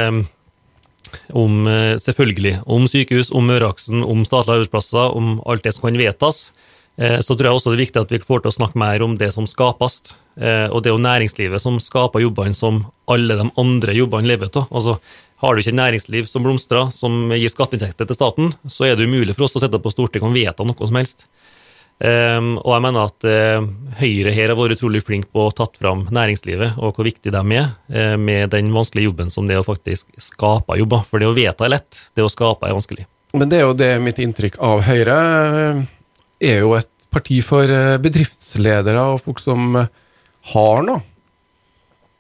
om 1.33 1.66
eh, 1.70 1.94
selvfølgelig 2.00 2.59
om 2.66 2.87
sykehus, 2.90 3.33
om 3.35 3.46
Møreaksen, 3.50 4.05
om 4.05 4.24
statlige 4.27 4.61
arbeidsplasser, 4.61 5.16
om 5.16 5.38
alt 5.46 5.64
det 5.66 5.74
som 5.77 5.88
kan 5.88 5.98
vedtas. 6.00 6.48
Eh, 6.96 7.18
så 7.20 7.35
tror 7.35 7.50
jeg 7.50 7.59
også 7.59 7.72
det 7.72 7.79
er 7.79 7.85
viktig 7.85 8.03
at 8.05 8.14
vi 8.14 8.22
får 8.22 8.44
til 8.44 8.53
å 8.53 8.57
snakke 8.59 8.81
mer 8.81 9.03
om 9.07 9.16
det 9.18 9.33
som 9.35 9.48
skapes. 9.50 10.14
Eh, 10.38 10.66
og 10.70 10.83
det 10.83 10.90
er 10.90 10.96
jo 10.96 11.05
næringslivet 11.05 11.62
som 11.62 11.79
skaper 11.83 12.24
jobbene 12.24 12.57
som 12.57 12.85
alle 13.11 13.38
de 13.38 13.48
andre 13.61 13.96
jobbene 13.96 14.31
lever 14.31 14.50
av. 14.55 14.68
Altså, 14.70 14.98
har 15.42 15.55
du 15.55 15.61
ikke 15.61 15.74
et 15.74 15.81
næringsliv 15.81 16.29
som 16.31 16.44
blomstrer, 16.46 16.90
som 16.94 17.33
gir 17.35 17.53
skatteinntekter 17.53 18.09
til 18.09 18.16
staten, 18.16 18.55
så 18.70 18.87
er 18.88 18.96
det 18.96 19.09
umulig 19.09 19.35
for 19.35 19.48
oss 19.48 19.59
å 19.59 19.64
sitte 19.64 19.83
på 19.83 19.92
Stortinget 19.92 20.31
og 20.31 20.37
vedta 20.38 20.66
noe 20.66 20.88
som 20.88 21.00
helst. 21.00 21.27
Um, 22.03 22.57
og 22.59 22.73
jeg 22.75 22.83
mener 22.83 23.07
at 23.07 23.27
uh, 23.29 23.67
Høyre 24.01 24.33
her 24.35 24.51
har 24.51 24.59
vært 24.59 24.75
utrolig 24.75 25.01
flink 25.07 25.29
på 25.31 25.45
å 25.47 25.53
tatt 25.55 25.79
fram 25.79 26.03
næringslivet 26.13 26.75
og 26.83 26.97
hvor 26.97 27.07
viktig 27.07 27.31
de 27.31 27.43
er 27.55 27.69
uh, 27.71 28.17
med 28.19 28.51
den 28.51 28.73
vanskelige 28.75 29.07
jobben 29.07 29.31
som 29.31 29.47
det 29.47 29.61
å 29.61 29.67
faktisk 29.67 30.11
skape 30.19 30.75
jobber. 30.81 31.05
For 31.07 31.23
det 31.23 31.31
å 31.31 31.37
vedta 31.37 31.69
er 31.69 31.77
lett, 31.77 32.01
det 32.19 32.27
å 32.27 32.33
skape 32.33 32.67
er 32.67 32.75
vanskelig. 32.75 33.07
Men 33.35 33.51
det 33.51 33.61
er 33.61 33.65
jo 33.69 33.79
det 33.79 33.93
mitt 34.03 34.19
inntrykk 34.23 34.59
av 34.63 34.83
Høyre 34.89 35.21
er 36.43 36.59
jo 36.61 36.75
et 36.77 36.91
parti 37.15 37.39
for 37.47 37.71
eh, 37.71 37.97
bedriftsledere 38.03 39.07
og 39.15 39.23
folk 39.23 39.41
som 39.43 39.79
har 40.55 40.85
noe. 40.87 41.03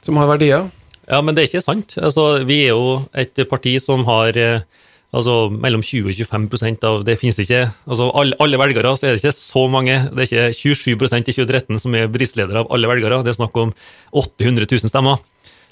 Som 0.06 0.18
har 0.20 0.30
verdier. 0.30 0.66
Ja, 1.08 1.20
men 1.22 1.34
det 1.34 1.44
er 1.44 1.50
ikke 1.50 1.64
sant. 1.64 1.96
Altså, 1.98 2.44
vi 2.46 2.64
er 2.64 2.74
jo 2.74 2.98
et 3.14 3.42
parti 3.50 3.74
som 3.82 4.04
har 4.08 4.38
uh, 4.38 4.84
altså 5.14 5.34
mellom 5.52 5.82
20 5.84 6.10
og 6.10 6.18
25% 6.18 6.86
av 6.88 7.04
Det 7.06 7.16
finnes 7.20 7.38
ikke 7.42 7.60
altså 7.86 8.08
Alle, 8.18 8.36
alle 8.42 8.60
velgere 8.60 8.94
så 8.98 9.08
er 9.08 9.14
det 9.14 9.22
ikke 9.22 9.36
så 9.36 9.64
mange. 9.72 9.96
Det 10.10 10.26
er 10.26 10.50
ikke 10.50 10.98
27% 10.98 11.30
i 11.30 11.36
2013 11.38 11.82
som 11.82 11.96
er 11.96 12.10
bedriftsledere 12.10 12.64
av 12.64 12.74
alle 12.74 12.90
velgere. 12.90 13.22
Det 13.24 13.34
er 13.34 13.38
snakk 13.38 13.56
om 13.62 13.72
800 14.12 14.66
000 14.66 14.92
stemmer. 14.92 15.22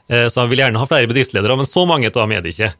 Eh, 0.08 0.26
så 0.28 0.42
jeg 0.42 0.52
vil 0.52 0.64
gjerne 0.64 0.80
ha 0.82 0.88
flere 0.88 1.10
bedriftsledere, 1.10 1.56
men 1.58 1.68
så 1.68 1.84
mange 1.88 2.10
av 2.10 2.16
dem 2.16 2.34
er 2.36 2.44
det 2.44 2.54
ikke. 2.54 2.72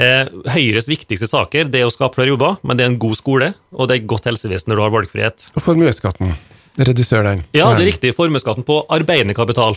Eh, 0.00 0.30
Høyres 0.54 0.86
viktigste 0.90 1.26
saker 1.26 1.70
det 1.70 1.82
er 1.82 1.88
å 1.88 1.92
skape 1.92 2.20
flere 2.20 2.30
jobber, 2.30 2.60
men 2.62 2.78
det 2.78 2.86
er 2.86 2.92
en 2.92 3.00
god 3.02 3.18
skole 3.18 3.48
og 3.74 3.88
det 3.88 3.96
er 3.96 4.02
et 4.04 4.10
godt 4.10 4.28
helsevesen 4.30 4.70
når 4.70 4.78
du 4.78 4.84
har 4.86 4.94
valgfrihet. 4.94 5.50
Og 5.54 5.64
formuesskatten. 5.66 6.34
Reduser 6.80 7.26
den. 7.26 7.42
Ja, 7.52 7.72
det 7.74 7.82
er 7.82 7.90
riktig. 7.90 8.14
Formuesskatten 8.16 8.64
på 8.64 8.84
arbeidende 8.88 9.34
kapital. 9.36 9.76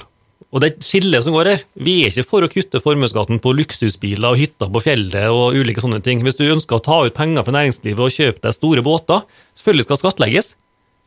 Og 0.54 0.62
det 0.62 0.76
skillet 0.86 1.26
som 1.26 1.34
går 1.34 1.50
her. 1.50 1.62
Vi 1.74 2.04
er 2.04 2.12
ikke 2.12 2.28
for 2.30 2.46
å 2.46 2.50
kutte 2.52 2.82
formuesskatten 2.84 3.40
på 3.42 3.56
luksusbiler 3.58 4.36
og 4.36 4.38
hytter 4.38 4.70
på 4.70 4.84
fjellet 4.86 5.32
og 5.34 5.58
ulike 5.58 5.82
sånne 5.82 5.98
ting. 6.06 6.22
Hvis 6.22 6.38
du 6.38 6.46
ønsker 6.46 6.78
å 6.78 6.84
ta 6.86 7.00
ut 7.08 7.16
penger 7.18 7.46
fra 7.46 7.56
næringslivet 7.56 8.06
og 8.06 8.14
kjøpe 8.14 8.44
deg 8.46 8.54
store 8.54 8.84
båter, 8.86 9.24
selvfølgelig 9.58 9.88
skal 9.88 10.02
skattlegges. 10.04 10.52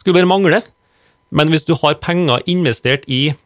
Skulle 0.02 0.18
bare 0.18 0.30
mangle. 0.32 0.60
Men 1.30 1.54
hvis 1.54 1.66
du 1.66 1.76
har 1.78 2.00
penger 2.02 2.42
investert 2.50 3.06
i 3.06 3.36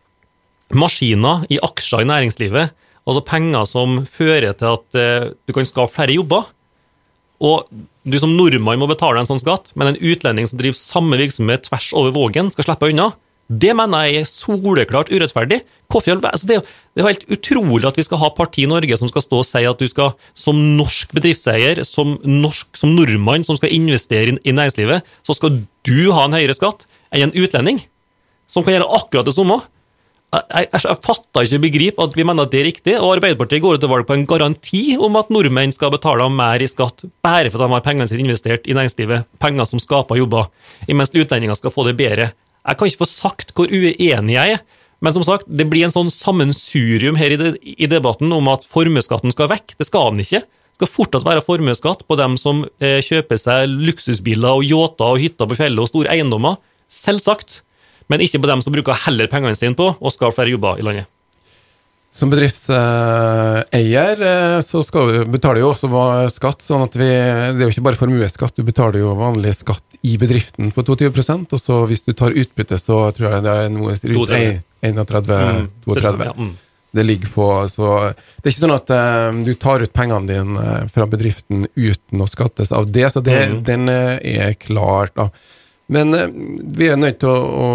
maskiner, 0.73 1.45
i 1.53 1.61
aksjer 1.61 2.07
i 2.07 2.09
næringslivet, 2.09 2.73
altså 3.05 3.27
penger 3.27 3.69
som 3.69 4.01
fører 4.09 4.57
til 4.57 4.73
at 4.73 4.97
uh, 4.97 5.31
du 5.45 5.57
kan 5.57 5.69
skape 5.69 5.93
flere 5.93 6.17
jobber, 6.17 6.49
og 7.41 7.69
du 8.05 8.17
som 8.21 8.33
nordmann 8.37 8.81
må 8.81 8.89
betale 8.89 9.21
en 9.21 9.29
sånn 9.29 9.41
skatt, 9.41 9.73
men 9.77 9.91
en 9.91 10.01
utlending 10.01 10.49
som 10.49 10.61
driver 10.61 10.77
samme 10.77 11.17
virksomhet 11.21 11.67
tvers 11.69 11.89
over 11.97 12.13
Vågen, 12.17 12.53
skal 12.53 12.69
slippe 12.69 12.91
unna, 12.93 13.11
det 13.51 13.73
mener 13.75 14.07
jeg 14.07 14.21
er 14.21 14.31
soleklart 14.31 15.11
urettferdig. 15.11 15.61
Altså 15.91 16.47
det, 16.47 16.61
det 16.95 17.03
er 17.03 17.09
helt 17.09 17.25
utrolig 17.35 17.89
at 17.89 17.97
vi 17.99 18.05
skal 18.07 18.21
ha 18.23 18.29
parti 18.31 18.63
i 18.63 18.71
Norge 18.71 18.99
som 19.01 19.11
skal 19.11 19.25
stå 19.25 19.41
og 19.43 19.49
si 19.49 19.65
at 19.67 19.81
du 19.81 19.89
skal, 19.91 20.13
som 20.39 20.59
norsk 20.79 21.11
bedriftseier, 21.17 21.83
som, 21.83 22.15
norsk, 22.23 22.69
som 22.79 22.95
nordmann 22.95 23.43
som 23.47 23.59
skal 23.59 23.75
investere 23.75 24.31
i, 24.31 24.37
i 24.47 24.55
næringslivet, 24.55 25.03
så 25.27 25.35
skal 25.35 25.59
du 25.59 26.13
ha 26.15 26.29
en 26.29 26.37
høyere 26.39 26.55
skatt 26.55 26.87
enn 27.11 27.27
en 27.27 27.35
utlending 27.35 27.83
som 28.51 28.63
kan 28.63 28.77
gjøre 28.77 28.91
akkurat 29.01 29.27
det 29.27 29.35
samme. 29.35 29.59
Jeg, 30.31 30.69
jeg, 30.71 30.83
jeg, 30.85 30.99
fatter 31.03 31.47
ikke 31.49 31.61
begrip 31.65 31.97
at 32.05 32.15
vi 32.15 32.27
mener 32.27 32.47
at 32.47 32.53
det 32.53 32.61
er 32.61 32.69
riktig, 32.69 32.95
og 33.01 33.17
Arbeiderpartiet 33.17 33.65
går 33.65 33.81
til 33.83 33.91
valg 33.91 34.07
på 34.07 34.15
en 34.15 34.29
garanti 34.31 34.83
om 34.95 35.19
at 35.19 35.33
nordmenn 35.35 35.75
skal 35.75 35.91
betale 35.91 36.29
mer 36.31 36.63
i 36.63 36.69
skatt 36.71 37.03
bare 37.25 37.51
fordi 37.51 37.67
de 37.67 37.75
har 37.75 37.83
pengene 37.83 38.07
sine 38.07 38.23
investert 38.23 38.71
i 38.71 38.79
næringslivet, 38.79 39.27
penger 39.43 39.67
som 39.67 39.83
skaper 39.83 40.23
jobber, 40.23 40.47
imens 40.87 41.11
utlendinger 41.11 41.59
skal 41.59 41.75
få 41.75 41.89
det 41.89 41.97
bedre. 41.99 42.29
Jeg 42.67 42.79
kan 42.79 42.91
ikke 42.91 43.03
få 43.03 43.09
sagt 43.09 43.55
hvor 43.57 43.71
uenig 43.71 44.37
jeg 44.37 44.57
er, 44.57 44.63
men 45.01 45.15
som 45.17 45.25
sagt, 45.25 45.47
det 45.49 45.65
blir 45.71 45.87
en 45.87 45.95
sånn 45.95 46.11
sammensurium 46.13 47.17
her 47.17 47.33
i, 47.33 47.39
de, 47.41 47.55
i 47.57 47.89
debatten 47.89 48.33
om 48.37 48.51
at 48.53 48.67
formuesskatten 48.69 49.33
skal 49.33 49.49
vekk. 49.49 49.73
Det 49.81 49.87
skal 49.89 50.13
den 50.13 50.21
ikke. 50.27 50.43
Det 50.45 50.77
skal 50.77 50.91
fortsatt 50.93 51.25
være 51.25 51.45
formuesskatt 51.45 52.05
på 52.09 52.19
dem 52.21 52.37
som 52.41 52.67
eh, 52.85 52.99
kjøper 53.05 53.41
seg 53.41 53.73
luksusbiler 53.89 54.61
og 54.61 54.67
yachter 54.69 55.15
og 55.15 55.23
hytter 55.23 55.49
på 55.49 55.57
fjellet 55.57 55.85
og 55.87 55.89
store 55.89 56.13
eiendommer. 56.13 56.61
Selvsagt. 56.93 57.63
Men 58.13 58.21
ikke 58.25 58.43
på 58.43 58.51
dem 58.53 58.61
som 58.65 58.77
bruker 58.77 59.01
heller 59.07 59.31
pengene 59.33 59.57
sine 59.57 59.79
på 59.79 59.89
å 59.97 60.13
skape 60.13 60.37
flere 60.37 60.53
jobber 60.53 60.81
i 60.81 60.85
landet. 60.85 61.09
Som 62.11 62.31
bedriftseier 62.33 64.23
eh, 64.27 64.61
så 64.67 64.83
vi 65.07 65.21
betale 65.31 65.61
jo 65.63 65.69
også 65.71 65.89
skatt, 66.35 66.65
sånn 66.67 66.83
at 66.89 66.97
vi 66.99 67.07
Det 67.07 67.61
er 67.61 67.69
jo 67.69 67.71
ikke 67.71 67.85
bare 67.87 68.01
formuesskatt, 68.01 68.57
du 68.57 68.67
betaler 68.67 68.99
jo 69.05 69.13
vanlig 69.19 69.55
skatt 69.61 69.85
i 70.03 70.17
bedriften 70.19 70.73
på 70.75 70.83
22% 70.89 71.55
og 71.55 71.61
så 71.61 71.77
hvis 71.87 72.03
du 72.07 72.11
tar 72.17 72.35
utbytte, 72.35 72.81
så 72.81 73.13
tror 73.15 73.37
jeg 73.37 73.45
det 73.45 73.55
er 73.63 73.71
noe 73.71 73.95
rundt 73.95 74.35
31-32. 74.81 75.39
Mm, 75.87 76.49
mm. 76.49 76.51
Det 76.91 77.05
ligger 77.05 77.31
på 77.31 77.47
Så 77.71 77.89
det 78.09 78.49
er 78.49 78.51
ikke 78.51 78.65
sånn 78.65 78.75
at 78.75 78.91
uh, 78.91 79.31
du 79.47 79.53
tar 79.61 79.85
ut 79.85 79.93
pengene 79.95 80.27
dine 80.27 80.77
fra 80.91 81.07
bedriften 81.07 81.69
uten 81.77 82.25
å 82.25 82.27
skattes 82.27 82.73
av 82.75 82.91
det, 82.91 83.07
så 83.13 83.23
det, 83.23 83.39
mm. 83.53 83.63
den 83.69 83.87
er 83.93 84.57
klart, 84.59 85.15
da. 85.15 85.31
Men 85.91 86.15
eh, 86.15 86.29
vi 86.79 86.91
er 86.91 87.01
nødt 87.01 87.21
til 87.23 87.31
å, 87.31 87.39
å 87.41 87.71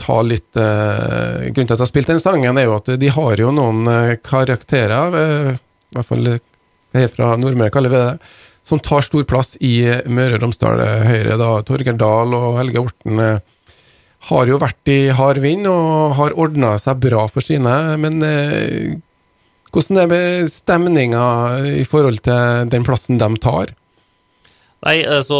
ta 0.00 0.18
litt 0.26 0.58
eh, 0.58 1.50
Grunnen 1.50 1.68
til 1.68 1.74
at 1.74 1.78
jeg 1.78 1.84
har 1.84 1.92
spilt 1.92 2.10
den 2.10 2.22
sangen, 2.22 2.58
er 2.58 2.68
jo 2.68 2.78
at 2.80 2.90
de 3.00 3.12
har 3.14 3.40
jo 3.40 3.52
noen 3.54 3.86
eh, 3.90 4.16
karakterer, 4.24 5.18
eh, 5.20 5.54
i 5.54 5.98
hvert 5.98 6.10
fall 6.10 6.34
her 6.94 7.10
fra 7.10 7.34
Nordmøre 7.38 7.74
kaller 7.74 7.92
vi 7.92 8.00
det, 8.00 8.32
som 8.64 8.80
tar 8.80 9.04
stor 9.04 9.26
plass 9.28 9.54
i 9.60 9.76
Møre 10.08 10.38
og 10.38 10.46
Romsdal 10.46 10.80
Høyre. 11.04 11.36
da 11.40 11.50
Torgeir 11.66 11.98
Dahl 12.00 12.34
og 12.36 12.58
Helge 12.58 12.80
Orten 12.86 13.20
eh, 13.22 13.42
har 14.30 14.48
jo 14.48 14.60
vært 14.60 14.88
i 14.88 15.00
hard 15.12 15.42
vind 15.44 15.68
og 15.68 16.14
har 16.18 16.36
ordna 16.40 16.74
seg 16.80 17.02
bra 17.04 17.26
for 17.28 17.44
sine, 17.44 17.74
men 18.00 18.24
eh, 18.24 18.94
hvordan 19.74 20.00
er 20.04 20.10
det 20.12 20.52
stemninga 20.54 21.24
i 21.82 21.84
forhold 21.88 22.22
til 22.24 22.70
den 22.72 22.86
plassen 22.86 23.20
de 23.20 23.30
tar? 23.42 23.74
Nei, 24.84 24.98
altså 25.08 25.38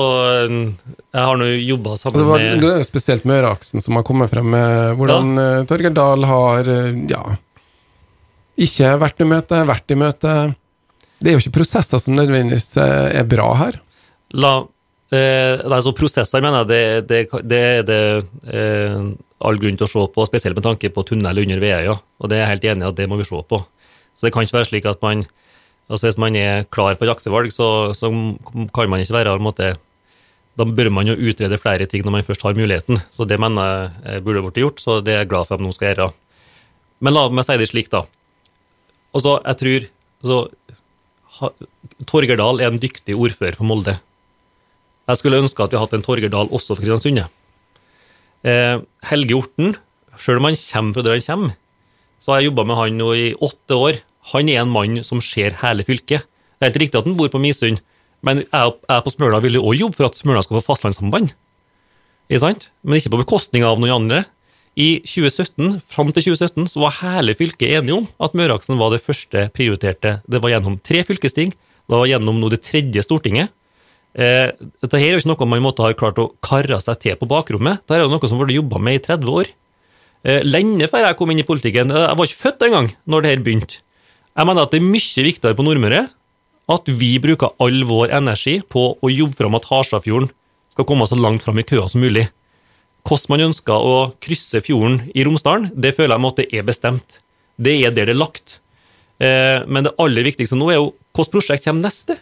Jeg 0.48 1.20
har 1.20 1.37
nå 1.37 1.46
jobba 1.61 1.98
sammen 2.00 2.22
det 2.22 2.28
var, 2.28 2.40
med 2.40 2.62
Det 2.62 2.70
er 2.70 2.78
jo 2.80 2.87
spesielt 2.88 3.26
Møreaksen 3.28 3.85
som 3.85 3.98
har 3.98 4.07
kommet 4.09 4.33
frem 4.33 4.48
med 4.54 4.94
hvordan 4.96 5.35
ja. 5.37 5.48
uh, 5.61 5.66
Torgeir 5.68 5.92
Dahl 5.92 6.24
har 6.28 6.70
ja, 7.11 7.22
ikke 8.54 8.94
vært 9.02 9.20
i 9.20 9.26
møte, 9.26 9.61
vært 9.66 9.90
i 9.90 9.96
møte. 9.98 10.33
Det 11.18 11.30
er 11.30 11.37
jo 11.37 11.42
ikke 11.42 11.57
prosesser 11.59 11.98
som 11.98 12.14
nødvendigvis 12.14 12.76
er 12.78 13.26
bra 13.26 13.48
her. 13.59 13.80
La 14.38 14.52
eh, 15.14 15.61
altså 15.66 15.94
Prosesser 15.96 16.42
mener 16.44 16.62
jeg 16.62 16.70
det, 16.70 16.83
det, 17.11 17.42
det 17.50 17.61
er 17.61 17.87
det 17.88 18.00
eh, 18.54 18.98
all 19.44 19.60
grunn 19.60 19.79
til 19.79 19.87
å 19.87 19.90
se 19.90 20.04
på, 20.14 20.27
spesielt 20.29 20.58
med 20.58 20.66
tanke 20.66 20.90
på 20.94 21.06
tunnel 21.06 21.42
under 21.44 21.62
Veøya. 21.62 21.96
Og 22.21 22.31
det 22.31 22.38
er 22.38 22.44
jeg 22.44 22.52
helt 22.54 22.68
enig 22.73 22.87
i 22.87 22.90
at 22.90 23.00
det 23.00 23.08
må 23.10 23.18
vi 23.21 23.29
se 23.29 23.40
på. 23.48 23.60
Så 24.14 24.27
det 24.27 24.35
kan 24.35 24.46
ikke 24.46 24.58
være 24.60 24.71
slik 24.71 24.87
at 24.88 25.02
man 25.04 25.25
Altså 25.90 26.08
Hvis 26.08 26.20
man 26.20 26.37
er 26.38 26.64
klar 26.72 26.96
på 26.96 27.04
et 27.04 27.12
aksjevalg, 27.12 27.52
så, 27.52 27.92
så 27.96 28.08
kan 28.74 28.90
man 28.90 29.02
ikke 29.02 29.18
være 29.18 29.38
måte, 29.42 29.74
Da 30.56 30.64
bør 30.64 30.90
man 30.90 31.06
jo 31.10 31.16
utrede 31.18 31.58
flere 31.58 31.87
ting 31.90 32.04
når 32.04 32.14
man 32.14 32.26
først 32.26 32.42
har 32.42 32.54
muligheten. 32.54 33.00
Så 33.10 33.26
det 33.28 33.40
mener 33.42 33.90
jeg 34.04 34.24
burde 34.24 34.42
blitt 34.46 34.62
gjort, 34.62 34.80
så 34.80 35.00
det 35.02 35.12
er 35.12 35.18
jeg 35.24 35.32
glad 35.32 35.48
for 35.48 35.58
at 35.58 35.64
noen 35.64 35.74
skal 35.74 35.90
gjøre. 35.92 36.12
Men 37.02 37.14
la 37.16 37.28
meg 37.28 37.44
si 37.44 37.56
det 37.58 37.68
slik, 37.68 37.90
da. 37.90 38.04
Altså, 39.14 39.38
jeg 39.44 39.58
tror 39.60 39.88
altså, 40.22 40.38
Torgerdal 42.06 42.62
er 42.62 42.70
en 42.70 42.80
dyktig 42.80 43.16
ordfører 43.18 43.58
for 43.58 43.66
Molde. 43.66 43.98
Jeg 45.04 45.20
skulle 45.20 45.42
ønske 45.42 45.60
at 45.60 45.74
vi 45.74 45.76
hadde 45.76 45.90
hatt 45.90 45.98
en 45.98 46.06
Torgerdal 46.06 46.52
også 46.54 46.76
for 46.76 46.85
Kristiansund. 46.85 47.26
Eh, 48.44 48.78
Helge 49.10 49.37
Orten, 49.37 49.76
sjøl 50.20 50.40
om 50.40 50.48
han 50.48 50.56
kommer 50.56 50.96
fra 50.96 51.04
der 51.04 51.18
han 51.18 51.26
kommer, 51.26 51.56
så 52.22 52.32
har 52.32 52.40
jeg 52.40 52.52
jobba 52.52 52.64
med 52.68 52.78
han 52.78 52.98
nå 53.00 53.10
i 53.18 53.26
åtte 53.37 53.76
år. 53.76 54.00
Han 54.33 54.48
er 54.48 54.62
en 54.62 54.72
mann 54.72 55.02
som 55.04 55.20
ser 55.25 55.58
hele 55.60 55.85
fylket. 55.87 56.25
Det 56.25 56.64
er 56.64 56.70
helt 56.70 56.83
riktig 56.85 57.00
at 57.00 57.08
han 57.08 57.16
bor 57.18 57.29
på 57.33 57.40
Misund, 57.42 57.83
men 58.25 58.44
jeg, 58.44 58.77
jeg 58.88 59.04
på 59.04 59.12
Smøla 59.12 59.40
vil 59.44 59.58
jo 59.58 59.64
òg 59.68 59.83
jobbe 59.83 59.98
for 59.98 60.08
at 60.08 60.16
Smøla 60.16 60.44
skal 60.44 60.58
få 60.60 60.64
fastlandssamband. 60.70 61.35
Men 62.31 62.96
ikke 62.96 63.12
på 63.12 63.20
bekostning 63.20 63.66
av 63.68 63.81
noen 63.83 63.98
andre. 63.98 64.22
I 64.81 65.04
2017, 65.06 65.83
Fram 65.87 66.08
til 66.10 66.33
2017 66.33 66.70
så 66.72 66.81
var 66.83 66.96
hele 67.02 67.35
fylket 67.38 67.77
enige 67.77 67.98
om 68.00 68.06
at 68.25 68.33
Møreaksen 68.35 68.81
var 68.81 68.90
det 68.90 69.04
første 69.04 69.44
prioriterte. 69.54 70.16
Det 70.27 70.40
var 70.42 70.50
gjennom 70.50 70.81
tre 70.83 71.04
fylkesting, 71.06 71.52
det 71.54 71.94
var 71.94 72.08
gjennom 72.10 72.40
nå 72.40 72.50
det 72.50 72.64
tredje 72.64 73.04
Stortinget. 73.04 73.52
Eh, 74.14 74.50
dette 74.83 74.98
her 74.98 75.12
er 75.12 75.16
jo 75.16 75.22
ikke 75.22 75.31
noe 75.33 75.50
man 75.50 75.62
måtte 75.62 75.85
ha 75.85 75.94
klart 75.94 76.18
å 76.22 76.31
karre 76.42 76.81
seg 76.83 77.00
til 77.02 77.18
på 77.20 77.29
bakrommet. 77.31 77.85
Dette 77.85 78.00
er 78.00 78.04
jo 78.06 78.10
noe 78.10 78.31
som 78.31 78.40
ble 78.40 78.56
jobba 78.56 78.81
med 78.83 78.98
i 78.98 79.04
30 79.04 79.31
år. 79.31 79.50
Eh, 80.25 80.42
lenge 80.46 80.88
før 80.90 81.06
jeg 81.06 81.18
kom 81.18 81.31
inn 81.31 81.42
i 81.42 81.46
politikken. 81.46 81.94
Jeg 81.94 82.18
var 82.18 82.31
ikke 82.31 82.42
født 82.42 82.66
engang 82.66 82.90
når 83.06 83.22
det 83.22 83.35
her 83.35 83.44
begynte. 83.46 83.83
Jeg 84.35 84.48
mener 84.48 84.66
at 84.66 84.72
det 84.74 84.80
er 84.80 84.87
mye 84.87 85.24
viktigere 85.28 85.54
på 85.54 85.64
Nordmøre 85.66 86.06
at 86.74 86.88
vi 86.98 87.12
bruker 87.22 87.52
all 87.62 87.85
vår 87.87 88.14
energi 88.16 88.56
på 88.72 88.87
å 88.98 89.10
jobbe 89.12 89.37
fram 89.38 89.54
at 89.58 89.68
Harstadfjorden 89.68 90.30
skal 90.72 90.87
komme 90.88 91.06
så 91.06 91.18
langt 91.18 91.44
fram 91.44 91.60
i 91.60 91.66
køa 91.66 91.87
som 91.90 92.02
mulig. 92.02 92.24
Hvordan 93.04 93.35
man 93.35 93.44
ønsker 93.50 93.85
å 93.85 93.96
krysse 94.24 94.62
fjorden 94.64 95.02
i 95.12 95.26
Romsdalen, 95.26 95.68
det 95.76 95.92
føler 95.94 96.16
jeg 96.16 96.24
med 96.24 96.32
at 96.32 96.40
det 96.40 96.46
er 96.50 96.66
bestemt. 96.66 97.18
Det 97.60 97.74
er 97.85 97.92
der 97.94 98.08
det 98.08 98.14
er 98.16 98.18
lagt. 98.18 98.58
Eh, 99.22 99.60
men 99.68 99.87
det 99.87 99.94
aller 100.02 100.26
viktigste 100.26 100.58
nå 100.58 100.72
er 100.72 100.80
jo 100.80 100.88
hvilket 101.14 101.35
prosjekt 101.37 101.68
kommer 101.68 101.87
neste? 101.87 102.16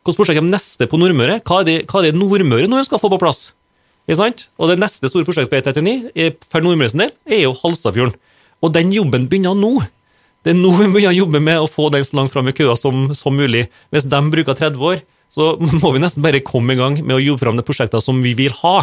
Hvilket 0.00 0.22
prosjekt 0.22 0.40
kommer 0.40 0.56
neste 0.56 0.88
på 0.90 0.98
Nordmøre? 0.98 1.38
Hva 1.44 1.60
er 1.60 1.68
det, 1.68 1.78
det 1.86 2.14
Nordmøre 2.16 2.66
nå 2.66 2.80
ønsker 2.80 2.98
å 2.98 3.02
få 3.04 3.12
på 3.12 3.20
plass? 3.22 3.50
Og 4.10 4.66
det 4.66 4.80
neste 4.80 5.06
store 5.06 5.28
prosjektet 5.28 5.52
på 5.52 5.60
E39 5.60 6.40
for 6.50 6.64
Nordmøres 6.64 6.96
del 6.96 7.12
er 7.28 7.44
jo 7.44 7.54
Halstadfjorden. 7.60 8.16
Og 8.64 8.72
den 8.74 8.90
jobben 8.96 9.28
begynner 9.30 9.54
nå. 9.54 9.76
Det 10.44 10.54
er 10.54 10.56
nå 10.56 10.70
vi 10.72 10.88
begynner 10.88 11.12
å 11.12 11.18
jobbe 11.18 11.40
med 11.44 11.60
å 11.60 11.68
få 11.68 11.90
den 11.92 12.04
så 12.06 12.16
langt 12.16 12.32
fram 12.32 12.48
i 12.48 12.54
køa 12.56 12.76
som, 12.78 13.10
som 13.16 13.36
mulig. 13.36 13.66
Hvis 13.92 14.06
de 14.08 14.20
bruker 14.32 14.56
30 14.56 14.84
år, 14.90 15.02
så 15.30 15.52
må 15.80 15.92
vi 15.94 16.02
nesten 16.02 16.24
bare 16.24 16.42
komme 16.44 16.74
i 16.74 16.80
gang 16.80 16.98
med 17.02 17.16
å 17.18 17.22
jobbe 17.22 17.44
fram 17.44 17.60
de 17.60 17.66
prosjektene 17.66 18.04
som 18.04 18.22
vi 18.24 18.32
vil 18.38 18.54
ha. 18.62 18.76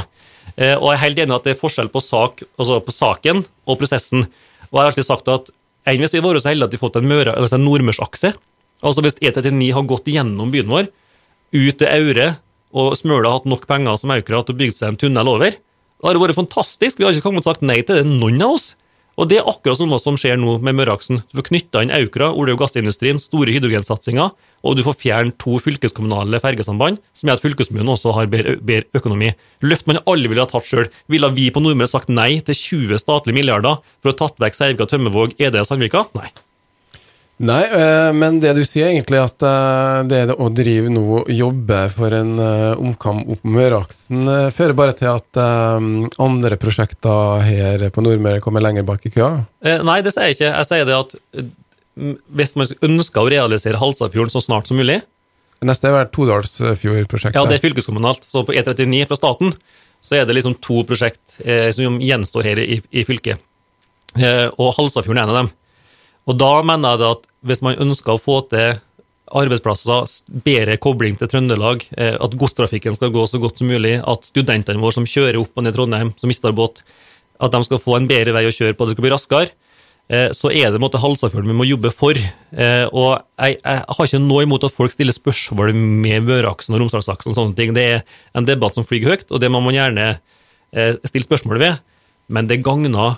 Eh, 0.55 0.75
og 0.77 0.91
jeg 0.91 0.95
er 0.95 1.03
helt 1.03 1.23
enig 1.23 1.37
at 1.37 1.47
det 1.47 1.55
er 1.55 1.61
forskjell 1.61 1.89
på, 1.93 2.03
sak, 2.03 2.45
altså 2.59 2.79
på 2.85 2.93
saken 2.93 3.41
og 3.67 3.79
prosessen. 3.81 4.27
Og 4.69 4.77
jeg 4.77 4.83
har 4.83 4.91
alltid 4.91 5.09
sagt 5.09 5.31
at 5.33 5.51
enn 5.87 6.03
hvis 6.03 6.15
vi 6.17 6.23
var 6.23 6.39
så 6.39 6.51
heldige 6.51 6.69
at 6.69 6.75
vi 6.75 6.79
har 6.79 6.85
fått 6.85 6.99
en, 6.99 7.09
møre, 7.09 7.33
altså 7.33 7.57
en 7.57 7.67
nordmørsakse 7.67 8.35
Altså 8.85 9.01
hvis 9.01 9.15
E39 9.25 9.71
har 9.73 9.85
gått 9.89 10.09
gjennom 10.11 10.51
byen 10.53 10.69
vår, 10.69 10.89
ut 11.55 11.77
til 11.79 11.87
Aure, 11.89 12.27
og 12.77 12.91
Smøla 12.99 13.31
har 13.31 13.39
hatt 13.39 13.47
nok 13.49 13.63
penger 13.69 13.95
som 13.97 14.11
Aukra 14.13 14.43
til 14.45 14.53
å 14.53 14.59
bygge 14.59 14.77
seg 14.77 14.91
en 14.91 14.99
tunnel 15.01 15.31
over, 15.31 15.55
da 15.97 16.05
har 16.05 16.13
det 16.13 16.21
vært 16.21 16.37
fantastisk. 16.37 16.99
Vi 16.99 17.07
har 17.07 17.15
ikke 17.15 17.25
kommet 17.25 17.41
og 17.41 17.49
sagt 17.49 17.65
nei 17.65 17.79
til 17.81 17.97
det, 17.97 18.05
noen 18.05 18.37
av 18.45 18.53
oss. 18.59 18.67
Og 19.18 19.30
det 19.32 19.39
er 19.39 19.47
akkurat 19.49 19.80
sånn 19.80 19.93
som 19.97 20.18
skjer 20.20 20.38
nå 20.38 20.59
med 20.61 20.78
Møreaksen. 20.78 21.24
Du 21.32 21.39
får 21.39 21.47
knytta 21.49 21.82
inn 21.82 21.93
Aukra, 21.97 22.30
olje- 22.38 22.53
og 22.53 22.61
gassindustrien, 22.61 23.18
store 23.18 23.55
hydrogensatsinger, 23.55 24.30
og 24.61 24.78
du 24.78 24.84
får 24.86 24.97
fjerne 25.01 25.34
to 25.41 25.57
fylkeskommunale 25.61 26.41
fergesamband, 26.43 27.01
som 27.18 27.30
gjør 27.30 27.39
at 27.39 27.45
fylkeskommunen 27.45 27.93
også 27.95 28.13
har 28.13 28.30
bedre 28.30 28.86
økonomi. 28.97 29.34
Løft 29.65 29.89
man 29.89 30.03
aldri 30.05 30.30
ville 30.34 30.45
ha 30.45 30.49
tatt 30.49 30.70
sjøl. 30.70 30.89
Ville 31.09 31.34
vi 31.34 31.49
på 31.53 31.63
Nordmøre 31.65 31.89
sagt 31.89 32.13
nei 32.13 32.38
til 32.45 32.57
20 32.57 33.01
statlige 33.01 33.39
milliarder 33.39 33.82
for 34.01 34.11
å 34.11 34.13
ha 34.13 34.22
tatt 34.22 34.43
vekk 34.43 34.59
Seivga, 34.59 34.89
Tømmevåg, 34.89 35.34
Ede 35.41 35.65
og 35.65 35.70
Sandvika? 35.70 36.05
Nei. 36.18 36.30
Nei, 37.38 37.59
eh, 37.69 38.11
men 38.17 38.39
det 38.41 38.55
du 38.57 38.63
sier 38.65 38.88
egentlig, 38.89 39.19
at 39.21 39.43
eh, 39.45 39.99
det 40.09 40.21
å 40.33 40.47
drive 40.49 40.89
nå, 40.89 41.19
jobbe 41.29 41.81
for 41.93 42.13
en 42.17 42.31
eh, 42.41 42.79
omkamp 42.81 43.29
opp 43.35 43.43
Møreaksen, 43.45 44.23
fører 44.55 44.73
bare 44.77 44.95
til 44.97 45.11
at 45.11 45.38
andre 45.38 46.57
prosjekter 46.57 47.43
her 47.45 47.83
på 47.93 48.01
Nordmøre 48.01 48.41
kommer 48.41 48.65
lenger 48.65 48.88
bak 48.88 49.05
i 49.05 49.11
køa? 49.13 49.35
Nei, 49.85 49.99
det 50.01 50.15
sier 50.15 50.31
jeg 50.31 50.38
ikke. 50.38 50.49
Jeg 50.49 50.69
sier 50.71 50.89
det 50.89 50.95
at 50.97 51.13
hvis 52.39 52.55
man 52.57 52.73
ønsker 52.89 53.21
å 53.21 53.29
realisere 53.29 53.81
Halsafjorden 53.81 54.33
så 54.33 54.41
snart 54.43 54.69
som 54.69 54.77
mulig 54.77 54.99
Neste 55.65 55.89
er 55.89 56.09
Todalsfjordprosjektet. 56.13 57.38
Ja, 57.38 57.47
det 57.49 57.55
er 57.57 57.63
fylkeskommunalt. 57.63 58.21
Så 58.29 58.43
på 58.45 58.53
E39 58.53 59.07
fra 59.09 59.17
staten 59.17 59.55
så 60.05 60.19
er 60.19 60.27
det 60.29 60.35
liksom 60.38 60.53
to 60.61 60.83
prosjekt 60.85 61.39
som 61.73 61.97
gjenstår 61.97 62.45
her 62.45 62.61
i, 62.61 62.77
i 62.93 63.05
fylket. 63.07 63.41
og 64.53 64.69
Halsafjorden 64.77 65.17
er 65.17 65.25
en 65.25 65.33
av 65.33 65.39
dem. 65.39 65.49
Og 66.28 66.36
da 66.39 66.51
mener 66.65 66.97
jeg 66.97 67.15
at 67.15 67.25
hvis 67.47 67.63
man 67.63 67.80
ønsker 67.80 68.15
å 68.15 68.21
få 68.21 68.41
til 68.51 68.78
arbeidsplasser, 69.28 70.07
bedre 70.45 70.78
kobling 70.80 71.17
til 71.19 71.30
Trøndelag, 71.32 71.84
eh, 71.97 72.15
at 72.15 72.36
godstrafikken 72.39 72.95
skal 72.95 73.11
gå 73.11 73.25
så 73.28 73.39
godt 73.43 73.59
som 73.59 73.67
mulig, 73.71 73.97
at 73.99 74.28
studentene 74.28 74.80
våre 74.80 74.95
som 74.95 75.07
kjører 75.07 75.39
opp 75.39 75.57
og 75.57 75.65
ned 75.65 75.75
Trondheim, 75.75 76.13
som 76.19 76.32
mister 76.32 76.55
båt, 76.55 76.82
at 77.43 77.53
de 77.53 77.61
skal 77.67 77.82
få 77.82 77.97
en 77.97 78.07
bedre 78.09 78.34
vei 78.36 78.45
å 78.47 78.53
kjøre 78.53 78.78
på, 78.78 78.88
det 78.88 78.95
skal 78.95 79.05
bli 79.05 79.11
raskere, 79.11 79.51
eh, 80.09 80.30
så 80.36 80.51
er 80.51 80.71
det 80.71 80.82
måte 80.82 81.01
Halsafjorden 81.01 81.51
vi 81.51 81.57
må 81.59 81.67
jobbe 81.67 81.91
for. 81.91 82.15
Eh, 82.15 82.86
og 82.88 83.19
jeg, 83.36 83.59
jeg, 83.59 83.84
har 83.84 84.09
ikke 84.09 84.23
noe 84.23 84.47
imot 84.47 84.67
at 84.67 84.75
folk 84.75 84.95
stiller 84.95 85.15
spørsmål 85.15 85.75
med 85.75 86.23
Møreaksen 86.28 86.75
og 86.75 86.86
Romsdalsaksen 86.86 87.34
og 87.34 87.39
sånne 87.39 87.59
ting. 87.59 87.75
Det 87.75 87.88
er 87.97 88.01
en 88.32 88.47
debatt 88.47 88.80
som 88.80 88.88
flyr 88.88 89.11
høyt, 89.11 89.28
og 89.28 89.43
det 89.43 89.51
må 89.51 89.63
man 89.63 89.75
gjerne 89.75 90.15
stille 91.07 91.23
spørsmål 91.23 91.61
ved, 91.61 91.78
men 92.28 92.47
det 92.49 92.59
gagner 92.59 93.15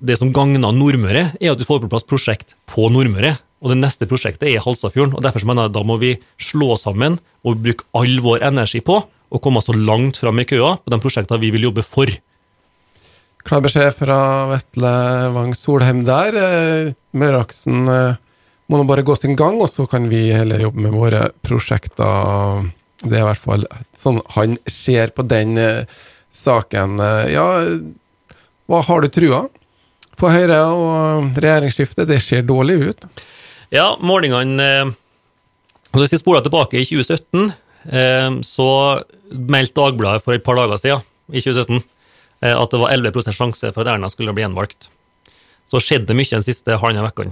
det 0.00 0.18
som 0.20 0.32
gagner 0.34 0.62
Nordmøre, 0.62 1.24
er 1.40 1.52
at 1.52 1.60
du 1.60 1.66
får 1.66 1.82
på 1.82 1.90
plass 1.92 2.06
prosjekt 2.06 2.54
på 2.70 2.88
Nordmøre. 2.92 3.36
Og 3.58 3.72
det 3.72 3.80
neste 3.80 4.06
prosjektet 4.06 4.46
er 4.52 4.62
Halsafjorden. 4.62 5.16
og 5.18 5.24
Derfor 5.24 5.46
mener 5.48 5.66
jeg 5.66 5.74
da 5.74 5.82
må 5.86 5.98
vi 5.98 6.14
slå 6.38 6.76
sammen 6.78 7.18
og 7.42 7.62
bruke 7.64 7.86
all 7.98 8.20
vår 8.22 8.44
energi 8.46 8.82
på 8.84 9.00
å 9.02 9.40
komme 9.42 9.62
så 9.64 9.74
langt 9.74 10.20
fram 10.20 10.38
i 10.40 10.46
køa 10.48 10.76
på 10.80 10.92
de 10.92 11.00
prosjektene 11.02 11.42
vi 11.42 11.50
vil 11.54 11.68
jobbe 11.68 11.84
for. 11.86 12.12
Klar 13.48 13.62
beskjed 13.64 13.94
fra 13.96 14.18
Vetle 14.50 14.92
Wang 15.34 15.54
Solheim 15.56 16.02
der. 16.06 16.36
Eh, 16.36 16.94
Møreaksen 17.18 17.88
eh, 17.88 18.18
må 18.68 18.80
nå 18.80 18.86
bare 18.88 19.04
gå 19.06 19.16
sin 19.16 19.38
gang, 19.38 19.60
og 19.62 19.70
så 19.72 19.86
kan 19.90 20.08
vi 20.10 20.28
heller 20.34 20.66
jobbe 20.66 20.84
med 20.84 20.96
våre 20.96 21.22
prosjekter. 21.46 22.68
Det 23.02 23.14
er 23.14 23.22
i 23.22 23.28
hvert 23.28 23.42
fall 23.42 23.64
sånn 23.96 24.20
han 24.34 24.58
ser 24.68 25.14
på 25.16 25.24
den 25.26 25.56
eh, 25.60 25.86
saken. 26.34 27.00
Ja, 27.32 27.46
hva 28.68 28.82
har 28.84 29.00
du 29.00 29.08
trua? 29.08 29.46
På 30.18 30.30
Høyre 30.32 30.58
og 30.74 31.38
regjeringsskiftet, 31.38 32.08
det 32.10 32.20
ser 32.24 32.46
dårlig 32.46 32.78
ut? 32.90 33.06
Ja, 33.74 33.92
målingene 34.00 34.64
eh, 34.64 34.90
Hvis 35.96 36.14
vi 36.14 36.20
spoler 36.20 36.44
tilbake 36.44 36.80
i 36.80 36.86
2017, 36.86 37.52
eh, 37.92 38.30
så 38.46 38.68
meldte 39.32 39.80
Dagbladet 39.80 40.24
for 40.24 40.36
et 40.36 40.44
par 40.44 40.58
dager 40.58 40.80
siden, 40.80 41.04
i 41.28 41.42
2017, 41.42 41.82
eh, 42.44 42.54
at 42.54 42.72
det 42.72 42.80
var 42.82 42.94
11 42.94 43.32
sjanse 43.32 43.72
for 43.74 43.84
at 43.84 43.94
Erna 43.94 44.10
skulle 44.12 44.34
bli 44.36 44.44
gjenvalgt. 44.46 44.90
Så 45.68 45.80
skjedde 45.84 46.16
mye 46.16 46.32
den 46.32 46.44
siste 46.46 46.78
halvannen 46.80 47.08
uka. 47.08 47.28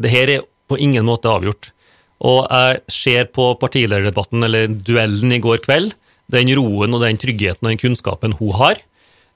Dette 0.00 0.24
er 0.24 0.44
på 0.70 0.78
ingen 0.78 1.06
måte 1.08 1.30
avgjort. 1.32 1.72
Og 2.20 2.44
jeg 2.52 2.80
ser 2.92 3.28
på 3.32 3.54
partilederdebatten, 3.60 4.44
eller 4.44 4.68
duellen 4.68 5.32
i 5.32 5.40
går 5.40 5.62
kveld, 5.64 5.94
den 6.30 6.52
roen 6.58 6.94
og 6.94 7.02
den 7.02 7.18
tryggheten 7.18 7.64
og 7.64 7.72
den 7.72 7.80
kunnskapen 7.80 8.36
hun 8.38 8.52
har, 8.60 8.82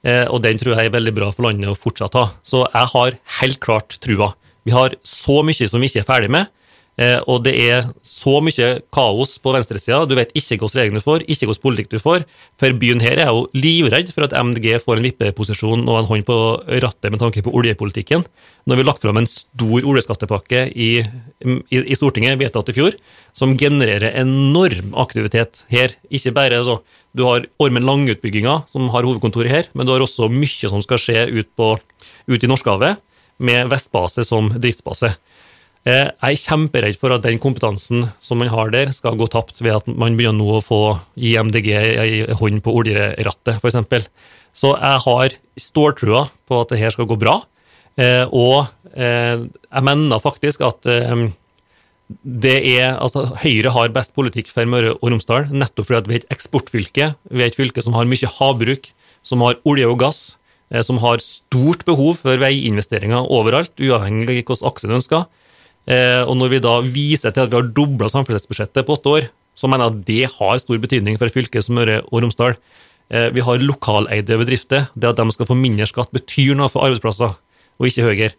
og 0.05 0.41
den 0.43 0.59
tror 0.61 0.75
jeg 0.75 0.89
er 0.89 0.93
veldig 0.93 1.13
bra 1.17 1.31
for 1.33 1.47
landet 1.47 1.71
å 1.71 1.77
fortsatt 1.77 2.17
ha. 2.19 2.27
Så 2.45 2.63
jeg 2.67 2.91
har 2.91 3.15
helt 3.39 3.59
klart 3.63 3.97
trua. 4.03 4.33
Vi 4.65 4.73
har 4.75 4.93
så 5.05 5.39
mye 5.45 5.69
som 5.69 5.81
vi 5.81 5.89
ikke 5.89 6.03
er 6.03 6.09
ferdig 6.09 6.29
med. 6.35 6.51
Eh, 6.95 7.17
og 7.27 7.41
det 7.43 7.53
er 7.59 7.89
så 8.07 8.37
mye 8.43 8.69
kaos 8.95 9.35
på 9.43 9.51
venstresida. 9.51 10.05
Du 10.07 10.15
vet 10.15 10.31
ikke 10.31 10.61
hvilke 10.61 10.79
regler 10.79 11.01
du 11.01 11.03
får, 11.03 11.25
ikke 11.27 11.49
hvilken 11.49 11.63
politikk 11.65 11.89
du 11.91 11.97
får. 11.99 12.23
For 12.61 12.75
byen 12.79 13.03
her 13.03 13.19
er 13.19 13.31
jo 13.33 13.45
livredd 13.57 14.13
for 14.15 14.27
at 14.27 14.35
MDG 14.35 14.77
får 14.83 15.01
en 15.01 15.07
vippeposisjon 15.09 15.83
og 15.83 15.99
en 15.99 16.09
hånd 16.11 16.27
på 16.27 16.37
rattet 16.83 17.11
med 17.11 17.21
tanke 17.21 17.43
på 17.43 17.53
oljepolitikken. 17.55 18.23
Nå 18.65 18.73
har 18.73 18.81
vi 18.81 18.87
lagt 18.87 19.03
fram 19.03 19.19
en 19.19 19.29
stor 19.29 19.85
oljeskattepakke 19.91 20.63
i, 20.71 20.91
i, 21.03 21.81
i, 21.83 21.97
Stortinget, 21.99 22.39
vedtatt 22.39 22.71
i 22.71 22.77
fjor, 22.77 22.95
som 23.35 23.57
genererer 23.59 24.15
enorm 24.23 24.95
aktivitet 25.03 25.65
her. 25.73 25.97
Ikke 26.09 26.33
bare 26.35 26.63
så, 26.65 26.79
Du 27.15 27.23
har 27.23 27.45
Ormen 27.63 27.85
Lange-utbygginga, 27.87 28.65
som 28.67 28.89
har 28.91 29.05
hovedkontoret 29.07 29.51
her, 29.51 29.67
men 29.71 29.87
du 29.87 29.93
har 29.93 30.03
også 30.03 30.27
mye 30.27 30.67
som 30.67 30.81
skal 30.83 30.99
skje 30.99 31.21
ut, 31.31 31.47
på, 31.55 31.69
ut 32.27 32.43
i 32.43 32.49
Norskehavet, 32.49 32.99
med 33.39 33.69
Vestbase 33.71 34.25
som 34.27 34.49
driftsbase. 34.51 35.13
Eh, 35.85 36.07
jeg 36.09 36.33
er 36.33 36.41
kjemperedd 36.41 36.97
for 36.97 37.13
at 37.13 37.25
den 37.27 37.37
kompetansen 37.37 38.07
som 38.23 38.39
man 38.41 38.49
har 38.49 38.71
der, 38.73 38.89
skal 38.95 39.17
gå 39.19 39.27
tapt 39.29 39.61
ved 39.61 39.75
at 39.75 39.89
man 39.89 40.15
begynner 40.17 40.39
nå 40.39 40.57
å 40.57 40.63
få 40.65 40.79
IMDG 41.13 41.69
i 41.69 42.23
hånd 42.39 42.63
på 42.65 42.73
oljerattet, 42.81 43.59
f.eks. 43.59 44.07
Så 44.55 44.71
jeg 44.73 45.03
har 45.03 45.35
ståltrua 45.61 46.23
på 46.49 46.61
at 46.63 46.73
det 46.73 46.81
her 46.81 46.95
skal 46.95 47.09
gå 47.11 47.19
bra. 47.21 47.37
Eh, 48.01 48.25
og 48.33 48.65
eh, 48.97 49.45
jeg 49.45 49.85
mener 49.85 50.23
faktisk 50.23 50.65
at 50.65 50.89
det 52.21 52.57
er, 52.69 52.97
altså 53.01 53.27
Høyre 53.43 53.71
har 53.73 53.93
best 53.93 54.13
politikk 54.17 54.49
for 54.53 54.65
Møre 54.69 54.95
og 54.95 55.05
Romsdal, 55.09 55.51
nettopp 55.53 55.89
fordi 55.89 56.09
vi 56.09 56.17
er 56.17 56.25
et 56.25 56.33
eksportfylke. 56.33 57.13
Vi 57.29 57.45
er 57.45 57.53
et 57.53 57.57
fylke 57.57 57.85
som 57.85 57.97
har 57.97 58.09
mye 58.09 58.35
havbruk, 58.39 58.89
som 59.25 59.45
har 59.45 59.61
olje 59.69 59.89
og 59.89 60.01
gass, 60.01 60.25
som 60.85 60.97
har 61.01 61.21
stort 61.21 61.85
behov 61.85 62.21
for 62.25 62.41
veiinvesteringer 62.41 63.29
overalt, 63.33 63.73
uavhengig 63.77 64.25
av 64.25 64.37
hvilken 64.37 64.69
akse 64.69 64.89
du 64.89 64.95
ønsker. 64.97 65.25
Og 65.85 66.33
når 66.33 66.49
vi 66.49 66.61
da 66.65 66.79
viser 66.81 67.33
til 67.33 67.43
at 67.43 67.51
vi 67.51 67.59
har 67.59 67.67
dobla 67.77 68.07
samferdselsbudsjettet 68.09 68.87
på 68.87 68.95
åtte 68.97 69.11
år, 69.11 69.27
så 69.55 69.69
mener 69.69 69.85
jeg 69.85 69.93
at 69.93 70.07
det 70.07 70.31
har 70.33 70.57
stor 70.59 70.79
betydning 70.81 71.19
for 71.19 71.29
et 71.29 71.35
fylke 71.35 71.61
som 71.61 71.77
Møre 71.77 71.99
og 72.07 72.23
Romsdal. 72.23 72.57
Vi 73.35 73.43
har 73.45 73.61
lokaleide 73.61 74.39
bedrifter. 74.41 74.87
Det 74.97 75.11
at 75.11 75.21
de 75.21 75.35
skal 75.35 75.47
få 75.47 75.57
mindre 75.59 75.85
skatt, 75.85 76.09
betyr 76.15 76.57
noe 76.57 76.71
for 76.73 76.87
arbeidsplasser, 76.87 77.37
og 77.77 77.87
ikke 77.87 78.07
høyere. 78.07 78.33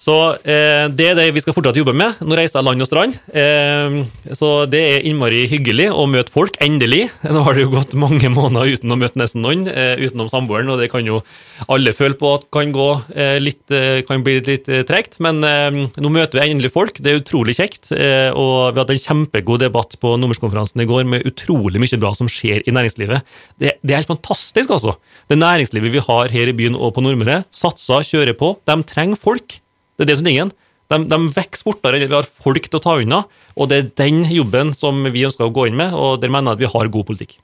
Så 0.00 0.14
eh, 0.42 0.86
det 0.92 1.06
er 1.10 1.16
det 1.16 1.28
vi 1.36 1.40
skal 1.42 1.54
fortsatt 1.56 1.78
jobbe 1.78 1.94
med. 1.96 2.18
Nå 2.26 2.36
reiser 2.36 2.58
jeg 2.58 2.66
land 2.66 2.84
og 2.84 2.88
strand. 2.88 3.14
Eh, 3.30 3.98
så 4.36 4.50
det 4.70 4.82
er 4.82 5.06
innmari 5.08 5.44
hyggelig 5.50 5.86
å 5.94 6.06
møte 6.10 6.34
folk, 6.34 6.58
endelig. 6.64 7.06
Nå 7.34 7.44
har 7.46 7.56
det 7.56 7.64
jo 7.64 7.72
gått 7.76 7.94
mange 7.98 8.30
måneder 8.32 8.74
uten 8.74 8.92
å 8.92 8.98
møte 9.00 9.20
nesten 9.20 9.44
noen, 9.44 9.64
eh, 9.70 9.94
utenom 10.02 10.30
samboeren, 10.32 10.72
og 10.74 10.82
det 10.82 10.90
kan 10.92 11.06
jo 11.06 11.22
alle 11.70 11.94
føle 11.96 12.18
på 12.18 12.34
at 12.36 12.48
kan 12.54 12.74
gå 12.74 12.88
eh, 13.14 13.38
litt, 13.42 13.62
eh, 13.72 14.02
kan 14.06 14.24
bli 14.26 14.40
litt 14.44 14.68
eh, 14.68 14.84
tregt. 14.88 15.20
Men 15.24 15.40
nå 15.44 16.12
møter 16.12 16.40
vi 16.40 16.50
endelig 16.50 16.74
folk. 16.74 16.98
Det 16.98 17.12
er 17.12 17.22
utrolig 17.22 17.56
kjekt. 17.56 17.92
og 17.94 18.74
vi 18.74 18.80
hadde 18.80 18.94
en 18.94 19.02
kjempegod 19.02 19.62
debatt 19.62 19.96
på 20.00 20.14
nummerskonferansen 20.20 20.82
i 20.82 20.88
går 20.88 21.06
med 21.08 21.26
utrolig 21.28 21.80
mye 21.80 22.00
bra 22.00 22.12
som 22.16 22.30
skjer 22.30 22.64
i 22.66 22.74
næringslivet. 22.74 23.24
Det, 23.60 23.76
det 23.82 23.94
er 23.94 24.02
helt 24.02 24.10
fantastisk, 24.10 24.72
altså. 24.74 24.96
Det 25.30 25.38
næringslivet 25.38 25.94
vi 25.94 26.04
har 26.06 26.32
her 26.32 26.50
i 26.50 26.56
byen 26.56 26.78
og 26.78 26.94
på 26.96 27.04
Nordmøre, 27.04 27.42
satser, 27.54 28.04
kjører 28.06 28.36
på. 28.38 28.56
De 28.66 28.80
trenger 28.88 29.20
folk. 29.20 29.60
Det 29.94 30.04
er 30.04 30.10
det 30.10 30.18
som 30.18 30.26
er 30.26 30.32
tingen. 30.32 30.52
De, 30.92 31.00
de 31.08 31.18
vokser 31.32 31.64
fortere 31.64 31.96
enn 31.98 32.06
vi 32.08 32.12
har 32.16 32.28
folk 32.28 32.68
til 32.68 32.80
å 32.80 32.84
ta 32.84 32.98
unna. 33.00 33.22
Og 33.56 33.70
det 33.70 33.80
er 33.80 33.90
den 34.04 34.24
jobben 34.28 34.74
som 34.76 35.02
vi 35.14 35.24
ønsker 35.26 35.48
å 35.48 35.54
gå 35.54 35.68
inn 35.70 35.80
med, 35.80 35.96
og 35.96 36.20
der 36.22 36.32
mener 36.32 36.52
jeg 36.52 36.58
at 36.58 36.64
vi 36.64 36.72
har 36.76 36.92
god 36.92 37.08
politikk. 37.08 37.38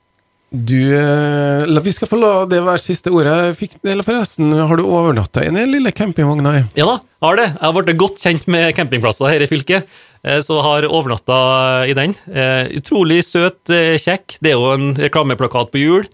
Du, 0.51 0.75
eh, 0.75 1.81
Vi 1.81 1.91
skal 1.95 2.09
få 2.11 2.17
la 2.19 2.31
det 2.45 2.59
være 2.59 2.81
siste 2.83 3.07
ordet. 3.07 3.55
Fikk, 3.55 3.77
eller 3.87 4.03
forresten, 4.03 4.51
Har 4.51 4.75
du 4.75 4.83
overnatta 4.83 5.45
i 5.45 5.49
den 5.49 5.71
lille 5.71 5.93
campingvogna? 5.95 6.67
Ja 6.75 6.85
da, 6.89 6.97
jeg 6.99 7.23
har 7.23 7.35
det. 7.39 7.47
Jeg 7.53 7.63
har 7.63 7.73
blitt 7.77 8.01
godt 8.01 8.19
kjent 8.19 8.47
med 8.51 8.75
campingplasser 8.75 9.31
her 9.31 9.39
i 9.39 9.47
fylket, 9.47 9.87
eh, 10.25 10.41
så 10.43 10.59
har 10.61 10.83
overnatta 10.83 11.87
i 11.87 11.95
den. 11.95 12.13
Eh, 12.27 12.67
utrolig 12.81 13.23
søt, 13.23 13.63
kjekk. 13.71 14.39
Det 14.41 14.51
er 14.51 14.59
jo 14.59 14.73
en 14.75 14.93
reklameplakat 14.93 15.71
på 15.71 15.79
hjul. 15.79 16.07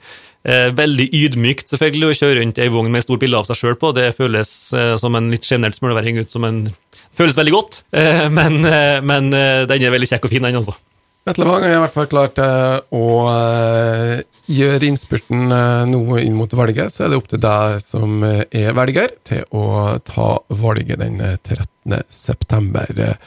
Eh, 0.48 0.70
veldig 0.72 1.10
ydmykt 1.12 1.74
selvfølgelig 1.74 2.08
å 2.08 2.18
kjøre 2.22 2.40
rundt 2.40 2.60
ei 2.64 2.70
vogn 2.72 2.92
med 2.94 3.04
stort 3.04 3.20
bilde 3.20 3.40
av 3.40 3.48
seg 3.50 3.60
sjøl 3.60 3.76
på. 3.80 3.92
Det 3.96 4.14
føles 4.16 4.52
eh, 4.72 4.94
som 5.00 5.18
en 5.20 5.28
litt 5.34 5.48
sjenert 5.48 5.76
smølværing 5.76 6.22
ut 6.24 6.34
som 6.34 6.48
en 6.48 6.68
Føles 7.18 7.34
veldig 7.34 7.50
godt, 7.50 7.80
eh, 7.98 8.28
men, 8.30 8.60
men 9.10 9.32
den 9.32 9.84
er 9.88 9.90
veldig 9.90 10.06
kjekk 10.06 10.28
og 10.28 10.30
fin, 10.30 10.44
den 10.46 10.60
også. 10.60 10.76
Vetle 11.26 11.48
Wang 11.48 11.64
har 11.66 11.72
i 11.74 11.80
hvert 11.82 11.96
fall 11.96 12.10
klart 12.12 12.38
å 12.38 13.08
gjøre 14.46 14.86
innspurten 14.86 15.50
noe 15.90 16.20
inn 16.22 16.38
mot 16.38 16.54
valget. 16.54 16.94
Så 16.94 17.08
er 17.08 17.10
det 17.10 17.18
opp 17.18 17.32
til 17.32 17.42
deg 17.42 17.80
som 17.82 18.22
er 18.22 18.78
velger, 18.78 19.16
til 19.26 19.42
å 19.50 19.98
ta 20.06 20.28
valget 20.62 21.02
den 21.02 21.18
13. 21.42 21.98
september. 22.14 23.18